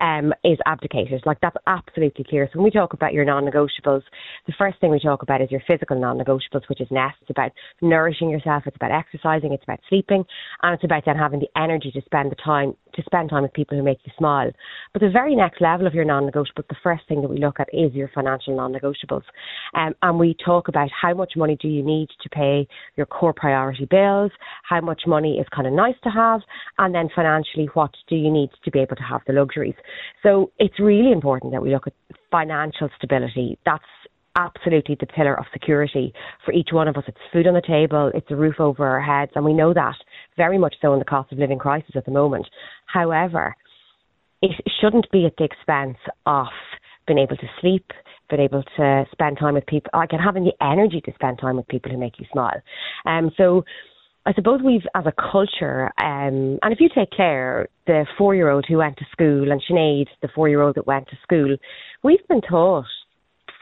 um, 0.01 0.33
is 0.43 0.57
abdicated. 0.65 1.21
Like 1.23 1.37
that's 1.39 1.55
absolutely 1.67 2.25
clear. 2.27 2.49
So 2.51 2.57
when 2.57 2.65
we 2.65 2.71
talk 2.71 2.93
about 2.93 3.13
your 3.13 3.25
non-negotiables, 3.25 4.01
the 4.47 4.53
first 4.57 4.79
thing 4.79 4.89
we 4.89 4.99
talk 4.99 5.21
about 5.21 5.39
is 5.39 5.51
your 5.51 5.61
physical 5.67 5.99
non-negotiables, 5.99 6.67
which 6.67 6.81
is 6.81 6.87
nest. 6.89 7.17
It's 7.21 7.29
about 7.29 7.51
nourishing 7.81 8.31
yourself. 8.31 8.63
It's 8.65 8.75
about 8.75 8.91
exercising. 8.91 9.53
It's 9.53 9.63
about 9.63 9.81
sleeping, 9.87 10.25
and 10.63 10.73
it's 10.73 10.83
about 10.83 11.05
then 11.05 11.15
having 11.15 11.39
the 11.39 11.49
energy 11.55 11.91
to 11.91 12.01
spend 12.01 12.31
the 12.31 12.35
time 12.43 12.73
to 12.93 13.03
spend 13.03 13.29
time 13.29 13.43
with 13.43 13.53
people 13.53 13.77
who 13.77 13.83
make 13.83 13.99
you 14.03 14.11
smile. 14.17 14.51
But 14.93 15.01
the 15.01 15.09
very 15.09 15.35
next 15.35 15.61
level 15.61 15.87
of 15.87 15.93
your 15.93 16.05
non-negotiables, 16.05 16.67
the 16.69 16.75
first 16.83 17.03
thing 17.07 17.21
that 17.21 17.29
we 17.29 17.37
look 17.37 17.59
at 17.59 17.69
is 17.73 17.93
your 17.93 18.09
financial 18.13 18.55
non-negotiables, 18.55 19.23
um, 19.73 19.93
and 20.01 20.19
we 20.19 20.35
talk 20.43 20.67
about 20.67 20.89
how 20.89 21.13
much 21.13 21.33
money 21.35 21.57
do 21.61 21.67
you 21.67 21.83
need 21.83 22.09
to 22.21 22.29
pay 22.29 22.67
your 22.95 23.05
core 23.05 23.33
priority 23.33 23.85
bills, 23.85 24.31
how 24.63 24.81
much 24.81 25.03
money 25.07 25.37
is 25.37 25.47
kind 25.55 25.67
of 25.67 25.73
nice 25.73 25.95
to 26.03 26.09
have, 26.09 26.41
and 26.77 26.93
then 26.93 27.09
financially 27.15 27.69
what 27.73 27.91
do 28.07 28.15
you 28.15 28.31
need 28.31 28.49
to 28.63 28.71
be 28.71 28.79
able 28.79 28.95
to 28.95 29.03
have 29.03 29.21
the 29.27 29.33
luxuries. 29.33 29.75
So 30.23 30.51
it's 30.59 30.79
really 30.79 31.11
important 31.11 31.51
that 31.53 31.61
we 31.61 31.71
look 31.71 31.87
at 31.87 31.93
financial 32.31 32.89
stability. 32.97 33.59
That's 33.65 33.83
absolutely 34.35 34.95
the 34.99 35.05
pillar 35.05 35.37
of 35.37 35.45
security 35.51 36.13
for 36.45 36.53
each 36.53 36.69
one 36.71 36.87
of 36.87 36.97
us. 36.97 37.03
It's 37.07 37.17
food 37.33 37.47
on 37.47 37.53
the 37.53 37.61
table, 37.61 38.11
it's 38.13 38.29
a 38.29 38.35
roof 38.35 38.59
over 38.59 38.87
our 38.87 39.01
heads, 39.01 39.31
and 39.35 39.45
we 39.45 39.53
know 39.53 39.73
that 39.73 39.95
very 40.37 40.57
much 40.57 40.75
so 40.81 40.93
in 40.93 40.99
the 40.99 41.05
cost 41.05 41.31
of 41.31 41.37
living 41.37 41.59
crisis 41.59 41.91
at 41.95 42.05
the 42.05 42.11
moment. 42.11 42.47
However, 42.85 43.55
it 44.41 44.51
shouldn't 44.79 45.11
be 45.11 45.25
at 45.25 45.33
the 45.37 45.43
expense 45.43 45.97
of 46.25 46.47
being 47.07 47.19
able 47.19 47.37
to 47.37 47.47
sleep, 47.59 47.85
being 48.29 48.41
able 48.41 48.63
to 48.77 49.05
spend 49.11 49.37
time 49.37 49.55
with 49.55 49.65
people, 49.65 49.91
like 49.93 50.11
having 50.11 50.45
the 50.45 50.65
energy 50.65 51.01
to 51.01 51.13
spend 51.13 51.39
time 51.39 51.57
with 51.57 51.67
people 51.67 51.91
who 51.91 51.97
make 51.97 52.19
you 52.19 52.25
smile. 52.31 52.61
Um, 53.05 53.31
so 53.37 53.63
I 54.25 54.33
suppose 54.33 54.61
we've, 54.63 54.85
as 54.95 55.05
a 55.05 55.13
culture, 55.31 55.91
um, 55.97 56.59
and 56.61 56.71
if 56.71 56.79
you 56.79 56.89
take 56.93 57.11
Clare, 57.11 57.67
the 57.87 58.05
four-year-old 58.17 58.65
who 58.67 58.77
went 58.77 58.97
to 58.97 59.05
school, 59.11 59.51
and 59.51 59.61
Sinéad, 59.69 60.07
the 60.21 60.29
four-year-old 60.33 60.75
that 60.75 60.87
went 60.87 61.07
to 61.09 61.17
school, 61.23 61.57
we've 62.03 62.27
been 62.27 62.41
taught 62.41 62.85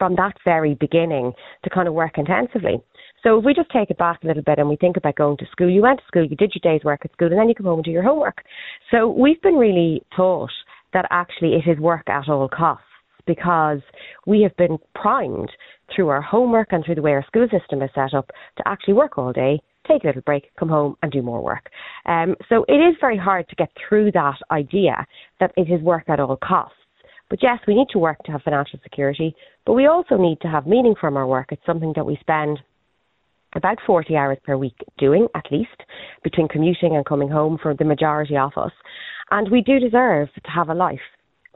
from 0.00 0.16
that 0.16 0.32
very 0.46 0.74
beginning 0.74 1.30
to 1.62 1.68
kind 1.68 1.86
of 1.86 1.92
work 1.92 2.16
intensively. 2.16 2.80
So 3.22 3.38
if 3.38 3.44
we 3.44 3.52
just 3.52 3.70
take 3.70 3.90
it 3.90 3.98
back 3.98 4.24
a 4.24 4.26
little 4.26 4.42
bit 4.42 4.58
and 4.58 4.66
we 4.66 4.76
think 4.76 4.96
about 4.96 5.16
going 5.16 5.36
to 5.36 5.46
school, 5.52 5.68
you 5.68 5.82
went 5.82 5.98
to 6.00 6.06
school, 6.06 6.24
you 6.24 6.36
did 6.36 6.54
your 6.54 6.72
day's 6.72 6.82
work 6.84 7.02
at 7.04 7.12
school, 7.12 7.28
and 7.28 7.38
then 7.38 7.50
you 7.50 7.54
come 7.54 7.66
home 7.66 7.80
and 7.80 7.84
do 7.84 7.90
your 7.90 8.02
homework. 8.02 8.42
So 8.90 9.10
we've 9.10 9.42
been 9.42 9.56
really 9.56 10.02
taught 10.16 10.50
that 10.94 11.04
actually 11.10 11.52
it 11.52 11.70
is 11.70 11.78
work 11.78 12.08
at 12.08 12.30
all 12.30 12.48
costs 12.48 12.86
because 13.26 13.80
we 14.26 14.40
have 14.40 14.56
been 14.56 14.78
primed 14.94 15.50
through 15.94 16.08
our 16.08 16.22
homework 16.22 16.68
and 16.72 16.82
through 16.82 16.94
the 16.94 17.02
way 17.02 17.12
our 17.12 17.24
school 17.26 17.46
system 17.50 17.82
is 17.82 17.90
set 17.94 18.14
up 18.14 18.30
to 18.56 18.66
actually 18.66 18.94
work 18.94 19.18
all 19.18 19.34
day, 19.34 19.60
take 19.86 20.02
a 20.04 20.06
little 20.06 20.22
break, 20.22 20.50
come 20.58 20.70
home 20.70 20.96
and 21.02 21.12
do 21.12 21.20
more 21.20 21.44
work. 21.44 21.68
Um, 22.06 22.36
so 22.48 22.64
it 22.68 22.76
is 22.76 22.96
very 23.02 23.18
hard 23.18 23.50
to 23.50 23.56
get 23.56 23.68
through 23.86 24.12
that 24.12 24.38
idea 24.50 25.06
that 25.40 25.52
it 25.58 25.70
is 25.70 25.82
work 25.82 26.08
at 26.08 26.20
all 26.20 26.38
costs. 26.42 26.79
But 27.30 27.42
yes, 27.42 27.60
we 27.66 27.74
need 27.74 27.88
to 27.92 27.98
work 27.98 28.18
to 28.24 28.32
have 28.32 28.42
financial 28.42 28.80
security, 28.82 29.34
but 29.64 29.72
we 29.72 29.86
also 29.86 30.16
need 30.16 30.40
to 30.42 30.48
have 30.48 30.66
meaning 30.66 30.94
from 31.00 31.16
our 31.16 31.26
work. 31.26 31.46
It's 31.52 31.64
something 31.64 31.92
that 31.94 32.04
we 32.04 32.18
spend 32.20 32.58
about 33.54 33.78
40 33.86 34.16
hours 34.16 34.38
per 34.44 34.56
week 34.56 34.76
doing, 34.98 35.28
at 35.34 35.46
least, 35.50 35.84
between 36.22 36.48
commuting 36.48 36.94
and 36.94 37.06
coming 37.06 37.28
home 37.28 37.58
for 37.60 37.74
the 37.74 37.84
majority 37.84 38.36
of 38.36 38.52
us. 38.56 38.72
And 39.30 39.50
we 39.50 39.62
do 39.62 39.78
deserve 39.78 40.28
to 40.34 40.50
have 40.50 40.68
a 40.68 40.74
life 40.74 41.00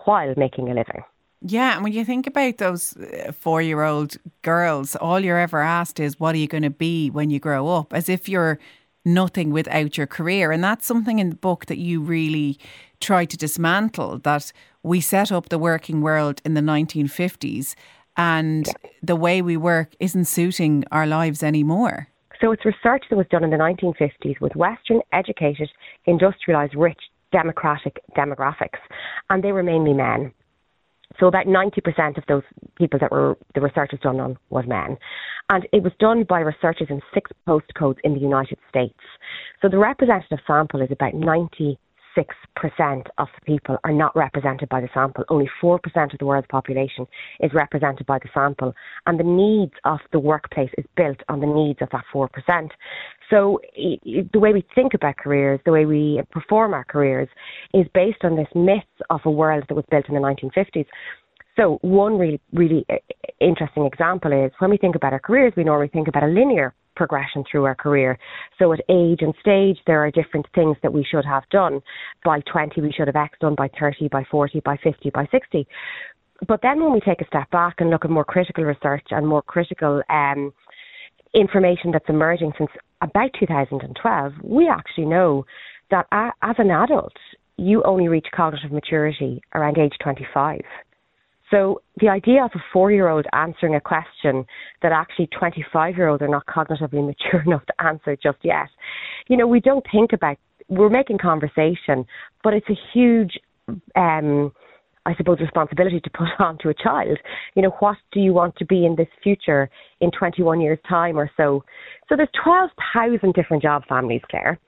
while 0.04 0.32
making 0.36 0.70
a 0.70 0.74
living. 0.74 1.02
Yeah, 1.46 1.74
and 1.74 1.84
when 1.84 1.92
you 1.92 2.04
think 2.04 2.26
about 2.26 2.56
those 2.56 2.96
uh, 2.96 3.32
four 3.32 3.60
year 3.60 3.82
old 3.82 4.16
girls, 4.42 4.96
all 4.96 5.20
you're 5.20 5.38
ever 5.38 5.60
asked 5.60 6.00
is, 6.00 6.18
What 6.18 6.34
are 6.34 6.38
you 6.38 6.48
going 6.48 6.62
to 6.62 6.70
be 6.70 7.10
when 7.10 7.30
you 7.30 7.38
grow 7.38 7.68
up? 7.68 7.92
As 7.92 8.08
if 8.08 8.28
you're 8.28 8.58
nothing 9.04 9.50
without 9.50 9.98
your 9.98 10.06
career. 10.06 10.52
And 10.52 10.64
that's 10.64 10.86
something 10.86 11.18
in 11.18 11.28
the 11.28 11.36
book 11.36 11.66
that 11.66 11.78
you 11.78 12.00
really 12.00 12.58
try 13.04 13.24
to 13.24 13.36
dismantle 13.36 14.18
that 14.20 14.52
we 14.82 15.00
set 15.00 15.30
up 15.30 15.48
the 15.48 15.58
working 15.58 16.00
world 16.00 16.40
in 16.44 16.54
the 16.54 16.60
1950s 16.60 17.74
and 18.16 18.66
yeah. 18.66 18.90
the 19.02 19.16
way 19.16 19.42
we 19.42 19.56
work 19.56 19.94
isn't 20.00 20.24
suiting 20.24 20.84
our 20.90 21.06
lives 21.06 21.42
anymore. 21.42 22.08
So 22.40 22.52
it's 22.52 22.64
research 22.64 23.04
that 23.10 23.16
was 23.16 23.26
done 23.30 23.44
in 23.44 23.50
the 23.50 23.56
1950s 23.56 24.40
with 24.40 24.54
Western 24.54 25.00
educated, 25.12 25.70
industrialised, 26.06 26.74
rich, 26.76 27.00
democratic 27.32 28.00
demographics, 28.16 28.80
and 29.30 29.42
they 29.42 29.52
were 29.52 29.62
mainly 29.62 29.92
men. 29.92 30.32
So 31.20 31.26
about 31.26 31.46
90% 31.46 32.18
of 32.18 32.24
those 32.26 32.42
people 32.76 32.98
that 32.98 33.12
were 33.12 33.36
the 33.54 33.60
research 33.60 33.90
was 33.92 34.00
done 34.00 34.18
on 34.18 34.36
was 34.50 34.64
men. 34.66 34.96
And 35.48 35.66
it 35.72 35.82
was 35.82 35.92
done 36.00 36.24
by 36.24 36.40
researchers 36.40 36.88
in 36.90 37.00
six 37.12 37.30
postcodes 37.46 37.98
in 38.02 38.14
the 38.14 38.20
United 38.20 38.58
States. 38.68 38.98
So 39.62 39.68
the 39.68 39.78
representative 39.78 40.40
sample 40.46 40.82
is 40.82 40.90
about 40.90 41.14
90 41.14 41.78
6% 41.78 41.83
of 42.16 43.28
the 43.34 43.44
people 43.44 43.78
are 43.84 43.92
not 43.92 44.14
represented 44.16 44.68
by 44.68 44.80
the 44.80 44.88
sample. 44.94 45.24
Only 45.28 45.48
4% 45.62 45.78
of 46.12 46.18
the 46.18 46.24
world's 46.26 46.46
population 46.48 47.06
is 47.40 47.52
represented 47.54 48.06
by 48.06 48.18
the 48.18 48.28
sample. 48.32 48.74
And 49.06 49.18
the 49.18 49.24
needs 49.24 49.72
of 49.84 49.98
the 50.12 50.18
workplace 50.18 50.70
is 50.78 50.84
built 50.96 51.18
on 51.28 51.40
the 51.40 51.46
needs 51.46 51.80
of 51.82 51.88
that 51.92 52.04
4%. 52.12 52.28
So 53.30 53.60
the 53.76 54.38
way 54.38 54.52
we 54.52 54.64
think 54.74 54.94
about 54.94 55.16
careers, 55.16 55.60
the 55.64 55.72
way 55.72 55.86
we 55.86 56.22
perform 56.30 56.74
our 56.74 56.84
careers 56.84 57.28
is 57.72 57.86
based 57.94 58.24
on 58.24 58.36
this 58.36 58.48
myth 58.54 58.82
of 59.10 59.20
a 59.24 59.30
world 59.30 59.64
that 59.68 59.74
was 59.74 59.84
built 59.90 60.08
in 60.08 60.14
the 60.14 60.20
1950s. 60.20 60.86
So 61.56 61.78
one 61.82 62.18
really, 62.18 62.40
really 62.52 62.84
uh, 62.90 62.96
interesting 63.40 63.86
example 63.86 64.32
is 64.32 64.50
when 64.58 64.70
we 64.70 64.76
think 64.76 64.96
about 64.96 65.12
our 65.12 65.20
careers, 65.20 65.52
we 65.56 65.64
normally 65.64 65.88
think 65.88 66.08
about 66.08 66.24
a 66.24 66.26
linear 66.26 66.74
progression 66.96 67.44
through 67.50 67.64
our 67.64 67.74
career. 67.74 68.18
So 68.58 68.72
at 68.72 68.80
age 68.88 69.20
and 69.20 69.34
stage, 69.40 69.78
there 69.86 70.04
are 70.04 70.10
different 70.10 70.46
things 70.54 70.76
that 70.82 70.92
we 70.92 71.04
should 71.04 71.24
have 71.24 71.44
done. 71.50 71.80
By 72.24 72.40
20, 72.40 72.80
we 72.80 72.92
should 72.92 73.08
have 73.08 73.16
X 73.16 73.38
done. 73.40 73.54
By 73.54 73.68
30, 73.78 74.08
by 74.08 74.24
40, 74.30 74.60
by 74.60 74.76
50, 74.82 75.10
by 75.10 75.26
60. 75.30 75.66
But 76.46 76.60
then 76.62 76.82
when 76.82 76.92
we 76.92 77.00
take 77.00 77.20
a 77.20 77.26
step 77.26 77.50
back 77.50 77.76
and 77.78 77.90
look 77.90 78.04
at 78.04 78.10
more 78.10 78.24
critical 78.24 78.64
research 78.64 79.06
and 79.10 79.26
more 79.26 79.42
critical 79.42 80.02
um, 80.10 80.52
information 81.34 81.90
that's 81.92 82.08
emerging 82.08 82.52
since 82.58 82.70
about 83.00 83.30
2012, 83.38 84.32
we 84.42 84.68
actually 84.68 85.06
know 85.06 85.44
that 85.90 86.06
as 86.12 86.56
an 86.58 86.70
adult, 86.70 87.12
you 87.56 87.82
only 87.84 88.08
reach 88.08 88.26
cognitive 88.34 88.72
maturity 88.72 89.40
around 89.54 89.78
age 89.78 89.94
25. 90.02 90.60
So 91.50 91.82
the 92.00 92.08
idea 92.08 92.44
of 92.44 92.50
a 92.54 92.58
four 92.72 92.90
year 92.90 93.08
old 93.08 93.26
answering 93.32 93.74
a 93.74 93.80
question 93.80 94.46
that 94.82 94.92
actually 94.92 95.28
25 95.38 95.96
year 95.96 96.08
olds 96.08 96.22
are 96.22 96.28
not 96.28 96.46
cognitively 96.46 97.04
mature 97.06 97.42
enough 97.44 97.64
to 97.66 97.84
answer 97.84 98.16
just 98.16 98.38
yet, 98.42 98.68
you 99.28 99.36
know, 99.36 99.46
we 99.46 99.60
don't 99.60 99.84
think 99.92 100.12
about, 100.12 100.36
we're 100.68 100.88
making 100.88 101.18
conversation, 101.18 102.06
but 102.42 102.54
it's 102.54 102.68
a 102.70 102.78
huge, 102.92 103.38
um, 103.96 104.52
I 105.06 105.14
suppose, 105.16 105.38
responsibility 105.40 106.00
to 106.00 106.10
put 106.10 106.28
on 106.38 106.58
to 106.58 106.70
a 106.70 106.74
child. 106.74 107.18
You 107.54 107.62
know, 107.62 107.74
what 107.80 107.98
do 108.12 108.20
you 108.20 108.32
want 108.32 108.56
to 108.56 108.64
be 108.64 108.86
in 108.86 108.96
this 108.96 109.08
future 109.22 109.68
in 110.00 110.10
21 110.10 110.60
years' 110.60 110.78
time 110.88 111.18
or 111.18 111.30
so? 111.36 111.62
So 112.08 112.16
there's 112.16 112.28
12,000 112.42 113.34
different 113.34 113.62
job 113.62 113.82
families, 113.86 114.22
Clare. 114.30 114.58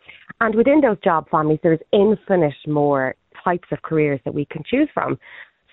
And 0.40 0.54
within 0.54 0.82
those 0.82 0.98
job 1.02 1.28
families, 1.30 1.60
there's 1.62 1.80
infinite 1.92 2.54
more 2.66 3.14
types 3.42 3.68
of 3.70 3.80
careers 3.82 4.20
that 4.24 4.34
we 4.34 4.44
can 4.46 4.62
choose 4.68 4.88
from. 4.92 5.18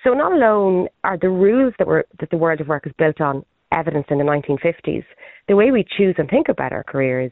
So 0.03 0.13
not 0.13 0.33
alone 0.33 0.89
are 1.03 1.17
the 1.17 1.29
rules 1.29 1.73
that 1.79 1.87
were 1.87 2.05
that 2.19 2.29
the 2.29 2.37
world 2.37 2.59
of 2.61 2.67
work 2.67 2.85
is 2.85 2.93
built 2.97 3.21
on 3.21 3.45
evidence 3.71 4.05
in 4.09 4.17
the 4.17 4.23
1950s, 4.23 5.03
the 5.47 5.55
way 5.55 5.71
we 5.71 5.83
choose 5.97 6.15
and 6.17 6.29
think 6.29 6.47
about 6.49 6.71
our 6.71 6.83
careers 6.83 7.31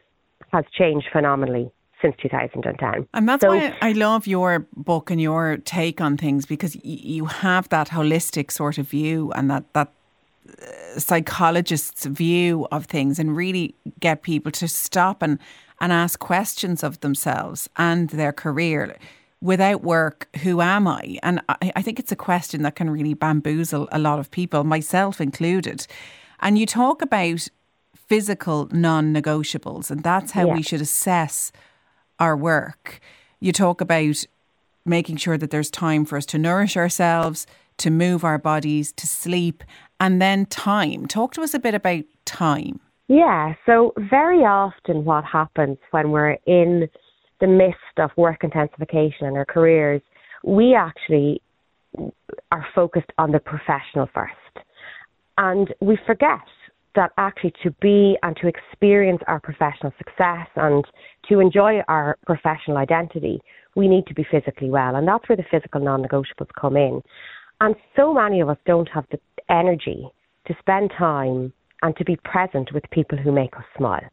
has 0.51 0.65
changed 0.77 1.07
phenomenally 1.11 1.71
since 2.01 2.15
2010. 2.21 3.07
And 3.13 3.29
that's 3.29 3.41
so, 3.41 3.49
why 3.49 3.75
I 3.81 3.91
love 3.91 4.25
your 4.25 4.65
book 4.75 5.11
and 5.11 5.21
your 5.21 5.57
take 5.57 6.01
on 6.01 6.17
things 6.17 6.45
because 6.45 6.75
you 6.83 7.25
have 7.25 7.69
that 7.69 7.89
holistic 7.89 8.51
sort 8.51 8.77
of 8.77 8.87
view 8.87 9.31
and 9.33 9.49
that, 9.51 9.71
that 9.73 9.91
uh, 10.49 10.99
psychologist's 10.99 12.05
view 12.05 12.67
of 12.71 12.85
things 12.85 13.19
and 13.19 13.35
really 13.35 13.75
get 13.99 14.23
people 14.23 14.51
to 14.53 14.67
stop 14.67 15.21
and, 15.21 15.37
and 15.79 15.93
ask 15.93 16.19
questions 16.19 16.83
of 16.83 16.99
themselves 17.01 17.69
and 17.77 18.09
their 18.09 18.33
career. 18.33 18.97
Without 19.41 19.81
work, 19.81 20.29
who 20.43 20.61
am 20.61 20.87
I? 20.87 21.17
And 21.23 21.41
I, 21.49 21.71
I 21.75 21.81
think 21.81 21.99
it's 21.99 22.11
a 22.11 22.15
question 22.15 22.61
that 22.61 22.75
can 22.75 22.89
really 22.89 23.15
bamboozle 23.15 23.89
a 23.91 23.97
lot 23.97 24.19
of 24.19 24.29
people, 24.29 24.63
myself 24.63 25.19
included. 25.19 25.87
And 26.39 26.57
you 26.57 26.65
talk 26.65 27.01
about 27.01 27.47
physical 27.95 28.67
non 28.71 29.13
negotiables, 29.13 29.89
and 29.89 30.03
that's 30.03 30.31
how 30.31 30.47
yeah. 30.47 30.53
we 30.53 30.61
should 30.61 30.81
assess 30.81 31.51
our 32.19 32.37
work. 32.37 32.99
You 33.39 33.51
talk 33.51 33.81
about 33.81 34.23
making 34.85 35.17
sure 35.17 35.37
that 35.37 35.49
there's 35.49 35.71
time 35.71 36.05
for 36.05 36.17
us 36.17 36.25
to 36.27 36.37
nourish 36.37 36.77
ourselves, 36.77 37.47
to 37.77 37.89
move 37.89 38.23
our 38.23 38.37
bodies, 38.37 38.91
to 38.93 39.07
sleep, 39.07 39.63
and 39.99 40.21
then 40.21 40.45
time. 40.45 41.05
Talk 41.07 41.33
to 41.33 41.41
us 41.41 41.53
a 41.53 41.59
bit 41.59 41.73
about 41.73 42.03
time. 42.25 42.79
Yeah, 43.07 43.55
so 43.65 43.93
very 43.97 44.39
often 44.39 45.03
what 45.03 45.25
happens 45.25 45.77
when 45.91 46.11
we're 46.11 46.37
in 46.45 46.89
the 47.41 47.47
midst 47.47 47.97
of 47.97 48.11
work 48.15 48.43
intensification 48.43 49.27
in 49.27 49.35
our 49.35 49.45
careers, 49.45 50.01
we 50.43 50.73
actually 50.73 51.41
are 52.51 52.65
focused 52.73 53.11
on 53.17 53.31
the 53.31 53.39
professional 53.39 54.07
first. 54.13 54.65
And 55.37 55.73
we 55.81 55.97
forget 56.07 56.39
that 56.95 57.11
actually 57.17 57.53
to 57.63 57.71
be 57.81 58.17
and 58.21 58.35
to 58.37 58.47
experience 58.47 59.21
our 59.27 59.39
professional 59.39 59.93
success 59.97 60.47
and 60.55 60.85
to 61.29 61.39
enjoy 61.39 61.79
our 61.87 62.17
professional 62.25 62.77
identity, 62.77 63.39
we 63.75 63.87
need 63.87 64.05
to 64.07 64.13
be 64.13 64.25
physically 64.29 64.69
well. 64.69 64.95
And 64.95 65.07
that's 65.07 65.27
where 65.27 65.37
the 65.37 65.45
physical 65.49 65.81
non 65.81 66.03
negotiables 66.03 66.49
come 66.59 66.75
in. 66.75 67.01
And 67.61 67.75
so 67.95 68.13
many 68.13 68.41
of 68.41 68.49
us 68.49 68.57
don't 68.65 68.89
have 68.89 69.05
the 69.11 69.19
energy 69.49 70.07
to 70.47 70.55
spend 70.59 70.91
time 70.97 71.53
and 71.81 71.95
to 71.97 72.05
be 72.05 72.17
present 72.17 72.71
with 72.73 72.83
people 72.91 73.17
who 73.17 73.31
make 73.31 73.55
us 73.55 73.63
smile. 73.77 74.09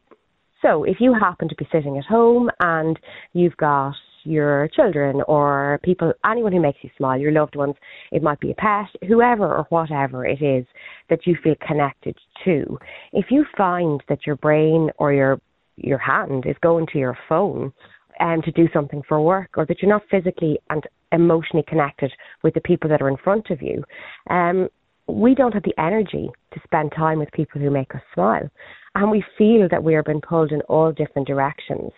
So 0.61 0.83
if 0.83 0.97
you 0.99 1.13
happen 1.13 1.47
to 1.49 1.55
be 1.55 1.67
sitting 1.71 1.97
at 1.97 2.05
home 2.05 2.49
and 2.59 2.99
you've 3.33 3.57
got 3.57 3.95
your 4.23 4.69
children 4.75 5.21
or 5.27 5.79
people, 5.83 6.13
anyone 6.25 6.51
who 6.51 6.61
makes 6.61 6.79
you 6.81 6.89
smile, 6.97 7.19
your 7.19 7.31
loved 7.31 7.55
ones. 7.55 7.75
It 8.11 8.21
might 8.21 8.39
be 8.39 8.51
a 8.51 8.55
pet, 8.55 8.87
whoever 9.07 9.45
or 9.45 9.65
whatever 9.69 10.25
it 10.25 10.41
is 10.41 10.65
that 11.09 11.25
you 11.25 11.37
feel 11.43 11.55
connected 11.65 12.17
to. 12.45 12.77
If 13.13 13.27
you 13.29 13.45
find 13.57 14.03
that 14.09 14.25
your 14.25 14.35
brain 14.35 14.89
or 14.97 15.13
your 15.13 15.41
your 15.77 15.97
hand 15.97 16.45
is 16.45 16.57
going 16.61 16.87
to 16.91 16.99
your 16.99 17.17
phone 17.29 17.71
um, 18.19 18.41
to 18.41 18.51
do 18.51 18.67
something 18.73 19.01
for 19.07 19.21
work, 19.21 19.51
or 19.55 19.65
that 19.65 19.81
you're 19.81 19.89
not 19.89 20.01
physically 20.11 20.59
and 20.69 20.83
emotionally 21.13 21.63
connected 21.65 22.11
with 22.43 22.53
the 22.53 22.59
people 22.59 22.89
that 22.89 23.01
are 23.01 23.07
in 23.07 23.15
front 23.15 23.49
of 23.49 23.61
you, 23.61 23.81
um, 24.29 24.67
we 25.07 25.33
don't 25.33 25.53
have 25.53 25.63
the 25.63 25.79
energy 25.79 26.29
to 26.53 26.59
spend 26.65 26.91
time 26.91 27.17
with 27.17 27.31
people 27.31 27.61
who 27.61 27.71
make 27.71 27.95
us 27.95 28.01
smile. 28.13 28.49
And 28.95 29.11
we 29.11 29.23
feel 29.37 29.67
that 29.69 29.83
we 29.83 29.95
are 29.95 30.03
being 30.03 30.21
pulled 30.21 30.51
in 30.51 30.61
all 30.61 30.91
different 30.91 31.27
directions 31.27 31.91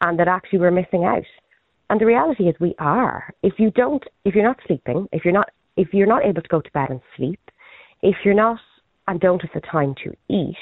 and 0.00 0.18
that 0.18 0.28
actually 0.28 0.58
we're 0.58 0.70
missing 0.70 1.04
out. 1.04 1.24
And 1.90 2.00
the 2.00 2.06
reality 2.06 2.44
is 2.44 2.54
we 2.60 2.74
are. 2.78 3.32
If 3.42 3.54
you 3.58 3.70
don't, 3.70 4.02
if 4.24 4.34
you're 4.34 4.44
not 4.44 4.60
sleeping, 4.66 5.08
if 5.12 5.24
you're 5.24 5.34
not, 5.34 5.50
if 5.76 5.92
you're 5.92 6.06
not 6.06 6.24
able 6.24 6.42
to 6.42 6.48
go 6.48 6.60
to 6.60 6.70
bed 6.72 6.90
and 6.90 7.00
sleep, 7.16 7.40
if 8.02 8.16
you're 8.24 8.34
not 8.34 8.58
and 9.08 9.20
don't 9.20 9.42
have 9.42 9.50
the 9.54 9.60
time 9.60 9.94
to 10.04 10.14
eat, 10.28 10.56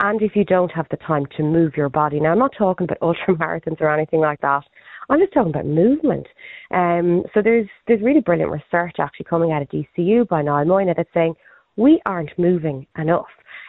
and 0.00 0.22
if 0.22 0.36
you 0.36 0.44
don't 0.44 0.70
have 0.70 0.86
the 0.90 0.96
time 0.98 1.26
to 1.36 1.42
move 1.42 1.76
your 1.76 1.88
body. 1.88 2.20
Now, 2.20 2.32
I'm 2.32 2.38
not 2.38 2.52
talking 2.56 2.84
about 2.84 2.98
ultra 3.02 3.34
marathons 3.34 3.80
or 3.80 3.92
anything 3.92 4.20
like 4.20 4.40
that. 4.40 4.62
I'm 5.10 5.18
just 5.18 5.32
talking 5.32 5.50
about 5.50 5.66
movement. 5.66 6.26
Um, 6.72 7.24
so 7.34 7.42
there's 7.42 7.68
there's 7.86 8.02
really 8.02 8.20
brilliant 8.20 8.52
research 8.52 8.96
actually 8.98 9.26
coming 9.28 9.52
out 9.52 9.62
of 9.62 9.68
DCU 9.68 10.28
by 10.28 10.42
Niall 10.42 10.64
Moyna 10.64 10.94
that's 10.96 11.12
saying 11.12 11.34
we 11.76 12.00
aren't 12.06 12.36
moving 12.38 12.86
enough. 12.98 13.26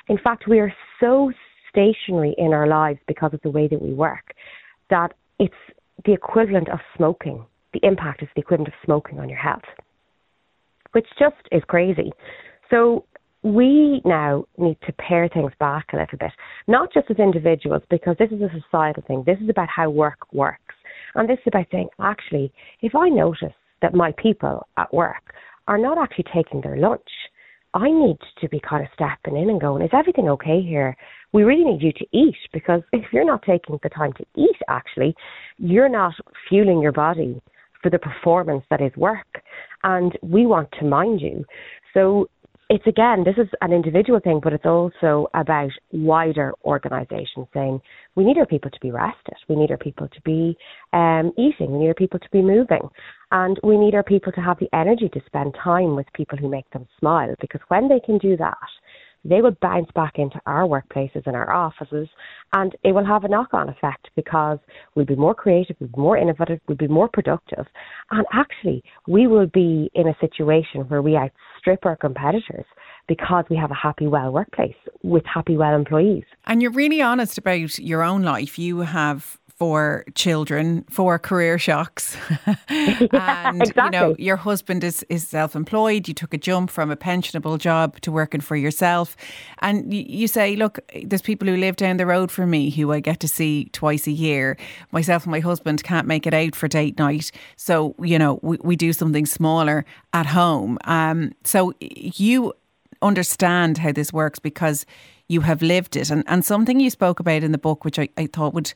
In 0.07 0.17
fact, 0.17 0.47
we 0.47 0.59
are 0.59 0.73
so 0.99 1.31
stationary 1.69 2.35
in 2.37 2.53
our 2.53 2.67
lives 2.67 2.99
because 3.07 3.33
of 3.33 3.41
the 3.41 3.49
way 3.49 3.67
that 3.67 3.81
we 3.81 3.93
work 3.93 4.33
that 4.89 5.13
it's 5.39 5.53
the 6.05 6.13
equivalent 6.13 6.69
of 6.69 6.79
smoking. 6.95 7.45
The 7.73 7.79
impact 7.83 8.21
is 8.21 8.29
the 8.35 8.41
equivalent 8.41 8.67
of 8.67 8.73
smoking 8.85 9.19
on 9.19 9.29
your 9.29 9.39
health, 9.39 9.63
which 10.91 11.07
just 11.17 11.35
is 11.51 11.63
crazy. 11.67 12.11
So 12.69 13.05
we 13.41 14.01
now 14.05 14.45
need 14.57 14.77
to 14.85 14.93
pare 14.93 15.27
things 15.27 15.51
back 15.59 15.87
a 15.93 15.97
little 15.97 16.17
bit, 16.17 16.31
not 16.67 16.93
just 16.93 17.09
as 17.09 17.17
individuals, 17.17 17.81
because 17.89 18.15
this 18.19 18.31
is 18.31 18.41
a 18.41 18.49
societal 18.61 19.03
thing. 19.07 19.23
This 19.25 19.39
is 19.41 19.49
about 19.49 19.69
how 19.69 19.89
work 19.89 20.31
works. 20.31 20.75
And 21.15 21.29
this 21.29 21.39
is 21.39 21.47
about 21.47 21.67
saying, 21.71 21.89
actually, 21.99 22.51
if 22.81 22.95
I 22.95 23.09
notice 23.09 23.53
that 23.81 23.93
my 23.93 24.13
people 24.17 24.67
at 24.77 24.93
work 24.93 25.33
are 25.67 25.77
not 25.77 25.97
actually 25.97 26.25
taking 26.33 26.61
their 26.61 26.77
lunch, 26.77 27.01
I 27.73 27.89
need 27.89 28.17
to 28.39 28.49
be 28.49 28.59
kind 28.59 28.83
of 28.83 28.89
stepping 28.93 29.41
in 29.41 29.49
and 29.49 29.59
going, 29.59 29.83
is 29.83 29.89
everything 29.93 30.29
okay 30.29 30.61
here? 30.61 30.95
We 31.31 31.43
really 31.43 31.63
need 31.63 31.81
you 31.81 31.91
to 31.93 32.05
eat 32.11 32.35
because 32.51 32.81
if 32.91 33.05
you're 33.11 33.25
not 33.25 33.41
taking 33.43 33.79
the 33.81 33.89
time 33.89 34.13
to 34.13 34.25
eat, 34.35 34.57
actually, 34.69 35.15
you're 35.57 35.89
not 35.89 36.13
fueling 36.47 36.81
your 36.81 36.91
body 36.91 37.41
for 37.81 37.89
the 37.89 37.99
performance 37.99 38.63
that 38.69 38.81
is 38.81 38.95
work. 38.95 39.41
And 39.83 40.17
we 40.21 40.45
want 40.45 40.69
to 40.79 40.85
mind 40.85 41.19
you. 41.19 41.45
So 41.93 42.29
it's 42.69 42.87
again, 42.87 43.23
this 43.23 43.35
is 43.37 43.49
an 43.61 43.73
individual 43.73 44.19
thing, 44.19 44.39
but 44.41 44.53
it's 44.53 44.65
also 44.65 45.27
about 45.33 45.71
wider 45.91 46.53
organisations 46.63 47.47
saying 47.53 47.81
we 48.15 48.23
need 48.23 48.37
our 48.37 48.45
people 48.45 48.71
to 48.71 48.79
be 48.79 48.91
rested, 48.91 49.35
we 49.47 49.55
need 49.55 49.69
our 49.69 49.77
people 49.77 50.07
to 50.07 50.21
be 50.21 50.57
um, 50.93 51.31
eating, 51.37 51.71
we 51.71 51.79
need 51.79 51.89
our 51.89 51.93
people 51.93 52.19
to 52.19 52.29
be 52.31 52.41
moving, 52.41 52.89
and 53.33 53.59
we 53.63 53.77
need 53.77 53.95
our 53.95 54.03
people 54.03 54.31
to 54.31 54.41
have 54.41 54.59
the 54.59 54.73
energy 54.73 55.09
to 55.09 55.21
spend 55.25 55.55
time 55.61 55.95
with 55.95 56.05
people 56.13 56.37
who 56.37 56.47
make 56.47 56.69
them 56.69 56.87
smile. 56.99 57.33
Because 57.41 57.61
when 57.67 57.89
they 57.89 57.99
can 57.99 58.19
do 58.19 58.37
that, 58.37 58.57
they 59.25 59.41
will 59.41 59.55
bounce 59.61 59.89
back 59.95 60.13
into 60.17 60.39
our 60.45 60.63
workplaces 60.67 61.25
and 61.25 61.35
our 61.35 61.51
offices, 61.51 62.07
and 62.51 62.75
it 62.83 62.91
will 62.91 63.05
have 63.05 63.23
a 63.23 63.27
knock 63.27 63.53
on 63.53 63.69
effect 63.69 64.09
because 64.15 64.59
we'll 64.95 65.05
be 65.05 65.15
more 65.15 65.33
creative, 65.33 65.75
we'll 65.79 65.89
be 65.89 66.01
more 66.01 66.17
innovative, 66.17 66.59
we'll 66.67 66.77
be 66.77 66.87
more 66.87 67.09
productive, 67.11 67.65
and 68.11 68.25
actually, 68.33 68.83
we 69.07 69.27
will 69.27 69.47
be 69.47 69.89
in 69.95 70.07
a 70.07 70.17
situation 70.19 70.81
where 70.89 71.01
we 71.01 71.15
outstrip 71.15 71.85
our 71.85 71.95
competitors 71.95 72.65
because 73.07 73.45
we 73.49 73.55
have 73.55 73.71
a 73.71 73.75
happy, 73.75 74.07
well 74.07 74.31
workplace 74.31 74.75
with 75.03 75.23
happy, 75.25 75.57
well 75.57 75.73
employees. 75.73 76.23
And 76.45 76.61
you're 76.61 76.71
really 76.71 77.01
honest 77.01 77.37
about 77.37 77.79
your 77.79 78.03
own 78.03 78.23
life. 78.23 78.59
You 78.59 78.79
have 78.79 79.39
for 79.55 80.03
children, 80.15 80.83
for 80.89 81.19
career 81.19 81.59
shocks. 81.59 82.17
yeah, 82.47 82.55
and 83.49 83.61
exactly. 83.61 83.83
you 83.83 83.91
know, 83.91 84.15
your 84.17 84.35
husband 84.35 84.83
is, 84.83 85.03
is 85.09 85.27
self 85.27 85.55
employed. 85.55 86.07
You 86.07 86.13
took 86.13 86.33
a 86.33 86.37
jump 86.37 86.69
from 86.69 86.89
a 86.89 86.95
pensionable 86.95 87.57
job 87.57 87.99
to 88.01 88.11
working 88.11 88.41
for 88.41 88.55
yourself. 88.55 89.15
And 89.59 89.93
you, 89.93 90.03
you 90.07 90.27
say, 90.27 90.55
look, 90.55 90.79
there's 91.03 91.21
people 91.21 91.47
who 91.47 91.55
live 91.55 91.75
down 91.75 91.97
the 91.97 92.05
road 92.05 92.31
from 92.31 92.49
me 92.49 92.71
who 92.71 92.91
I 92.91 92.99
get 92.99 93.19
to 93.21 93.27
see 93.27 93.65
twice 93.73 94.07
a 94.07 94.11
year. 94.11 94.57
Myself 94.91 95.23
and 95.23 95.31
my 95.31 95.39
husband 95.39 95.83
can't 95.83 96.07
make 96.07 96.25
it 96.25 96.33
out 96.33 96.55
for 96.55 96.67
date 96.67 96.97
night. 96.97 97.31
So, 97.55 97.95
you 97.99 98.17
know, 98.17 98.39
we, 98.41 98.57
we 98.63 98.75
do 98.75 98.91
something 98.91 99.25
smaller 99.25 99.85
at 100.13 100.25
home. 100.25 100.77
Um, 100.85 101.31
so 101.43 101.73
you 101.79 102.53
understand 103.03 103.77
how 103.77 103.91
this 103.91 104.11
works 104.11 104.39
because 104.39 104.85
you 105.27 105.41
have 105.41 105.61
lived 105.61 105.95
it. 105.95 106.09
And, 106.09 106.23
and 106.27 106.43
something 106.43 106.79
you 106.79 106.89
spoke 106.89 107.19
about 107.19 107.43
in 107.43 107.51
the 107.51 107.57
book, 107.57 107.85
which 107.85 107.99
I, 107.99 108.09
I 108.17 108.27
thought 108.27 108.53
would 108.53 108.73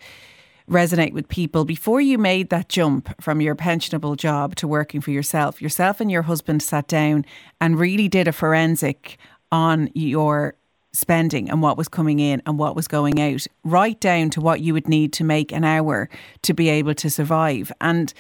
resonate 0.70 1.14
with 1.14 1.28
people. 1.30 1.66
Before 1.66 2.02
you 2.02 2.18
made 2.18 2.50
that 2.50 2.70
jump 2.70 3.22
from 3.22 3.42
your 3.42 3.56
pensionable 3.56 4.18
job 4.18 4.56
to 4.56 4.68
working 4.68 5.02
for 5.02 5.12
yourself, 5.12 5.62
yourself 5.62 6.02
and 6.02 6.12
your 6.12 6.24
husband 6.24 6.62
sat 6.62 6.88
down 6.88 7.26
and 7.62 7.80
really 7.80 8.08
did 8.08 8.28
a 8.28 8.34
forensic 8.34 9.18
on 9.52 9.90
your 9.94 10.56
spending 10.92 11.50
and 11.50 11.62
what 11.62 11.78
was 11.78 11.88
coming 11.88 12.20
in 12.20 12.42
and 12.46 12.58
what 12.58 12.76
was 12.76 12.88
going 12.88 13.22
out, 13.22 13.46
right 13.64 14.00
down 14.00 14.30
to 14.32 14.42
what 14.42 14.62
you 14.62 14.74
would 14.74 14.88
need 14.88 15.14
to 15.14 15.24
make 15.24 15.52
an 15.52 15.64
hour 15.64 16.10
to 16.42 16.54
be 16.54 16.70
able 16.70 16.94
to 16.96 17.10
survive. 17.10 17.72
And 17.80 18.14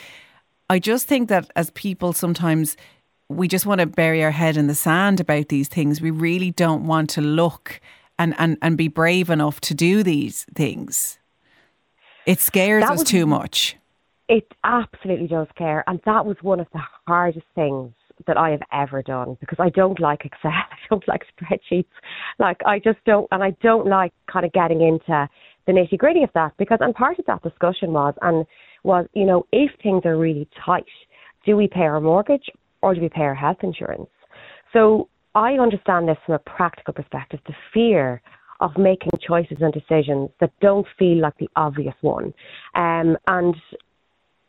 I 0.70 0.80
just 0.80 1.08
think 1.08 1.28
that 1.30 1.50
as 1.56 1.70
people 1.72 2.14
sometimes 2.14 2.78
we 3.30 3.48
just 3.48 3.66
want 3.66 3.82
to 3.82 3.88
bury 3.88 4.24
our 4.24 4.32
head 4.32 4.58
in 4.58 4.68
the 4.68 4.76
sand 4.76 5.20
about 5.20 5.50
these 5.50 5.68
things. 5.68 6.00
We 6.00 6.12
really 6.12 6.52
don't 6.52 6.88
want 6.88 7.10
to 7.12 7.22
look 7.22 7.82
and, 8.18 8.34
and, 8.38 8.58
and 8.62 8.78
be 8.78 8.88
brave 8.88 9.30
enough 9.30 9.60
to 9.62 9.74
do 9.74 10.02
these 10.02 10.45
things. 10.56 11.20
It 12.28 12.41
scares 12.41 12.84
that 12.84 12.91
us 12.91 12.99
was, 12.99 13.09
too 13.09 13.25
much. 13.25 13.78
It 14.28 14.51
absolutely 14.65 15.28
does 15.28 15.47
scare. 15.55 15.86
And 15.88 16.01
that 16.05 16.25
was 16.25 16.36
one 16.41 16.59
of 16.59 16.67
the 16.73 16.82
hardest 17.07 17.45
things 17.55 17.93
that 18.25 18.36
I 18.36 18.49
have 18.49 18.61
ever 18.73 19.01
done 19.01 19.38
because 19.39 19.59
I 19.61 19.69
don't 19.69 19.97
like 19.99 20.25
Excel. 20.25 20.51
I 20.51 20.75
don't 20.89 21.07
like 21.07 21.23
spreadsheets. 21.39 21.86
Like, 22.38 22.57
I 22.65 22.80
just 22.80 22.99
don't, 23.05 23.30
and 23.32 23.41
I 23.41 23.51
don't 23.63 23.88
like 23.88 24.11
kind 24.32 24.45
of 24.45 24.51
getting 24.51 24.82
into 24.82 25.30
the 25.67 25.71
nitty 25.71 25.97
gritty 25.97 26.23
of 26.23 26.30
that 26.34 26.51
because, 26.57 26.80
and 26.82 26.93
part 26.93 27.17
of 27.17 27.25
that 27.28 27.43
discussion 27.43 27.93
was, 27.93 28.13
and 28.21 28.45
was, 28.84 29.05
you 29.13 29.25
know, 29.25 29.45
if 29.53 29.71
things 29.82 30.01
are 30.03 30.17
really 30.17 30.49
tight, 30.65 30.84
do 31.45 31.55
we 31.55 31.69
pay 31.69 31.82
our 31.82 32.01
mortgage 32.01 32.49
or 32.82 32.93
do 32.93 32.99
we 32.99 33.07
pay 33.07 33.21
our 33.21 33.36
health 33.36 33.57
insurance? 33.63 34.09
So 34.73 35.07
I 35.34 35.53
understand 35.53 36.09
this 36.09 36.17
from 36.25 36.36
a 36.36 36.39
practical 36.39 36.93
perspective. 36.93 37.39
The 37.47 37.53
fear 37.73 38.21
of 38.60 38.78
making 38.78 39.12
choices 39.26 39.58
and 39.62 39.74
decisions 39.74 40.30
that 40.39 40.51
don't 40.62 40.88
feel 40.97 41.20
like 41.20 41.38
the 41.38 41.49
obvious 41.55 41.95
one. 42.01 42.34
Um, 42.76 43.18
and, 43.28 43.55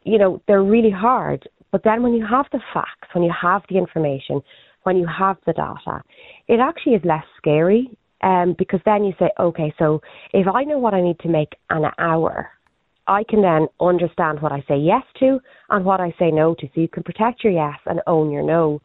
you 0.05 0.19
know, 0.19 0.43
they're 0.47 0.63
really 0.63 0.91
hard. 0.91 1.49
But 1.71 1.85
then 1.85 2.03
when 2.03 2.15
you 2.15 2.27
have 2.27 2.47
the 2.53 2.61
facts, 2.73 3.09
when 3.13 3.25
you 3.25 3.33
have 3.41 3.63
the 3.69 3.77
information, 3.77 4.41
when 4.85 4.97
you 4.97 5.07
have 5.07 5.37
the 5.47 5.53
data, 5.53 6.03
it 6.47 6.61
actually 6.61 6.95
is 6.95 7.03
less 7.05 7.25
scary 7.37 7.91
um, 8.23 8.55
because 8.59 8.81
then 8.85 9.05
you 9.05 9.13
say, 9.19 9.31
okay, 9.39 9.73
so 9.79 10.01
if 10.33 10.47
I 10.47 10.65
know 10.65 10.79
what 10.79 10.95
I 10.95 11.03
need 11.03 11.19
to 11.21 11.29
make 11.29 11.53
an 11.71 11.85
hour, 11.99 12.51
I 13.07 13.25
can 13.25 13.43
then 13.43 13.69
understand 13.81 14.41
what 14.41 14.53
I 14.53 14.63
say 14.69 14.77
yes 14.77 15.03
to 15.21 15.41
and 15.71 15.85
what 15.85 16.01
I 16.01 16.15
say 16.19 16.31
no 16.31 16.55
to. 16.55 16.67
So 16.75 16.81
you 16.81 16.89
can 16.89 17.03
protect 17.03 17.43
your 17.43 17.53
yes 17.53 17.79
and 17.87 18.01
own 18.07 18.31
your 18.31 18.43
no. 18.43 18.81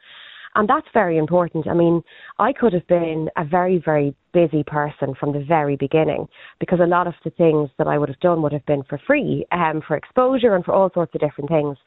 And 0.55 0.69
that's 0.69 0.87
very 0.93 1.17
important. 1.17 1.67
I 1.67 1.73
mean, 1.73 2.01
I 2.39 2.53
could 2.53 2.73
have 2.73 2.85
been 2.87 3.29
a 3.37 3.43
very, 3.43 3.81
very 3.83 4.15
busy 4.33 4.63
person 4.63 5.15
from 5.19 5.33
the 5.33 5.43
very 5.43 5.75
beginning 5.75 6.27
because 6.59 6.79
a 6.79 6.87
lot 6.87 7.07
of 7.07 7.13
the 7.23 7.31
things 7.31 7.69
that 7.77 7.87
I 7.87 7.97
would 7.97 8.09
have 8.09 8.19
done 8.19 8.41
would 8.41 8.53
have 8.53 8.65
been 8.65 8.83
for 8.83 8.99
free, 9.05 9.45
um, 9.51 9.81
for 9.87 9.97
exposure 9.97 10.55
and 10.55 10.63
for 10.63 10.73
all 10.73 10.91
sorts 10.93 11.13
of 11.15 11.21
different 11.21 11.49
things. 11.49 11.77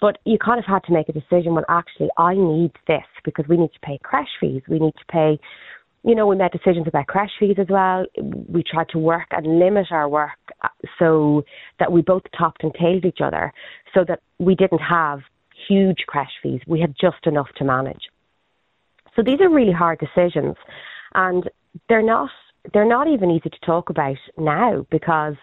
But 0.00 0.18
you 0.24 0.38
kind 0.38 0.58
of 0.58 0.64
had 0.64 0.84
to 0.84 0.92
make 0.92 1.08
a 1.08 1.12
decision 1.12 1.54
when 1.54 1.64
actually 1.68 2.08
I 2.16 2.34
need 2.34 2.72
this 2.86 3.04
because 3.24 3.46
we 3.48 3.56
need 3.56 3.72
to 3.72 3.80
pay 3.80 3.98
crèche 4.04 4.26
fees, 4.40 4.62
we 4.68 4.78
need 4.78 4.94
to 4.94 5.04
pay 5.10 5.38
you 6.04 6.14
know, 6.14 6.26
we 6.26 6.36
made 6.36 6.52
decisions 6.52 6.86
about 6.86 7.06
crèche 7.06 7.30
fees 7.40 7.56
as 7.58 7.66
well. 7.68 8.06
We 8.48 8.62
tried 8.62 8.88
to 8.90 8.98
work 8.98 9.26
and 9.32 9.58
limit 9.58 9.86
our 9.90 10.08
work 10.08 10.38
uh, 10.62 10.68
so 10.98 11.44
that 11.80 11.90
we 11.90 12.02
both 12.02 12.22
topped 12.38 12.62
and 12.62 12.72
tailed 12.80 13.04
each 13.04 13.18
other 13.22 13.52
so 13.94 14.04
that 14.06 14.20
we 14.38 14.54
didn't 14.54 14.78
have 14.78 15.20
huge 15.68 16.04
crèche 16.08 16.26
fees. 16.42 16.60
We 16.66 16.80
had 16.80 16.94
just 17.00 17.26
enough 17.26 17.48
to 17.56 17.64
manage. 17.64 18.08
So 19.14 19.22
these 19.22 19.40
are 19.40 19.48
really 19.48 19.72
hard 19.72 19.98
decisions 19.98 20.56
and 21.14 21.48
they're 21.88 22.02
not 22.02 22.30
they're 22.72 22.84
not 22.84 23.08
even 23.08 23.30
easy 23.30 23.48
to 23.48 23.60
talk 23.64 23.88
about 23.88 24.16
now 24.36 24.84
because 24.90 25.34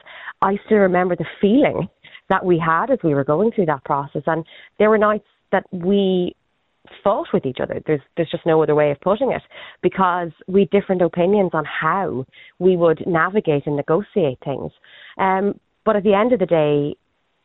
I 0.42 0.60
still 0.66 0.78
remember 0.78 1.16
the 1.16 1.26
feeling 1.42 1.90
that 2.30 2.46
we 2.46 2.60
had 2.60 2.92
as 2.92 3.00
we 3.04 3.14
were 3.14 3.24
going 3.24 3.52
through 3.52 3.66
that 3.68 3.84
process 3.84 4.24
and 4.28 4.46
there 4.80 4.90
were 4.90 4.98
nights 4.98 5.28
that 5.52 5.66
we 5.72 6.36
fought 7.04 7.28
with 7.34 7.46
each 7.46 7.60
other. 7.62 7.82
There's 7.86 8.02
there's 8.16 8.30
just 8.30 8.46
no 8.46 8.62
other 8.62 8.76
way 8.76 8.92
of 8.92 9.00
putting 9.02 9.32
it 9.32 9.42
because 9.82 10.32
we 10.48 10.62
had 10.62 10.70
different 10.70 11.02
opinions 11.02 11.52
on 11.54 11.66
how 11.66 12.26
we 12.60 12.78
would 12.78 13.04
navigate 13.08 13.66
and 13.66 13.76
negotiate 13.76 14.40
things. 14.44 14.72
Um, 15.18 15.60
but 15.84 15.96
at 15.96 16.04
the 16.04 16.14
end 16.14 16.34
of 16.34 16.40
the 16.40 16.46
day, 16.46 16.96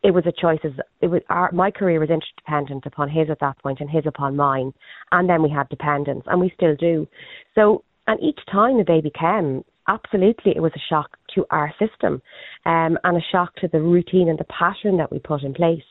it 0.03 0.13
was 0.13 0.25
a 0.27 0.33
choice. 0.33 0.61
As 0.65 0.73
it 1.01 1.09
was 1.09 1.23
our, 1.29 1.51
my 1.53 1.71
career 1.71 2.01
was 2.01 2.11
interdependent 2.11 2.87
upon 2.87 3.09
his 3.09 3.29
at 3.31 3.41
that 3.41 3.59
point 3.59 3.81
and 3.81 3.91
his 3.91 4.07
upon 4.07 4.37
mine, 4.37 4.73
and 5.13 5.29
then 5.29 5.43
we 5.43 5.51
had 5.51 5.69
dependence, 5.69 6.25
and 6.27 6.41
we 6.41 6.53
still 6.55 6.75
do. 6.77 7.07
So, 7.55 7.85
and 8.07 8.21
each 8.23 8.41
time 8.51 8.79
the 8.79 8.85
baby 8.85 9.11
came, 9.19 9.65
absolutely, 9.89 10.53
it 10.57 10.61
was 10.61 10.73
a 10.75 10.87
shock 10.89 11.17
to 11.35 11.45
our 11.51 11.73
system, 11.79 12.23
um, 12.67 12.99
and 13.05 13.17
a 13.17 13.21
shock 13.33 13.55
to 13.57 13.69
the 13.69 13.81
routine 13.81 14.29
and 14.29 14.39
the 14.39 14.45
pattern 14.45 14.97
that 14.99 15.11
we 15.11 15.19
put 15.19 15.43
in 15.43 15.55
place 15.55 15.83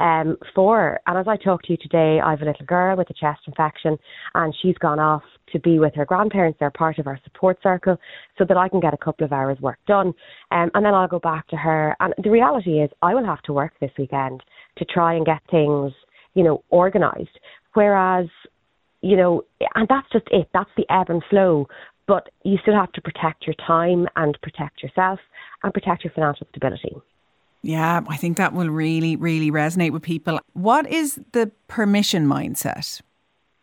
um, 0.00 0.36
for. 0.54 1.00
And 1.06 1.18
as 1.18 1.26
I 1.28 1.36
talk 1.36 1.62
to 1.62 1.72
you 1.72 1.76
today, 1.80 2.20
I 2.24 2.30
have 2.30 2.42
a 2.42 2.44
little 2.44 2.66
girl 2.66 2.96
with 2.96 3.10
a 3.10 3.14
chest 3.14 3.40
infection, 3.46 3.98
and 4.34 4.54
she's 4.62 4.76
gone 4.78 4.98
off 4.98 5.22
to 5.52 5.58
be 5.60 5.78
with 5.78 5.94
her 5.94 6.04
grandparents. 6.04 6.58
They're 6.58 6.70
part 6.70 6.98
of 6.98 7.06
our 7.06 7.18
support 7.24 7.58
circle, 7.62 7.96
so 8.36 8.44
that 8.48 8.56
I 8.56 8.68
can 8.68 8.80
get 8.80 8.94
a 8.94 8.98
couple 8.98 9.24
of 9.24 9.32
hours 9.32 9.58
work 9.60 9.78
done, 9.86 10.08
um, 10.50 10.70
and 10.74 10.84
then 10.84 10.94
I'll 10.94 11.08
go 11.08 11.18
back 11.18 11.46
to 11.48 11.56
her. 11.56 11.96
And 12.00 12.14
the 12.22 12.30
reality 12.30 12.80
is, 12.80 12.90
I 13.02 13.14
will 13.14 13.24
have 13.24 13.42
to 13.42 13.52
work 13.52 13.72
this 13.80 13.92
weekend 13.98 14.42
to 14.78 14.84
try 14.84 15.14
and 15.14 15.26
get 15.26 15.40
things, 15.50 15.92
you 16.34 16.44
know, 16.44 16.62
organised. 16.72 17.38
Whereas 17.74 18.28
you 19.00 19.16
know, 19.16 19.42
and 19.74 19.86
that's 19.88 20.08
just 20.12 20.26
it. 20.30 20.48
That's 20.52 20.70
the 20.76 20.86
ebb 20.90 21.10
and 21.10 21.22
flow. 21.30 21.68
But 22.08 22.30
you 22.42 22.58
still 22.62 22.74
have 22.74 22.90
to 22.92 23.00
protect 23.00 23.46
your 23.46 23.54
time 23.64 24.08
and 24.16 24.36
protect 24.42 24.82
yourself 24.82 25.20
and 25.62 25.72
protect 25.72 26.02
your 26.02 26.12
financial 26.12 26.48
stability. 26.50 26.96
Yeah, 27.62 28.00
I 28.08 28.16
think 28.16 28.36
that 28.38 28.52
will 28.52 28.70
really, 28.70 29.14
really 29.14 29.50
resonate 29.50 29.92
with 29.92 30.02
people. 30.02 30.40
What 30.54 30.90
is 30.90 31.20
the 31.32 31.52
permission 31.68 32.26
mindset? 32.26 33.00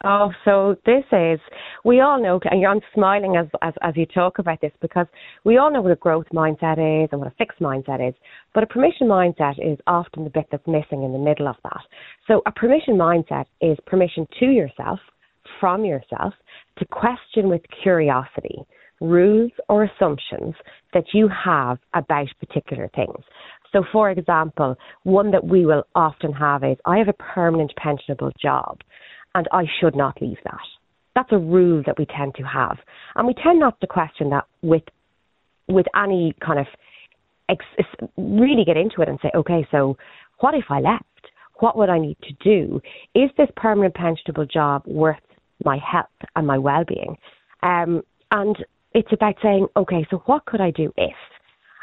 Oh, 0.03 0.31
so 0.43 0.75
this 0.85 1.03
is, 1.11 1.39
we 1.83 2.01
all 2.01 2.21
know, 2.21 2.39
and 2.43 2.63
I'm 2.63 2.81
smiling 2.93 3.37
as, 3.37 3.47
as, 3.63 3.73
as 3.81 3.95
you 3.95 4.05
talk 4.05 4.37
about 4.37 4.61
this 4.61 4.73
because 4.79 5.07
we 5.45 5.57
all 5.57 5.71
know 5.71 5.81
what 5.81 5.91
a 5.91 5.95
growth 5.95 6.27
mindset 6.31 6.77
is 6.77 7.09
and 7.11 7.19
what 7.21 7.31
a 7.31 7.35
fixed 7.37 7.59
mindset 7.59 8.07
is. 8.07 8.13
But 8.53 8.63
a 8.63 8.67
permission 8.67 9.07
mindset 9.07 9.53
is 9.57 9.79
often 9.87 10.25
the 10.25 10.29
bit 10.29 10.47
that's 10.51 10.67
missing 10.67 11.03
in 11.03 11.13
the 11.13 11.17
middle 11.17 11.47
of 11.47 11.55
that. 11.63 11.81
So 12.27 12.43
a 12.45 12.51
permission 12.51 12.95
mindset 12.97 13.45
is 13.61 13.77
permission 13.87 14.27
to 14.39 14.45
yourself, 14.45 14.99
from 15.59 15.85
yourself, 15.85 16.33
to 16.77 16.85
question 16.85 17.49
with 17.49 17.61
curiosity 17.83 18.59
rules 19.01 19.51
or 19.67 19.83
assumptions 19.83 20.55
that 20.93 21.05
you 21.13 21.27
have 21.27 21.77
about 21.93 22.27
particular 22.39 22.89
things. 22.95 23.23
So, 23.71 23.83
for 23.91 24.09
example, 24.09 24.75
one 25.03 25.31
that 25.31 25.45
we 25.45 25.65
will 25.65 25.83
often 25.95 26.31
have 26.33 26.63
is 26.63 26.77
I 26.85 26.97
have 26.97 27.09
a 27.09 27.13
permanent 27.13 27.73
pensionable 27.77 28.31
job 28.41 28.79
and 29.33 29.47
I 29.51 29.65
should 29.79 29.95
not 29.95 30.21
leave 30.21 30.37
that. 30.45 30.59
That's 31.13 31.31
a 31.31 31.37
rule 31.37 31.83
that 31.85 31.97
we 31.97 32.05
tend 32.05 32.35
to 32.35 32.43
have. 32.43 32.77
And 33.15 33.27
we 33.27 33.33
tend 33.33 33.59
not 33.59 33.79
to 33.81 33.87
question 33.87 34.29
that 34.29 34.45
with, 34.61 34.83
with 35.67 35.85
any 35.95 36.33
kind 36.45 36.59
of 36.59 36.67
ex- 37.49 38.09
really 38.17 38.63
get 38.65 38.77
into 38.77 39.01
it 39.01 39.09
and 39.09 39.19
say, 39.21 39.31
okay, 39.35 39.67
so 39.71 39.97
what 40.39 40.53
if 40.55 40.65
I 40.69 40.79
left? 40.79 41.03
What 41.59 41.77
would 41.77 41.89
I 41.89 41.99
need 41.99 42.17
to 42.23 42.33
do? 42.43 42.81
Is 43.13 43.29
this 43.37 43.47
permanent 43.55 43.95
pensionable 43.95 44.49
job 44.49 44.83
worth 44.85 45.17
my 45.63 45.77
health 45.77 46.07
and 46.35 46.45
my 46.45 46.57
well-being. 46.57 47.17
Um, 47.63 48.01
and 48.31 48.57
it's 48.93 49.11
about 49.11 49.35
saying, 49.41 49.67
okay, 49.77 50.05
so 50.09 50.21
what 50.25 50.45
could 50.45 50.61
I 50.61 50.71
do 50.71 50.93
if? 50.97 51.15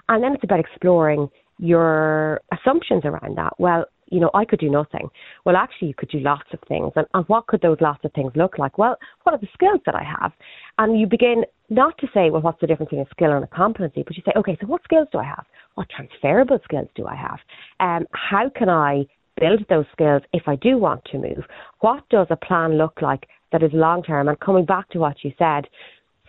And 0.08 0.22
then 0.22 0.34
it's 0.34 0.44
about 0.44 0.60
exploring 0.60 1.28
your 1.58 2.40
assumptions 2.52 3.02
around 3.04 3.36
that. 3.38 3.52
Well, 3.58 3.84
you 4.10 4.20
know, 4.20 4.30
I 4.34 4.44
could 4.44 4.58
do 4.58 4.68
nothing. 4.68 5.08
Well, 5.46 5.56
actually, 5.56 5.88
you 5.88 5.94
could 5.94 6.10
do 6.10 6.20
lots 6.20 6.48
of 6.52 6.58
things. 6.68 6.92
And, 6.96 7.06
and 7.14 7.24
what 7.28 7.46
could 7.46 7.62
those 7.62 7.78
lots 7.80 8.04
of 8.04 8.12
things 8.12 8.32
look 8.34 8.58
like? 8.58 8.76
Well, 8.76 8.96
what 9.22 9.34
are 9.34 9.38
the 9.38 9.48
skills 9.54 9.80
that 9.86 9.94
I 9.94 10.04
have? 10.04 10.32
And 10.78 11.00
you 11.00 11.06
begin 11.06 11.44
not 11.70 11.96
to 11.98 12.08
say, 12.12 12.28
well, 12.28 12.42
what's 12.42 12.60
the 12.60 12.66
difference 12.66 12.90
between 12.90 13.06
a 13.06 13.10
skill 13.10 13.32
and 13.32 13.42
a 13.42 13.46
competency, 13.46 14.02
but 14.06 14.14
you 14.14 14.22
say, 14.26 14.32
okay, 14.36 14.58
so 14.60 14.66
what 14.66 14.84
skills 14.84 15.08
do 15.12 15.18
I 15.18 15.24
have? 15.24 15.46
What 15.76 15.88
transferable 15.88 16.58
skills 16.64 16.88
do 16.94 17.06
I 17.06 17.14
have? 17.14 17.38
Um, 17.80 18.06
how 18.12 18.50
can 18.54 18.68
I 18.68 19.06
build 19.40 19.64
those 19.70 19.86
skills 19.92 20.22
if 20.34 20.42
I 20.46 20.56
do 20.56 20.76
want 20.76 21.04
to 21.06 21.18
move? 21.18 21.44
What 21.80 22.06
does 22.10 22.26
a 22.28 22.36
plan 22.36 22.76
look 22.76 23.00
like 23.00 23.26
that 23.52 23.62
is 23.62 23.70
long 23.72 24.02
term. 24.02 24.28
And 24.28 24.38
coming 24.40 24.64
back 24.64 24.88
to 24.90 24.98
what 24.98 25.16
you 25.22 25.32
said, 25.38 25.66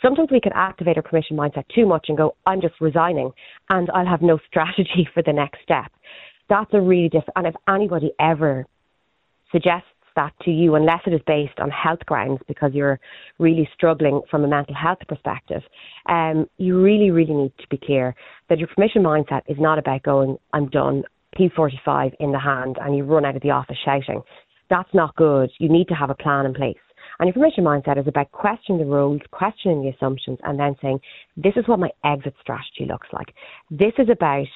sometimes 0.02 0.30
we 0.32 0.42
can 0.42 0.54
activate 0.54 0.98
our 0.98 1.04
permission 1.04 1.38
mindset 1.38 1.64
too 1.74 1.86
much 1.86 2.06
and 2.10 2.18
go, 2.18 2.36
I'm 2.46 2.62
just 2.62 2.76
resigning 2.80 3.32
and 3.70 3.90
I'll 3.94 4.06
have 4.06 4.22
no 4.22 4.40
strategy 4.48 5.08
for 5.14 5.24
the 5.24 5.34
next 5.34 5.62
step. 5.64 5.92
That's 6.50 6.70
a 6.74 6.82
really 6.82 7.10
different, 7.10 7.34
and 7.36 7.48
if 7.48 7.56
anybody 7.68 8.12
ever 8.20 8.66
suggests 9.52 9.88
that 10.16 10.34
to 10.44 10.52
you, 10.52 10.76
unless 10.76 11.00
it 11.08 11.14
is 11.14 11.22
based 11.26 11.60
on 11.60 11.70
health 11.70 12.06
grounds 12.06 12.40
because 12.48 12.72
you're 12.74 13.00
really 13.40 13.68
struggling 13.74 14.22
from 14.30 14.44
a 14.44 14.48
mental 14.48 14.76
health 14.76 15.00
perspective, 15.08 15.62
um, 16.08 16.48
you 16.58 16.80
really, 16.80 17.10
really 17.10 17.34
need 17.34 17.54
to 17.60 17.68
be 17.70 17.78
clear 17.78 18.16
that 18.50 18.60
your 18.60 18.68
permission 18.68 19.02
mindset 19.02 19.42
is 19.48 19.58
not 19.60 19.80
about 19.80 20.04
going, 20.04 20.38
I'm 20.54 20.70
done, 20.70 21.04
P45 21.40 22.14
in 22.20 22.32
the 22.32 22.40
hand, 22.40 22.78
and 22.82 22.96
you 22.96 23.04
run 23.04 23.26
out 23.26 23.36
of 23.36 23.42
the 23.42 23.50
office 23.50 23.78
shouting. 23.84 24.22
That's 24.70 24.94
not 24.94 25.16
good. 25.16 25.50
You 25.60 25.70
need 25.70 25.88
to 25.88 25.96
have 25.96 26.10
a 26.10 26.16
plan 26.16 26.46
in 26.46 26.54
place. 26.54 26.78
And 27.20 27.28
information 27.28 27.64
mindset 27.64 28.00
is 28.00 28.08
about 28.08 28.32
questioning 28.32 28.80
the 28.80 28.92
rules, 28.92 29.22
questioning 29.32 29.84
the 29.84 29.90
assumptions, 29.90 30.40
and 30.44 30.60
then 30.60 30.76
saying, 30.82 31.00
this 31.38 31.54
is 31.56 31.68
what 31.68 31.80
my 31.80 31.90
exit 32.04 32.36
strategy 32.42 32.86
looks 32.88 33.08
like. 33.14 33.34
This 33.70 33.94
is 33.98 34.10
about 34.10 34.48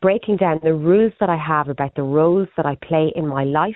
breaking 0.00 0.36
down 0.36 0.60
the 0.62 0.74
rules 0.74 1.12
that 1.20 1.30
I 1.30 1.36
have 1.36 1.68
about 1.68 1.94
the 1.94 2.02
roles 2.02 2.48
that 2.56 2.66
I 2.66 2.76
play 2.76 3.12
in 3.14 3.26
my 3.26 3.44
life. 3.44 3.74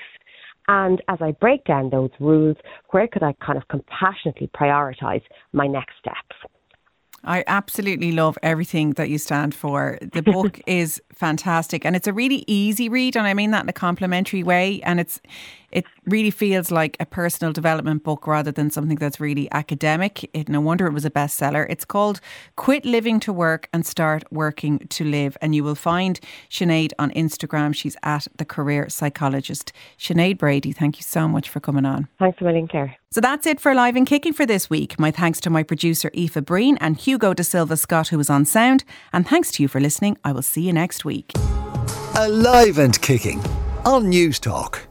And 0.69 1.03
as 1.09 1.19
I 1.21 1.33
break 1.33 1.65
down 1.65 1.91
those 1.91 2.11
rules, 2.21 2.57
where 2.91 3.09
could 3.09 3.23
I 3.23 3.35
kind 3.45 3.59
of 3.59 3.67
compassionately 3.69 4.51
prioritize 4.55 5.23
my 5.53 5.67
next 5.67 5.95
steps? 5.99 6.53
I 7.25 7.45
absolutely 7.47 8.13
love 8.13 8.39
everything 8.43 8.93
that 8.93 9.11
you 9.11 9.19
stand 9.19 9.55
for. 9.55 9.99
The 10.01 10.23
book 10.23 10.61
is 10.67 11.03
fantastic 11.13 11.85
and 11.85 11.95
it's 11.95 12.07
a 12.07 12.13
really 12.13 12.45
easy 12.47 12.89
read 12.89 13.17
and 13.17 13.27
I 13.27 13.35
mean 13.35 13.51
that 13.51 13.63
in 13.63 13.69
a 13.69 13.75
complimentary 13.75 14.43
way 14.43 14.81
and 14.83 15.01
it's 15.01 15.21
it 15.73 15.85
really 16.07 16.31
feels 16.31 16.71
like 16.71 16.97
a 17.01 17.07
personal 17.07 17.53
development 17.53 18.03
book 18.03 18.27
rather 18.27 18.53
than 18.53 18.71
something 18.71 18.97
that's 18.97 19.21
really 19.21 19.51
academic. 19.53 20.29
It, 20.35 20.49
no 20.49 20.61
wonder 20.61 20.87
it 20.87 20.93
was 20.93 21.05
a 21.05 21.11
bestseller. 21.11 21.67
It's 21.69 21.85
called 21.85 22.21
Quit 22.57 22.85
Living 22.85 23.21
to 23.21 23.33
Work 23.33 23.69
and 23.73 23.87
Start 23.87 24.25
Working 24.33 24.79
to 24.79 25.05
Live. 25.05 25.37
And 25.41 25.55
you 25.55 25.65
will 25.65 25.75
find 25.75 26.19
Sinéad 26.51 26.93
on 26.99 27.11
Instagram. 27.13 27.75
She's 27.75 27.97
at 28.03 28.27
The 28.37 28.45
Career 28.45 28.89
Psychologist. 28.89 29.73
Sinéad 29.99 30.39
Brady, 30.39 30.73
thank 30.73 30.99
you 30.99 31.03
so 31.03 31.29
much 31.29 31.49
for 31.49 31.61
coming 31.61 31.85
on. 31.85 32.09
Thanks 32.19 32.41
a 32.41 32.45
million, 32.45 32.69
Clare. 32.69 32.97
So 33.13 33.21
that's 33.21 33.47
it 33.47 33.61
for 33.61 33.75
Live 33.75 33.97
and 33.97 34.07
Kicking 34.07 34.33
for 34.33 34.47
this 34.47 34.71
week. 34.71 34.99
My 34.99 35.11
thanks 35.11 35.41
to 35.41 35.51
my 35.51 35.63
producer, 35.63 36.11
Aoife 36.17 36.45
Breen, 36.45 36.77
and 36.81 36.97
Hugo 36.97 37.35
De 37.35 37.43
Silva 37.43 37.77
Scott, 37.77 38.09
who 38.09 38.19
was 38.19 38.31
on 38.31 38.45
sound. 38.45 38.85
And 39.13 39.27
thanks 39.27 39.51
to 39.53 39.63
you 39.63 39.69
for 39.69 39.81
listening. 39.81 40.17
I 40.25 40.33
will 40.33 40.43
see 40.43 40.63
you 40.63 40.73
next 40.73 41.05
week. 41.05 41.33
Alive 42.17 42.79
and 42.79 43.01
Kicking 43.01 43.41
on 43.85 44.11
Newstalk. 44.13 44.90